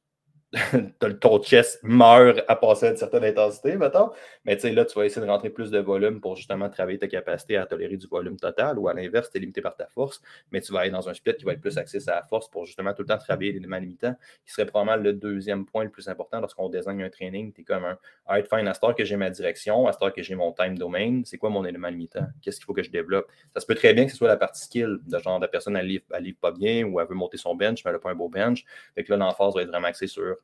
ton 1.20 1.42
chest 1.42 1.80
meurt 1.82 2.42
à 2.48 2.56
passer 2.56 2.86
à 2.86 2.90
une 2.90 2.96
certaine 2.96 3.24
intensité, 3.24 3.76
mettons. 3.76 4.10
Mais 4.44 4.56
là, 4.56 4.84
tu 4.84 4.98
vas 4.98 5.04
essayer 5.04 5.24
de 5.24 5.30
rentrer 5.30 5.50
plus 5.50 5.70
de 5.70 5.78
volume 5.78 6.20
pour 6.20 6.36
justement 6.36 6.68
travailler 6.70 6.98
ta 6.98 7.08
capacité 7.08 7.56
à 7.56 7.66
tolérer 7.66 7.96
du 7.96 8.06
volume 8.06 8.36
total 8.36 8.78
ou 8.78 8.88
à 8.88 8.94
l'inverse, 8.94 9.30
tu 9.30 9.38
es 9.38 9.40
limité 9.40 9.60
par 9.60 9.76
ta 9.76 9.86
force, 9.88 10.22
mais 10.52 10.60
tu 10.60 10.72
vas 10.72 10.80
aller 10.80 10.90
dans 10.90 11.08
un 11.08 11.14
split 11.14 11.34
qui 11.34 11.44
va 11.44 11.52
être 11.52 11.60
plus 11.60 11.78
axé 11.78 11.98
à 12.08 12.16
la 12.16 12.22
force 12.22 12.48
pour 12.48 12.64
justement 12.64 12.92
tout 12.92 13.02
le 13.02 13.08
temps 13.08 13.18
travailler 13.18 13.52
l'élément 13.52 13.78
limitant, 13.78 14.14
qui 14.44 14.52
serait 14.52 14.66
probablement 14.66 15.02
le 15.02 15.12
deuxième 15.12 15.66
point 15.66 15.84
le 15.84 15.90
plus 15.90 16.08
important 16.08 16.40
lorsqu'on 16.40 16.68
désigne 16.68 17.02
un 17.02 17.10
training. 17.10 17.52
Tu 17.52 17.62
es 17.62 17.64
comme 17.64 17.84
un 17.84 17.98
right 18.26 18.48
fine, 18.48 18.68
à 18.68 18.74
ce 18.74 18.80
que 18.92 19.04
j'ai 19.04 19.16
ma 19.16 19.30
direction, 19.30 19.86
à 19.86 19.92
ce 19.92 20.10
que 20.10 20.22
j'ai 20.22 20.34
mon 20.34 20.52
time 20.52 20.78
domain, 20.78 21.22
c'est 21.24 21.38
quoi 21.38 21.50
mon 21.50 21.64
élément 21.64 21.88
limitant? 21.88 22.26
Qu'est-ce 22.42 22.58
qu'il 22.58 22.66
faut 22.66 22.74
que 22.74 22.82
je 22.82 22.90
développe? 22.90 23.26
Ça 23.54 23.60
se 23.60 23.66
peut 23.66 23.74
très 23.74 23.94
bien 23.94 24.06
que 24.06 24.12
ce 24.12 24.16
soit 24.16 24.28
la 24.28 24.36
partie 24.36 24.62
skill, 24.62 24.98
de 25.06 25.18
genre 25.18 25.38
la 25.38 25.48
personne, 25.48 25.76
elle 25.76 25.86
livre, 25.86 26.04
livre 26.20 26.38
pas 26.40 26.52
bien 26.52 26.84
ou 26.84 27.00
elle 27.00 27.08
veut 27.08 27.14
monter 27.14 27.36
son 27.36 27.54
bench, 27.54 27.84
mais 27.84 27.90
elle 27.90 27.96
n'a 27.96 28.00
pas 28.00 28.10
un 28.10 28.14
beau 28.14 28.28
bench. 28.28 28.64
Fait 28.94 29.04
que 29.04 29.12
là, 29.12 29.16
l'emphase 29.16 29.54
va 29.54 29.62
être 29.62 29.68
vraiment 29.68 29.88
axée 29.88 30.06
sur 30.06 30.36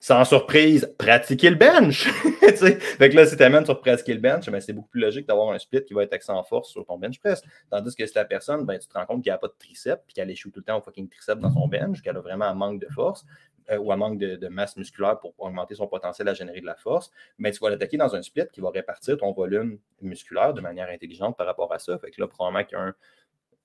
sans 0.00 0.24
surprise, 0.24 0.94
pratiquer 0.96 1.50
le 1.50 1.56
bench. 1.56 2.04
fait 2.56 3.10
que 3.10 3.16
là, 3.16 3.26
si 3.26 3.36
tu 3.36 3.42
amènes 3.42 3.64
sur 3.64 3.80
pratiquer 3.80 4.14
le 4.14 4.20
bench, 4.20 4.48
ben, 4.48 4.60
c'est 4.60 4.72
beaucoup 4.72 4.88
plus 4.88 5.00
logique 5.00 5.26
d'avoir 5.26 5.50
un 5.50 5.58
split 5.58 5.84
qui 5.84 5.92
va 5.92 6.04
être 6.04 6.12
axé 6.12 6.30
en 6.30 6.42
force 6.44 6.70
sur 6.70 6.84
ton 6.84 6.98
bench 6.98 7.18
press. 7.18 7.42
Tandis 7.70 7.94
que 7.96 8.06
si 8.06 8.14
la 8.14 8.24
personne, 8.24 8.64
ben, 8.64 8.78
tu 8.78 8.86
te 8.86 8.94
rends 8.94 9.06
compte 9.06 9.22
qu'il 9.22 9.30
n'y 9.30 9.34
a 9.34 9.38
pas 9.38 9.48
de 9.48 9.56
triceps, 9.58 10.02
puis 10.06 10.14
qu'elle 10.14 10.30
échoue 10.30 10.50
tout 10.50 10.60
le 10.60 10.64
temps 10.64 10.78
au 10.78 10.82
fucking 10.82 11.08
triceps 11.08 11.40
dans 11.40 11.52
son 11.52 11.66
bench, 11.66 12.00
qu'elle 12.02 12.16
a 12.16 12.20
vraiment 12.20 12.44
un 12.44 12.54
manque 12.54 12.80
de 12.80 12.88
force 12.88 13.24
euh, 13.70 13.78
ou 13.78 13.90
un 13.92 13.96
manque 13.96 14.18
de, 14.18 14.48
masse 14.48 14.76
musculaire 14.76 15.18
pour 15.18 15.34
augmenter 15.38 15.74
son 15.74 15.88
potentiel 15.88 16.28
à 16.28 16.34
générer 16.34 16.60
de 16.60 16.66
la 16.66 16.76
force, 16.76 17.10
mais 17.38 17.50
ben, 17.50 17.56
tu 17.56 17.60
vas 17.60 17.70
l'attaquer 17.70 17.96
dans 17.96 18.14
un 18.14 18.22
split 18.22 18.46
qui 18.52 18.60
va 18.60 18.70
répartir 18.70 19.16
ton 19.18 19.32
volume 19.32 19.78
musculaire 20.00 20.54
de 20.54 20.60
manière 20.60 20.88
intelligente 20.90 21.36
par 21.36 21.46
rapport 21.46 21.72
à 21.72 21.80
ça. 21.80 21.98
Fait 21.98 22.12
que 22.12 22.20
là, 22.20 22.28
probablement 22.28 22.64
qu'il 22.64 22.78
y 22.78 22.80
a 22.80 22.84
un, 22.84 22.94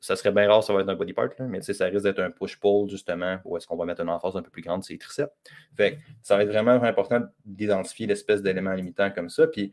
ça 0.04 0.18
serait 0.18 0.34
bien 0.34 0.50
rare, 0.50 0.62
ça 0.62 0.74
va 0.74 0.82
être 0.82 0.90
un 0.90 0.96
body 0.96 1.14
part, 1.14 1.30
là, 1.40 1.46
mais 1.46 1.62
ça 1.62 1.86
risque 1.86 2.04
d'être 2.04 2.20
un 2.20 2.30
push-pull, 2.30 2.90
justement, 2.90 3.40
où 3.46 3.56
est-ce 3.56 3.66
qu'on 3.66 3.78
va 3.78 3.86
mettre 3.86 4.02
une 4.02 4.10
emphase 4.10 4.36
un 4.36 4.42
peu 4.42 4.50
plus 4.50 4.62
grande 4.62 4.84
sur 4.84 4.92
les 4.92 4.98
triceps. 4.98 5.32
Fait 5.78 5.98
ça 6.22 6.36
va 6.36 6.44
être 6.44 6.50
vraiment 6.50 6.72
important 6.72 7.22
d'identifier 7.46 8.06
l'espèce 8.06 8.42
d'élément 8.42 8.74
limitant 8.74 9.12
comme 9.12 9.30
ça. 9.30 9.48
Puis, 9.48 9.72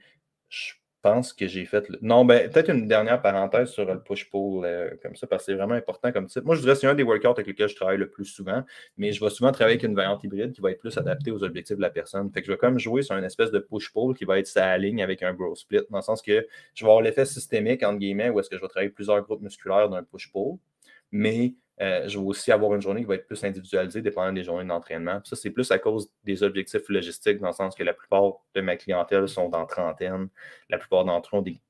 je 0.49 0.75
pense 1.03 1.33
que 1.33 1.47
j'ai 1.47 1.65
fait. 1.65 1.87
Non, 2.03 2.25
ben, 2.25 2.51
peut-être 2.51 2.71
une 2.71 2.87
dernière 2.87 3.23
parenthèse 3.23 3.71
sur 3.71 3.85
le 3.85 4.03
push-pull 4.03 4.65
euh, 4.65 4.91
comme 5.03 5.17
ça, 5.17 5.27
parce 5.27 5.43
que 5.43 5.53
c'est 5.53 5.57
vraiment 5.57 5.75
important 5.75 6.13
comme 6.13 6.27
type. 6.27 6.45
Moi, 6.45 6.55
je 6.57 6.61
dirais 6.61 6.75
que 6.75 6.81
c'est 6.81 6.87
un 6.87 6.95
des 6.95 7.03
workouts 7.03 7.29
avec 7.29 7.47
lesquels 7.47 7.69
je 7.69 7.77
travaille 7.77 7.99
le 7.99 8.11
plus 8.11 8.25
souvent, 8.25 8.63
mais 8.97 9.13
je 9.13 9.23
vais 9.23 9.31
souvent 9.31 9.53
travailler 9.53 9.77
avec 9.77 9.89
une 9.89 9.95
variante 9.95 10.23
hybride 10.25 10.53
qui 10.53 10.61
va 10.61 10.71
être 10.71 10.81
plus 10.81 10.97
adaptée 10.99 11.31
aux 11.31 11.43
objectifs 11.43 11.77
de 11.77 11.83
la 11.83 11.91
personne. 11.91 12.31
Fait 12.33 12.41
que 12.41 12.47
je 12.47 12.53
vais 12.53 12.59
comme 12.59 12.79
jouer 12.79 13.03
sur 13.03 13.17
une 13.17 13.25
espèce 13.25 13.51
de 13.51 13.59
push-pull 13.59 14.15
qui 14.15 14.25
va 14.25 14.39
être 14.39 14.47
sa 14.47 14.77
ligne 14.79 15.03
avec 15.03 15.23
un 15.23 15.33
bro 15.33 15.55
split, 15.55 15.81
dans 15.91 15.99
le 15.99 16.03
sens 16.03 16.23
que 16.23 16.47
je 16.75 16.85
vais 16.85 16.91
avoir 16.91 17.03
l'effet 17.03 17.25
systémique, 17.25 17.83
entre 17.83 17.99
guillemets, 17.99 18.31
où 18.31 18.41
est-ce 18.41 18.51
que 18.51 18.57
je 18.57 18.61
vais 18.63 18.69
travailler 18.69 18.91
plusieurs 18.91 19.21
groupes 19.23 19.43
musculaires 19.43 19.89
d'un 19.89 20.03
push-pull, 20.03 20.57
mais 21.13 21.55
Euh, 21.81 22.07
je 22.09 22.19
vais 22.19 22.25
aussi 22.25 22.53
avoir 22.53 22.75
une 22.75 22.83
journée 22.83 23.01
qui 23.01 23.07
va 23.07 23.15
être 23.15 23.27
plus 23.27 23.43
individualisée 23.43 24.03
dépendant 24.03 24.33
des 24.33 24.45
journées 24.45 24.67
d'entraînement. 24.67 25.21
Ça, 25.25 25.35
c'est 25.35 25.51
plus 25.51 25.71
à 25.71 25.79
cause 25.79 26.11
des 26.25 26.43
objectifs 26.43 26.89
logistiques, 26.89 27.39
dans 27.39 27.49
le 27.49 27.53
sens 27.55 27.75
que 27.75 27.83
la 27.83 27.95
plupart 27.95 28.35
de 28.55 28.61
ma 28.61 28.77
clientèle 28.77 29.29
sont 29.29 29.49
dans 29.49 29.65
trentaine. 29.67 30.29
La 30.69 30.79
plupart 30.79 31.05
d'entre 31.05 31.37
eux 31.37 31.39
ont 31.39 31.43
des 31.43 31.61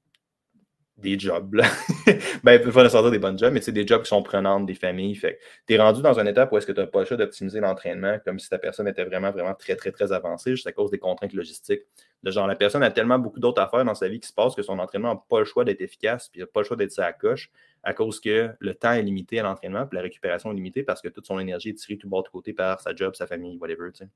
des 1.00 1.18
jobs. 1.18 1.54
Là. 1.54 1.64
ben, 2.44 2.60
il 2.64 2.72
faut 2.72 2.88
sortir 2.88 3.10
des 3.10 3.18
bonnes 3.18 3.38
jobs, 3.38 3.52
mais 3.52 3.60
c'est 3.60 3.72
des 3.72 3.86
jobs 3.86 4.02
qui 4.02 4.08
sont 4.08 4.22
prenantes, 4.22 4.66
des 4.66 4.74
familles. 4.74 5.14
Fait 5.14 5.38
tu 5.66 5.74
es 5.74 5.78
rendu 5.78 6.02
dans 6.02 6.18
un 6.18 6.26
étape 6.26 6.52
où 6.52 6.58
est-ce 6.58 6.66
que 6.66 6.72
tu 6.72 6.80
n'as 6.80 6.86
pas 6.86 7.00
le 7.00 7.06
choix 7.06 7.16
d'optimiser 7.16 7.60
l'entraînement 7.60 8.18
comme 8.24 8.38
si 8.38 8.48
ta 8.48 8.58
personne 8.58 8.88
était 8.88 9.04
vraiment, 9.04 9.30
vraiment 9.30 9.54
très, 9.54 9.76
très, 9.76 9.92
très 9.92 10.12
avancée, 10.12 10.52
juste 10.52 10.66
à 10.66 10.72
cause 10.72 10.90
des 10.90 10.98
contraintes 10.98 11.32
logistiques. 11.32 11.82
De 12.22 12.30
genre, 12.30 12.46
la 12.46 12.56
personne 12.56 12.82
a 12.82 12.90
tellement 12.90 13.18
beaucoup 13.18 13.40
d'autres 13.40 13.62
affaires 13.62 13.84
dans 13.84 13.94
sa 13.94 14.08
vie 14.08 14.20
qui 14.20 14.28
se 14.28 14.34
passent 14.34 14.54
que 14.54 14.62
son 14.62 14.78
entraînement 14.78 15.14
n'a 15.14 15.22
pas 15.28 15.38
le 15.38 15.44
choix 15.44 15.64
d'être 15.64 15.80
efficace, 15.80 16.28
puis 16.28 16.40
il 16.40 16.42
n'a 16.42 16.46
pas 16.46 16.60
le 16.60 16.66
choix 16.66 16.76
d'être 16.76 16.92
sa 16.92 17.12
coche, 17.12 17.50
à 17.82 17.94
cause 17.94 18.20
que 18.20 18.50
le 18.58 18.74
temps 18.74 18.92
est 18.92 19.02
limité 19.02 19.40
à 19.40 19.42
l'entraînement, 19.42 19.86
puis 19.86 19.96
la 19.96 20.02
récupération 20.02 20.50
est 20.52 20.54
limitée 20.54 20.82
parce 20.82 21.00
que 21.00 21.08
toute 21.08 21.26
son 21.26 21.38
énergie 21.38 21.70
est 21.70 21.74
tirée 21.74 21.96
tout 21.96 22.08
bord 22.08 22.22
de 22.22 22.28
côté 22.28 22.52
par 22.52 22.80
sa 22.80 22.94
job, 22.94 23.14
sa 23.14 23.26
famille, 23.26 23.56
whatever. 23.58 23.88
sais. 23.94 24.08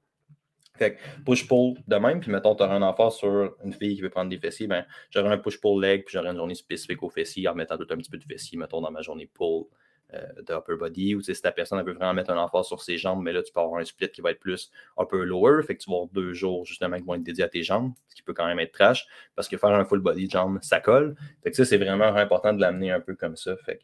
Fait 0.77 0.97
que 0.97 1.01
push-pull 1.25 1.77
de 1.87 1.97
même, 1.97 2.21
puis 2.21 2.33
mettons, 2.33 2.57
tu 2.57 2.65
auras 2.65 2.75
un 2.75 2.83
enfant 2.83 3.09
sur 3.09 3.55
une 3.65 3.73
fille 3.73 3.95
qui 3.95 4.03
veut 4.03 4.11
prendre 4.11 4.29
des 4.29 4.39
fessiers, 4.39 4.67
ben, 4.67 4.85
j'aurai 5.11 5.29
un 5.29 5.39
push-pull 5.39 5.81
leg, 5.81 6.05
puis 6.05 6.15
j'aurai 6.15 6.31
une 6.31 6.37
journée 6.37 6.57
spécifique 6.57 7.03
aux 7.03 7.11
fessiers 7.11 7.47
en 7.47 7.55
mettant 7.55 7.77
tout 7.77 7.87
un 7.91 7.97
petit 7.97 8.11
peu 8.11 8.19
de 8.19 8.25
fessiers, 8.25 8.59
mettons, 8.59 8.81
dans 8.81 8.91
ma 8.91 9.01
journée 9.01 9.31
pull 9.33 9.67
euh, 10.15 10.43
de 10.43 10.53
upper 10.53 10.77
body, 10.77 11.15
ou 11.15 11.23
si 11.23 11.33
ta 11.41 11.53
personne 11.53 11.79
elle 11.79 11.87
veut 11.87 11.93
vraiment 11.93 12.13
mettre 12.13 12.31
un 12.31 12.39
enfant 12.39 12.65
sur 12.65 12.83
ses 12.83 12.99
jambes, 12.99 13.23
mais 13.23 13.33
là, 13.33 13.43
tu 13.43 13.53
peux 13.53 13.61
avoir 13.61 13.81
un 13.81 13.85
split 13.85 14.11
qui 14.11 14.21
va 14.21 14.33
être 14.33 14.41
plus 14.41 14.73
upper 14.99 15.25
lower, 15.25 15.63
fait 15.63 15.77
que 15.77 15.83
tu 15.83 15.91
vas 15.91 15.97
avoir 15.97 16.11
deux 16.13 16.33
jours 16.33 16.65
justement 16.65 16.97
qui 16.97 17.05
vont 17.05 17.15
être 17.15 17.23
dédiés 17.23 17.45
à 17.45 17.49
tes 17.49 17.63
jambes, 17.63 17.93
ce 18.09 18.17
qui 18.17 18.23
peut 18.23 18.35
quand 18.35 18.47
même 18.47 18.59
être 18.59 18.73
trash, 18.73 19.07
parce 19.37 19.47
que 19.47 19.57
faire 19.57 19.71
un 19.71 19.85
full 19.85 20.01
body 20.01 20.29
jump, 20.29 20.59
ça 20.63 20.81
colle. 20.81 21.15
Fait 21.45 21.51
que 21.53 21.57
ça, 21.57 21.65
c'est 21.65 21.79
vraiment 21.79 22.05
important 22.17 22.53
de 22.53 22.61
l'amener 22.61 22.91
un 22.91 23.01
peu 23.01 23.15
comme 23.15 23.37
ça. 23.37 23.57
Fait 23.59 23.81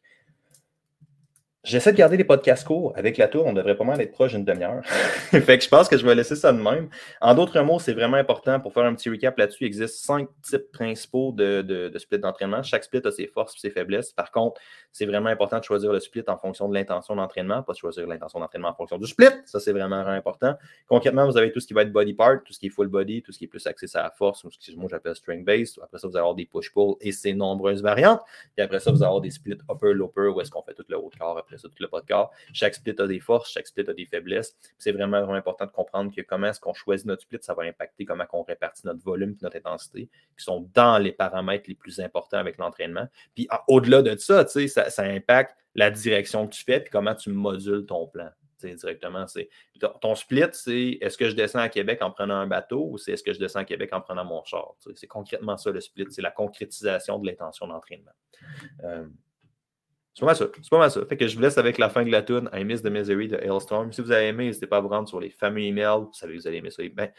J'essaie 1.62 1.92
de 1.92 1.98
garder 1.98 2.16
les 2.16 2.24
podcasts 2.24 2.66
courts. 2.66 2.94
Avec 2.96 3.18
la 3.18 3.28
tour, 3.28 3.44
on 3.44 3.52
devrait 3.52 3.76
pas 3.76 3.84
mal 3.84 4.00
être 4.00 4.12
proche 4.12 4.32
d'une 4.32 4.46
demi-heure. 4.46 4.80
fait 4.86 5.58
que 5.58 5.62
je 5.62 5.68
pense 5.68 5.90
que 5.90 5.98
je 5.98 6.06
vais 6.06 6.14
laisser 6.14 6.34
ça 6.34 6.54
de 6.54 6.58
même. 6.58 6.88
En 7.20 7.34
d'autres 7.34 7.60
mots, 7.60 7.78
c'est 7.78 7.92
vraiment 7.92 8.16
important 8.16 8.60
pour 8.60 8.72
faire 8.72 8.84
un 8.84 8.94
petit 8.94 9.10
recap 9.10 9.36
là-dessus. 9.36 9.64
Il 9.64 9.66
existe 9.66 10.02
cinq 10.02 10.26
types 10.40 10.72
principaux 10.72 11.32
de, 11.32 11.60
de, 11.60 11.90
de 11.90 11.98
split 11.98 12.18
d'entraînement. 12.18 12.62
Chaque 12.62 12.84
split 12.84 13.02
a 13.04 13.10
ses 13.10 13.26
forces 13.26 13.56
et 13.56 13.58
ses 13.58 13.70
faiblesses. 13.70 14.10
Par 14.12 14.30
contre, 14.30 14.58
c'est 14.90 15.04
vraiment 15.04 15.28
important 15.28 15.58
de 15.58 15.64
choisir 15.64 15.92
le 15.92 16.00
split 16.00 16.22
en 16.28 16.38
fonction 16.38 16.66
de 16.66 16.72
l'intention 16.72 17.14
d'entraînement, 17.14 17.62
pas 17.62 17.74
de 17.74 17.78
choisir 17.78 18.06
l'intention 18.06 18.40
d'entraînement 18.40 18.70
en 18.70 18.74
fonction 18.74 18.96
du 18.96 19.06
split. 19.06 19.28
Ça, 19.44 19.60
c'est 19.60 19.72
vraiment, 19.72 20.00
important. 20.06 20.54
Concrètement, 20.88 21.26
vous 21.26 21.36
avez 21.36 21.52
tout 21.52 21.60
ce 21.60 21.66
qui 21.66 21.74
va 21.74 21.82
être 21.82 21.92
body 21.92 22.14
part, 22.14 22.42
tout 22.42 22.54
ce 22.54 22.58
qui 22.58 22.68
est 22.68 22.70
full 22.70 22.88
body, 22.88 23.20
tout 23.20 23.32
ce 23.32 23.38
qui 23.38 23.44
est 23.44 23.48
plus 23.48 23.66
axé 23.66 23.86
sur 23.86 24.00
la 24.00 24.10
force, 24.10 24.44
ou 24.44 24.50
ce 24.50 24.72
que 24.72 24.76
moi 24.78 24.88
j'appelle 24.90 25.14
string 25.14 25.44
based. 25.44 25.78
Après 25.82 25.98
ça, 25.98 26.08
vous 26.08 26.14
allez 26.16 26.20
avoir 26.20 26.34
des 26.34 26.46
push-pull 26.46 26.94
et 27.02 27.12
ses 27.12 27.34
nombreuses 27.34 27.82
variantes. 27.82 28.22
Et 28.56 28.62
après 28.62 28.80
ça, 28.80 28.90
vous 28.90 29.02
allez 29.02 29.08
avoir 29.08 29.20
des 29.20 29.30
splits 29.30 29.58
upper-lower 29.70 30.28
où 30.34 30.40
est-ce 30.40 30.50
qu'on 30.50 30.62
fait 30.62 30.74
tout 30.74 30.84
le 30.88 30.96
haut 30.96 31.10
de 31.12 31.18
corps, 31.18 31.38
de 31.56 32.06
corps. 32.06 32.32
Chaque 32.52 32.74
split 32.74 32.94
a 32.98 33.06
des 33.06 33.20
forces, 33.20 33.50
chaque 33.50 33.66
split 33.66 33.88
a 33.88 33.92
des 33.92 34.06
faiblesses. 34.06 34.56
C'est 34.78 34.92
vraiment, 34.92 35.20
vraiment 35.20 35.34
important 35.34 35.66
de 35.66 35.70
comprendre 35.70 36.14
que 36.14 36.22
comment 36.22 36.48
est-ce 36.48 36.60
qu'on 36.60 36.74
choisit 36.74 37.06
notre 37.06 37.22
split, 37.22 37.38
ça 37.40 37.54
va 37.54 37.64
impacter 37.64 38.04
comment 38.04 38.24
on 38.32 38.42
répartit 38.42 38.86
notre 38.86 39.02
volume 39.02 39.30
et 39.30 39.42
notre 39.42 39.56
intensité, 39.56 40.08
qui 40.36 40.44
sont 40.44 40.68
dans 40.74 40.98
les 40.98 41.12
paramètres 41.12 41.64
les 41.68 41.74
plus 41.74 42.00
importants 42.00 42.38
avec 42.38 42.58
l'entraînement. 42.58 43.08
Puis 43.34 43.48
au-delà 43.68 44.02
de 44.02 44.16
ça, 44.16 44.46
ça, 44.46 44.90
ça 44.90 45.02
impacte 45.02 45.56
la 45.74 45.90
direction 45.90 46.46
que 46.46 46.54
tu 46.54 46.64
fais 46.64 46.78
et 46.78 46.84
comment 46.84 47.14
tu 47.14 47.30
modules 47.30 47.86
ton 47.86 48.06
plan. 48.06 48.30
Directement, 48.62 49.24
ton 50.02 50.14
split, 50.14 50.52
c'est 50.52 50.98
est-ce 51.00 51.16
que 51.16 51.30
je 51.30 51.34
descends 51.34 51.60
à 51.60 51.70
Québec 51.70 52.02
en 52.02 52.10
prenant 52.10 52.34
un 52.34 52.46
bateau 52.46 52.90
ou 52.90 52.98
c'est 52.98 53.12
est-ce 53.12 53.22
que 53.22 53.32
je 53.32 53.38
descends 53.38 53.60
à 53.60 53.64
Québec 53.64 53.88
en 53.94 54.02
prenant 54.02 54.24
mon 54.24 54.44
char? 54.44 54.74
C'est 54.94 55.06
concrètement 55.06 55.56
ça 55.56 55.70
le 55.70 55.80
split, 55.80 56.04
c'est 56.10 56.20
la 56.20 56.30
concrétisation 56.30 57.18
de 57.18 57.26
l'intention 57.26 57.66
d'entraînement. 57.66 58.12
Euh, 58.84 59.06
c'est 60.14 60.20
pas 60.20 60.26
mal 60.26 60.36
ça. 60.36 60.46
C'est 60.54 60.70
pas 60.70 60.78
mal 60.78 60.90
ça. 60.90 61.04
Fait 61.06 61.16
que 61.16 61.26
je 61.26 61.36
vous 61.36 61.42
laisse 61.42 61.58
avec 61.58 61.78
la 61.78 61.88
fin 61.88 62.04
de 62.04 62.10
la 62.10 62.22
tune 62.22 62.50
I 62.52 62.64
Miss 62.64 62.82
the 62.82 62.90
Misery 62.90 63.28
de 63.28 63.36
Hailstorm. 63.36 63.92
Si 63.92 64.00
vous 64.00 64.10
avez 64.10 64.28
aimé, 64.28 64.46
n'hésitez 64.46 64.66
pas 64.66 64.78
à 64.78 64.80
vous 64.80 64.88
rendre 64.88 65.08
sur 65.08 65.20
les 65.20 65.30
fameux 65.30 65.62
emails. 65.62 66.00
Vous 66.00 66.12
savez 66.12 66.34
que 66.34 66.40
vous 66.40 66.48
allez 66.48 66.58
aimer 66.58 66.70
ça. 66.70 66.82
Ben, 66.92 67.10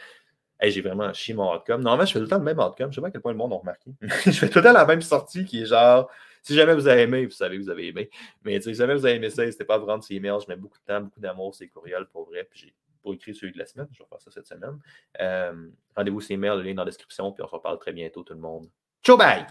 j'ai 0.62 0.82
vraiment 0.82 1.12
chié 1.14 1.34
mon 1.34 1.56
outcome. 1.56 1.82
Normalement, 1.82 2.06
je 2.06 2.14
fais 2.14 2.20
tout 2.20 2.26
le 2.26 2.30
temps 2.30 2.38
le 2.38 2.44
même 2.44 2.60
outcome. 2.60 2.92
Je 2.92 2.96
sais 2.96 3.02
pas 3.02 3.08
à 3.08 3.12
quel 3.12 3.22
point 3.22 3.32
le 3.32 3.38
monde 3.38 3.54
a 3.54 3.56
remarqué. 3.56 3.92
je 4.26 4.32
fais 4.32 4.50
tout 4.50 4.60
le 4.60 4.66
temps 4.66 4.74
la 4.74 4.86
même 4.86 5.02
sortie 5.02 5.46
qui 5.46 5.64
est 5.64 5.66
genre 5.66 6.10
si 6.42 6.56
jamais 6.56 6.74
vous 6.74 6.88
avez 6.88 7.04
aimé, 7.04 7.26
vous 7.26 7.32
savez 7.32 7.58
que 7.58 7.64
vous 7.64 7.70
avez 7.70 7.88
aimé. 7.88 8.10
Mais 8.44 8.60
si 8.62 8.74
jamais 8.74 8.96
vous 8.96 9.06
avez 9.06 9.16
aimé 9.16 9.30
ça, 9.30 9.46
n'hésitez 9.46 9.66
pas 9.66 9.76
à 9.76 9.78
vous 9.78 9.86
rendre 9.86 10.04
ces 10.04 10.16
emails. 10.16 10.40
Je 10.42 10.48
mets 10.52 10.56
beaucoup 10.56 10.78
de 10.80 10.84
temps, 10.84 11.02
beaucoup 11.02 11.20
d'amour, 11.20 11.56
ces 11.56 11.68
courriels 11.68 12.06
pour 12.12 12.26
vrai. 12.26 12.48
Puis 12.50 12.74
j'ai 13.06 13.14
écrit 13.14 13.36
celui 13.36 13.54
de 13.54 13.60
la 13.60 13.66
semaine. 13.66 13.88
Je 13.92 14.00
vais 14.00 14.10
faire 14.10 14.22
ça 14.22 14.32
cette 14.32 14.48
semaine. 14.48 14.80
Euh, 15.20 15.70
rendez-vous 15.96 16.22
ces 16.22 16.34
emails, 16.34 16.58
le 16.58 16.64
lien 16.64 16.74
dans 16.74 16.84
la 16.84 16.90
description. 16.90 17.32
Puis 17.32 17.44
on 17.44 17.48
se 17.48 17.56
reparle 17.56 17.80
très 17.80 17.94
bientôt, 17.94 18.24
tout 18.24 18.34
le 18.34 18.40
monde. 18.40 18.68
Ciao, 19.04 19.18
bye! 19.18 19.46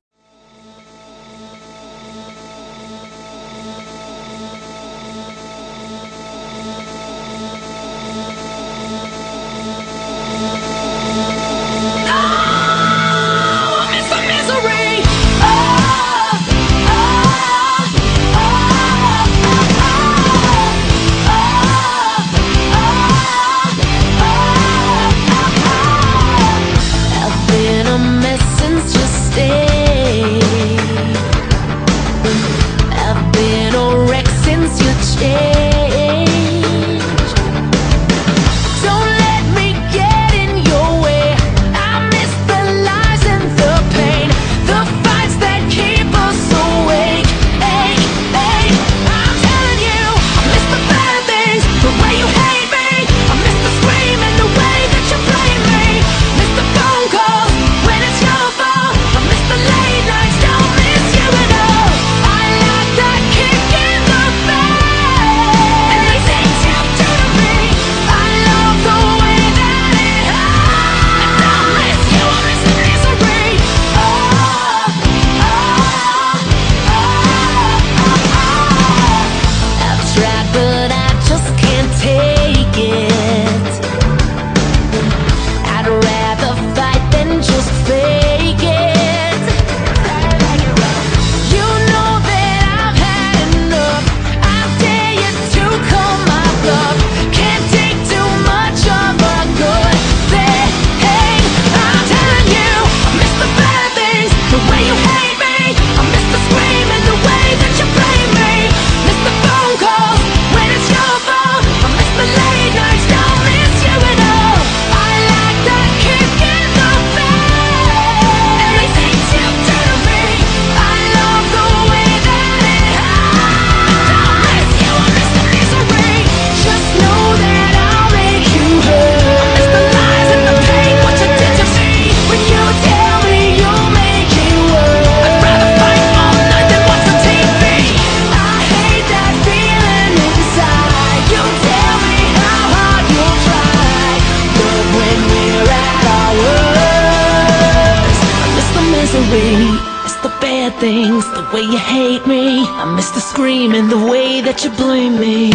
Things, 150.81 151.31
the 151.33 151.47
way 151.53 151.61
you 151.61 151.77
hate 151.77 152.27
me. 152.27 152.65
I 152.65 152.91
miss 152.97 153.11
the 153.11 153.21
screaming, 153.21 153.89
the 153.89 153.99
way 153.99 154.41
that 154.41 154.65
you 154.65 154.71
blame 154.71 155.21
me. 155.21 155.53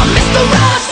I 0.00 0.04
miss 0.14 0.28
the 0.34 0.44
rush. 0.54 0.89